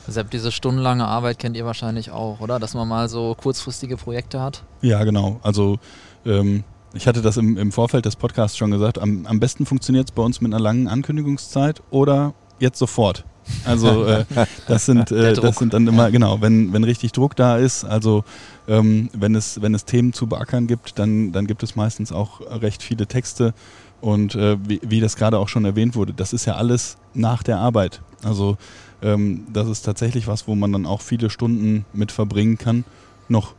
Sepp, 0.09 0.31
diese 0.31 0.53
stundenlange 0.53 1.07
Arbeit 1.07 1.39
kennt 1.39 1.57
ihr 1.57 1.65
wahrscheinlich 1.65 2.11
auch, 2.11 2.41
oder? 2.41 2.59
Dass 2.59 2.75
man 2.75 2.87
mal 2.89 3.09
so 3.09 3.35
kurzfristige 3.35 3.97
Projekte 3.97 4.41
hat? 4.41 4.63
Ja, 4.83 5.03
genau. 5.05 5.41
Also 5.43 5.79
ähm, 6.27 6.65
Ich 6.95 7.07
hatte 7.07 7.23
das 7.23 7.37
im, 7.37 7.59
im 7.59 7.73
Vorfeld 7.73 8.05
des 8.05 8.15
Podcasts 8.15 8.57
schon 8.57 8.71
gesagt. 8.71 8.99
Am, 8.99 9.27
am 9.27 9.41
besten 9.41 9.67
funktioniert 9.67 10.09
es 10.09 10.13
bei 10.13 10.23
uns 10.23 10.41
mit 10.41 10.53
einer 10.53 10.63
langen 10.63 10.89
Ankündigungszeit 10.89 11.83
oder 11.91 12.35
jetzt 12.59 12.79
sofort. 12.79 13.25
Also 13.65 14.05
äh, 14.07 14.25
das 14.67 14.87
sind 14.87 15.11
äh, 15.11 15.35
das 15.35 15.57
sind 15.57 15.75
dann 15.75 15.87
immer 15.87 16.11
genau, 16.11 16.41
wenn 16.41 16.73
wenn 16.73 16.85
richtig 16.85 17.13
Druck 17.13 17.37
da 17.37 17.57
ist. 17.57 17.85
Also 17.85 18.25
ähm, 18.69 19.11
wenn 19.13 19.35
es 19.35 19.61
wenn 19.61 19.75
es 19.75 19.85
Themen 19.85 20.13
zu 20.13 20.27
beackern 20.27 20.67
gibt, 20.67 20.99
dann 20.99 21.33
dann 21.33 21.47
gibt 21.47 21.63
es 21.63 21.77
meistens 21.77 22.13
auch 22.13 22.41
recht 22.41 22.83
viele 22.83 23.07
Texte 23.07 23.55
und 24.01 24.35
äh, 24.35 24.57
wie, 24.67 24.81
wie 24.83 25.01
das 25.01 25.17
gerade 25.17 25.39
auch 25.39 25.49
schon 25.49 25.65
erwähnt 25.65 25.95
wurde, 25.95 26.13
das 26.13 26.33
ist 26.33 26.45
ja 26.45 26.57
alles 26.57 26.99
nach 27.15 27.43
der 27.43 27.59
Arbeit. 27.59 28.03
Also 28.23 28.59
ähm, 29.03 29.47
das 29.53 29.69
ist 29.69 29.83
tatsächlich 29.83 30.27
was, 30.27 30.47
wo 30.49 30.55
man 30.55 30.73
dann 30.73 30.87
auch 30.87 31.01
viele 31.01 31.31
Stunden 31.31 31.85
mit 31.93 32.13
verbringen 32.13 32.59
kann, 32.59 32.85
noch 33.29 33.55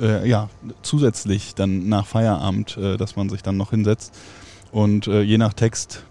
äh, 0.00 0.28
ja 0.28 0.48
zusätzlich 0.82 1.54
dann 1.54 1.88
nach 1.88 2.06
Feierabend, 2.06 2.76
äh, 2.76 2.96
dass 2.96 3.16
man 3.16 3.28
sich 3.28 3.42
dann 3.42 3.56
noch 3.56 3.70
hinsetzt 3.70 4.14
und 4.72 5.06
äh, 5.06 5.22
je 5.22 5.38
nach 5.38 5.52
Text 5.52 6.04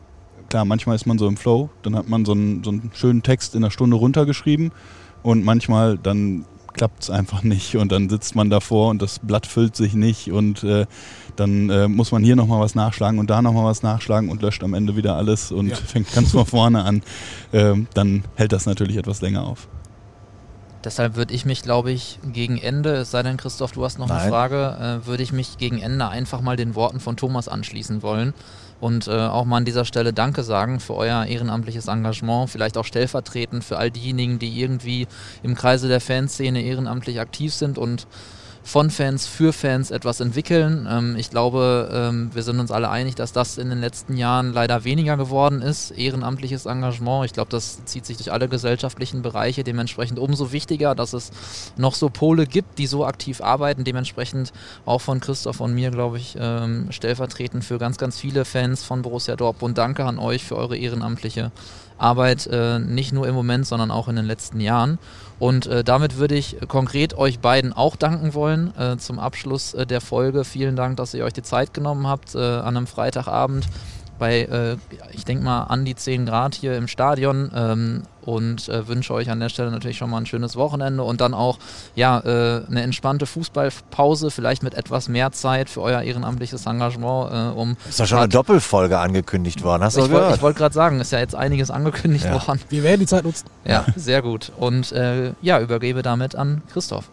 klar, 0.49 0.65
manchmal 0.65 0.95
ist 0.95 1.05
man 1.05 1.17
so 1.17 1.27
im 1.27 1.37
Flow, 1.37 1.69
dann 1.83 1.95
hat 1.95 2.09
man 2.09 2.25
so 2.25 2.33
einen, 2.33 2.63
so 2.63 2.71
einen 2.71 2.91
schönen 2.93 3.23
Text 3.23 3.55
in 3.55 3.63
einer 3.63 3.71
Stunde 3.71 3.95
runtergeschrieben 3.95 4.71
und 5.23 5.43
manchmal 5.43 5.97
dann 5.97 6.45
klappt 6.73 7.03
es 7.03 7.09
einfach 7.09 7.43
nicht 7.43 7.75
und 7.75 7.91
dann 7.91 8.09
sitzt 8.09 8.35
man 8.35 8.49
davor 8.49 8.89
und 8.89 9.01
das 9.01 9.19
Blatt 9.19 9.45
füllt 9.45 9.75
sich 9.75 9.93
nicht 9.93 10.31
und 10.31 10.63
äh, 10.63 10.85
dann 11.35 11.69
äh, 11.69 11.87
muss 11.87 12.11
man 12.11 12.23
hier 12.23 12.35
nochmal 12.35 12.59
was 12.59 12.75
nachschlagen 12.75 13.19
und 13.19 13.29
da 13.29 13.41
nochmal 13.41 13.65
was 13.65 13.83
nachschlagen 13.83 14.29
und 14.29 14.41
löscht 14.41 14.63
am 14.63 14.73
Ende 14.73 14.95
wieder 14.95 15.15
alles 15.15 15.51
und 15.51 15.67
ja. 15.67 15.75
fängt 15.75 16.11
ganz 16.13 16.31
von 16.31 16.45
vorne 16.45 16.83
an. 16.83 17.01
Äh, 17.51 17.75
dann 17.93 18.23
hält 18.35 18.51
das 18.51 18.65
natürlich 18.65 18.97
etwas 18.97 19.21
länger 19.21 19.45
auf. 19.45 19.67
Deshalb 20.83 21.17
würde 21.17 21.33
ich 21.33 21.45
mich, 21.45 21.61
glaube 21.61 21.91
ich, 21.91 22.19
gegen 22.31 22.57
Ende, 22.57 22.93
es 22.95 23.11
sei 23.11 23.21
denn, 23.21 23.35
Christoph, 23.35 23.73
du 23.73 23.83
hast 23.83 23.99
noch 23.99 24.07
Nein. 24.07 24.17
eine 24.17 24.29
Frage, 24.29 25.01
äh, 25.03 25.07
würde 25.07 25.23
ich 25.23 25.33
mich 25.33 25.57
gegen 25.57 25.79
Ende 25.79 26.07
einfach 26.07 26.39
mal 26.39 26.55
den 26.55 26.75
Worten 26.75 27.01
von 27.01 27.17
Thomas 27.17 27.49
anschließen 27.49 28.01
wollen 28.01 28.33
und 28.79 29.07
äh, 29.07 29.11
auch 29.11 29.45
mal 29.45 29.57
an 29.57 29.65
dieser 29.65 29.85
Stelle 29.85 30.13
Danke 30.13 30.43
sagen 30.43 30.79
für 30.79 30.95
euer 30.95 31.25
ehrenamtliches 31.25 31.87
Engagement, 31.87 32.49
vielleicht 32.49 32.77
auch 32.77 32.85
stellvertretend 32.85 33.63
für 33.63 33.77
all 33.77 33.91
diejenigen, 33.91 34.39
die 34.39 34.59
irgendwie 34.59 35.07
im 35.43 35.55
Kreise 35.55 35.87
der 35.87 36.01
Fanszene 36.01 36.61
ehrenamtlich 36.61 37.19
aktiv 37.19 37.53
sind 37.53 37.77
und 37.77 38.07
von 38.69 38.91
Fans 38.91 39.25
für 39.25 39.51
Fans 39.51 39.89
etwas 39.89 40.19
entwickeln. 40.19 40.87
Ähm, 40.87 41.15
ich 41.17 41.31
glaube, 41.31 41.89
ähm, 41.91 42.29
wir 42.35 42.43
sind 42.43 42.59
uns 42.59 42.69
alle 42.69 42.91
einig, 42.91 43.15
dass 43.15 43.31
das 43.31 43.57
in 43.57 43.69
den 43.69 43.81
letzten 43.81 44.15
Jahren 44.15 44.53
leider 44.53 44.83
weniger 44.83 45.17
geworden 45.17 45.63
ist, 45.63 45.89
ehrenamtliches 45.89 46.67
Engagement. 46.67 47.25
Ich 47.25 47.33
glaube, 47.33 47.49
das 47.49 47.83
zieht 47.85 48.05
sich 48.05 48.17
durch 48.17 48.31
alle 48.31 48.47
gesellschaftlichen 48.47 49.23
Bereiche. 49.23 49.63
Dementsprechend 49.63 50.19
umso 50.19 50.51
wichtiger, 50.51 50.93
dass 50.93 51.13
es 51.13 51.31
noch 51.77 51.95
so 51.95 52.09
Pole 52.09 52.45
gibt, 52.45 52.77
die 52.77 52.85
so 52.85 53.07
aktiv 53.07 53.41
arbeiten. 53.41 53.85
Dementsprechend 53.85 54.53
auch 54.85 55.01
von 55.01 55.19
Christoph 55.19 55.61
und 55.61 55.73
mir, 55.73 55.89
glaube 55.89 56.19
ich, 56.19 56.37
ähm, 56.39 56.91
stellvertretend 56.91 57.65
für 57.65 57.79
ganz, 57.79 57.97
ganz 57.97 58.19
viele 58.19 58.45
Fans 58.45 58.83
von 58.83 59.01
Borussia 59.01 59.35
Dortmund. 59.35 59.79
Danke 59.79 60.05
an 60.05 60.19
euch 60.19 60.43
für 60.43 60.55
eure 60.55 60.77
ehrenamtliche 60.77 61.51
Arbeit, 61.97 62.47
äh, 62.47 62.77
nicht 62.77 63.13
nur 63.13 63.27
im 63.27 63.33
Moment, 63.35 63.65
sondern 63.65 63.89
auch 63.89 64.07
in 64.07 64.15
den 64.15 64.25
letzten 64.25 64.59
Jahren. 64.59 64.99
Und 65.39 65.67
äh, 65.67 65.83
damit 65.83 66.17
würde 66.17 66.35
ich 66.35 66.57
konkret 66.67 67.17
euch 67.17 67.39
beiden 67.39 67.71
auch 67.71 67.95
danken 67.95 68.33
wollen 68.33 68.73
äh, 68.77 68.97
zum 68.97 69.19
Abschluss 69.19 69.73
äh, 69.73 69.85
der 69.85 70.01
Folge. 70.01 70.43
Vielen 70.43 70.75
Dank, 70.75 70.97
dass 70.97 71.13
ihr 71.13 71.23
euch 71.23 71.33
die 71.33 71.43
Zeit 71.43 71.73
genommen 71.73 72.07
habt 72.07 72.35
äh, 72.35 72.39
an 72.39 72.75
einem 72.75 72.87
Freitagabend 72.87 73.65
bei, 74.19 74.41
äh, 74.41 74.77
ich 75.13 75.25
denke 75.25 75.43
mal, 75.43 75.63
an 75.63 75.85
die 75.85 75.95
10 75.95 76.25
Grad 76.25 76.55
hier 76.55 76.75
im 76.75 76.87
Stadion 76.87 77.49
ähm, 77.55 78.03
und 78.21 78.69
äh, 78.69 78.87
wünsche 78.87 79.13
euch 79.13 79.31
an 79.31 79.39
der 79.39 79.49
Stelle 79.49 79.71
natürlich 79.71 79.97
schon 79.97 80.09
mal 80.09 80.17
ein 80.17 80.25
schönes 80.25 80.55
Wochenende 80.55 81.03
und 81.03 81.21
dann 81.21 81.33
auch 81.33 81.57
ja, 81.95 82.19
äh, 82.19 82.65
eine 82.67 82.83
entspannte 82.83 83.25
Fußballpause, 83.25 84.29
vielleicht 84.29 84.61
mit 84.61 84.75
etwas 84.75 85.07
mehr 85.07 85.31
Zeit 85.31 85.69
für 85.69 85.81
euer 85.81 86.01
ehrenamtliches 86.01 86.65
Engagement. 86.65 87.31
Äh, 87.31 87.59
um 87.59 87.77
ist 87.87 87.99
doch 87.99 88.05
schon 88.05 88.19
eine 88.19 88.29
Doppelfolge 88.29 88.99
angekündigt 88.99 89.63
worden, 89.63 89.83
hast 89.83 89.97
du 89.97 90.05
Ich 90.05 90.11
wollte 90.11 90.41
wollt 90.41 90.57
gerade 90.57 90.75
sagen, 90.75 90.99
ist 90.99 91.11
ja 91.11 91.19
jetzt 91.19 91.35
einiges 91.35 91.71
angekündigt 91.71 92.25
ja. 92.25 92.33
worden. 92.47 92.59
Wir 92.69 92.83
werden 92.83 92.99
die 92.99 93.07
Zeit 93.07 93.23
nutzen. 93.23 93.47
Ja, 93.65 93.85
sehr 93.95 94.21
gut. 94.21 94.51
Und 94.57 94.91
äh, 94.91 95.33
ja, 95.41 95.59
übergebe 95.59 96.01
damit 96.01 96.35
an 96.35 96.61
Christoph. 96.71 97.05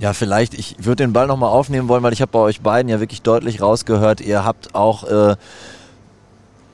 Ja, 0.00 0.12
vielleicht, 0.12 0.54
ich 0.54 0.76
würde 0.78 1.02
den 1.02 1.12
Ball 1.12 1.26
nochmal 1.26 1.50
aufnehmen 1.50 1.88
wollen, 1.88 2.02
weil 2.04 2.12
ich 2.12 2.20
habe 2.20 2.30
bei 2.30 2.38
euch 2.38 2.60
beiden 2.60 2.88
ja 2.88 3.00
wirklich 3.00 3.22
deutlich 3.22 3.60
rausgehört, 3.60 4.20
ihr 4.20 4.44
habt 4.44 4.74
auch 4.74 5.04
äh, 5.04 5.36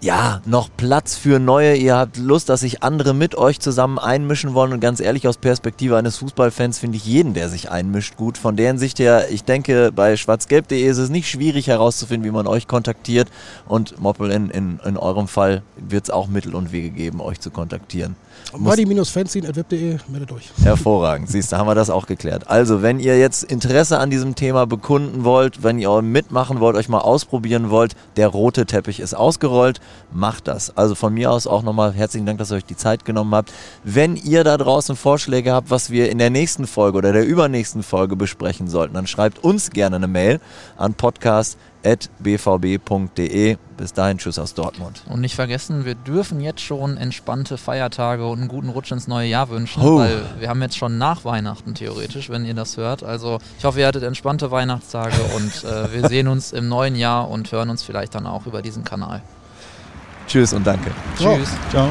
ja, 0.05 0.43
noch 0.45 0.69
Platz 0.77 1.17
für 1.17 1.39
neue. 1.39 1.77
Ihr 1.77 1.97
habt 1.97 2.19
Lust, 2.19 2.51
dass 2.51 2.61
sich 2.61 2.83
andere 2.83 3.15
mit 3.15 3.37
euch 3.37 3.59
zusammen 3.59 3.99
einmischen 3.99 4.53
wollen. 4.53 4.75
Und 4.75 4.81
ganz 4.81 5.01
ehrlich, 5.01 5.27
aus 5.27 5.39
Perspektive 5.39 5.97
eines 5.97 6.19
Fußballfans 6.19 6.79
finde 6.79 6.99
ich 6.99 7.07
jeden, 7.07 7.33
der 7.33 7.49
sich 7.49 7.71
einmischt, 7.71 8.17
gut. 8.17 8.37
Von 8.37 8.55
deren 8.55 8.77
Sicht 8.77 8.99
her, 8.99 9.31
ich 9.31 9.45
denke, 9.45 9.93
bei 9.93 10.19
schwarzgelb.de 10.19 10.79
ist 10.79 10.99
es 10.99 11.09
nicht 11.09 11.31
schwierig 11.31 11.69
herauszufinden, 11.69 12.29
wie 12.29 12.35
man 12.35 12.47
euch 12.47 12.69
kontaktiert. 12.69 13.31
Und 13.67 13.99
Moppel, 13.99 14.31
in, 14.31 14.51
in, 14.51 14.79
in 14.85 14.99
eurem 14.99 15.27
Fall 15.27 15.63
wird 15.77 16.05
es 16.05 16.11
auch 16.11 16.29
Mittel 16.29 16.55
und 16.55 16.71
Wege 16.71 16.91
geben, 16.91 17.23
euch 17.23 17.41
zu 17.41 17.51
kontaktieren. 17.51 18.15
Buddy-fanzine.web.de, 18.53 19.99
meldet 20.09 20.33
euch. 20.33 20.51
Hervorragend, 20.63 21.29
siehst 21.29 21.51
du, 21.51 21.57
haben 21.57 21.67
wir 21.67 21.75
das 21.75 21.91
auch 21.91 22.07
geklärt. 22.07 22.49
Also, 22.49 22.83
wenn 22.83 23.01
ihr 23.01 23.19
jetzt 23.19 23.43
Interesse 23.43 23.99
an 23.99 24.11
diesem 24.11 24.35
Thema 24.35 24.67
bekunden 24.67 25.25
wollt, 25.25 25.63
wenn 25.63 25.79
ihr 25.79 26.03
mitmachen 26.03 26.61
wollt, 26.61 26.77
euch 26.77 26.89
mal 26.89 26.99
ausprobieren 26.99 27.71
wollt, 27.71 27.97
der 28.17 28.29
rote 28.29 28.67
Teppich 28.67 29.01
ist 29.01 29.15
ausgerollt, 29.15 29.81
macht 30.13 30.49
das. 30.49 30.77
Also 30.77 30.95
von 30.95 31.13
mir 31.13 31.31
aus 31.31 31.47
auch 31.47 31.63
nochmal 31.63 31.93
herzlichen 31.93 32.27
Dank, 32.27 32.39
dass 32.39 32.51
ihr 32.51 32.57
euch 32.57 32.65
die 32.65 32.77
Zeit 32.77 33.05
genommen 33.05 33.35
habt. 33.35 33.53
Wenn 33.83 34.17
ihr 34.17 34.45
da 34.45 34.57
draußen 34.57 34.97
Vorschläge 34.97 35.53
habt, 35.53 35.71
was 35.71 35.91
wir 35.91 36.11
in 36.11 36.19
der 36.19 36.31
nächsten 36.31 36.67
Folge 36.67 36.99
oder 36.99 37.13
der 37.13 37.27
übernächsten 37.27 37.83
Folge 37.83 38.17
besprechen 38.17 38.69
sollten, 38.69 38.95
dann 38.95 39.07
schreibt 39.07 39.43
uns 39.43 39.71
gerne 39.71 39.97
eine 39.97 40.09
Mail 40.09 40.41
an 40.77 40.95
podcast 40.95 41.59
bvb.de. 42.19 43.57
Bis 43.77 43.93
dahin, 43.93 44.19
tschüss 44.19 44.39
aus 44.39 44.55
Dortmund. 44.55 45.03
Und 45.09 45.21
nicht 45.21 45.35
vergessen, 45.35 45.85
wir 45.85 45.95
dürfen 45.95 46.41
jetzt 46.41 46.61
schon 46.61 46.97
entspannte 46.97 47.59
Feiertage 47.59 48.27
und 48.27 48.39
einen 48.39 48.49
guten 48.49 48.69
Rutsch 48.69 48.93
ins 48.93 49.09
neue 49.09 49.29
Jahr 49.29 49.51
wünschen, 49.51 49.83
oh. 49.83 49.99
weil 49.99 50.23
wir 50.39 50.49
haben 50.49 50.63
jetzt 50.63 50.77
schon 50.77 50.97
nach 50.97 51.25
Weihnachten 51.25 51.75
theoretisch, 51.75 52.31
wenn 52.31 52.45
ihr 52.45 52.55
das 52.55 52.77
hört. 52.77 53.03
Also 53.03 53.39
ich 53.59 53.65
hoffe, 53.65 53.81
ihr 53.81 53.87
hattet 53.87 54.05
entspannte 54.05 54.51
Weihnachtstage 54.51 55.17
und 55.37 55.65
äh, 55.65 55.93
wir 55.93 56.09
sehen 56.09 56.29
uns 56.29 56.53
im 56.53 56.69
neuen 56.69 56.95
Jahr 56.95 57.29
und 57.29 57.51
hören 57.51 57.69
uns 57.69 57.83
vielleicht 57.83 58.15
dann 58.15 58.27
auch 58.27 58.47
über 58.47 58.63
diesen 58.63 58.85
Kanal. 58.85 59.23
Tschüss 60.27 60.53
und 60.53 60.67
danke. 60.67 60.91
Tschüss. 61.17 61.49
Ciao. 61.71 61.89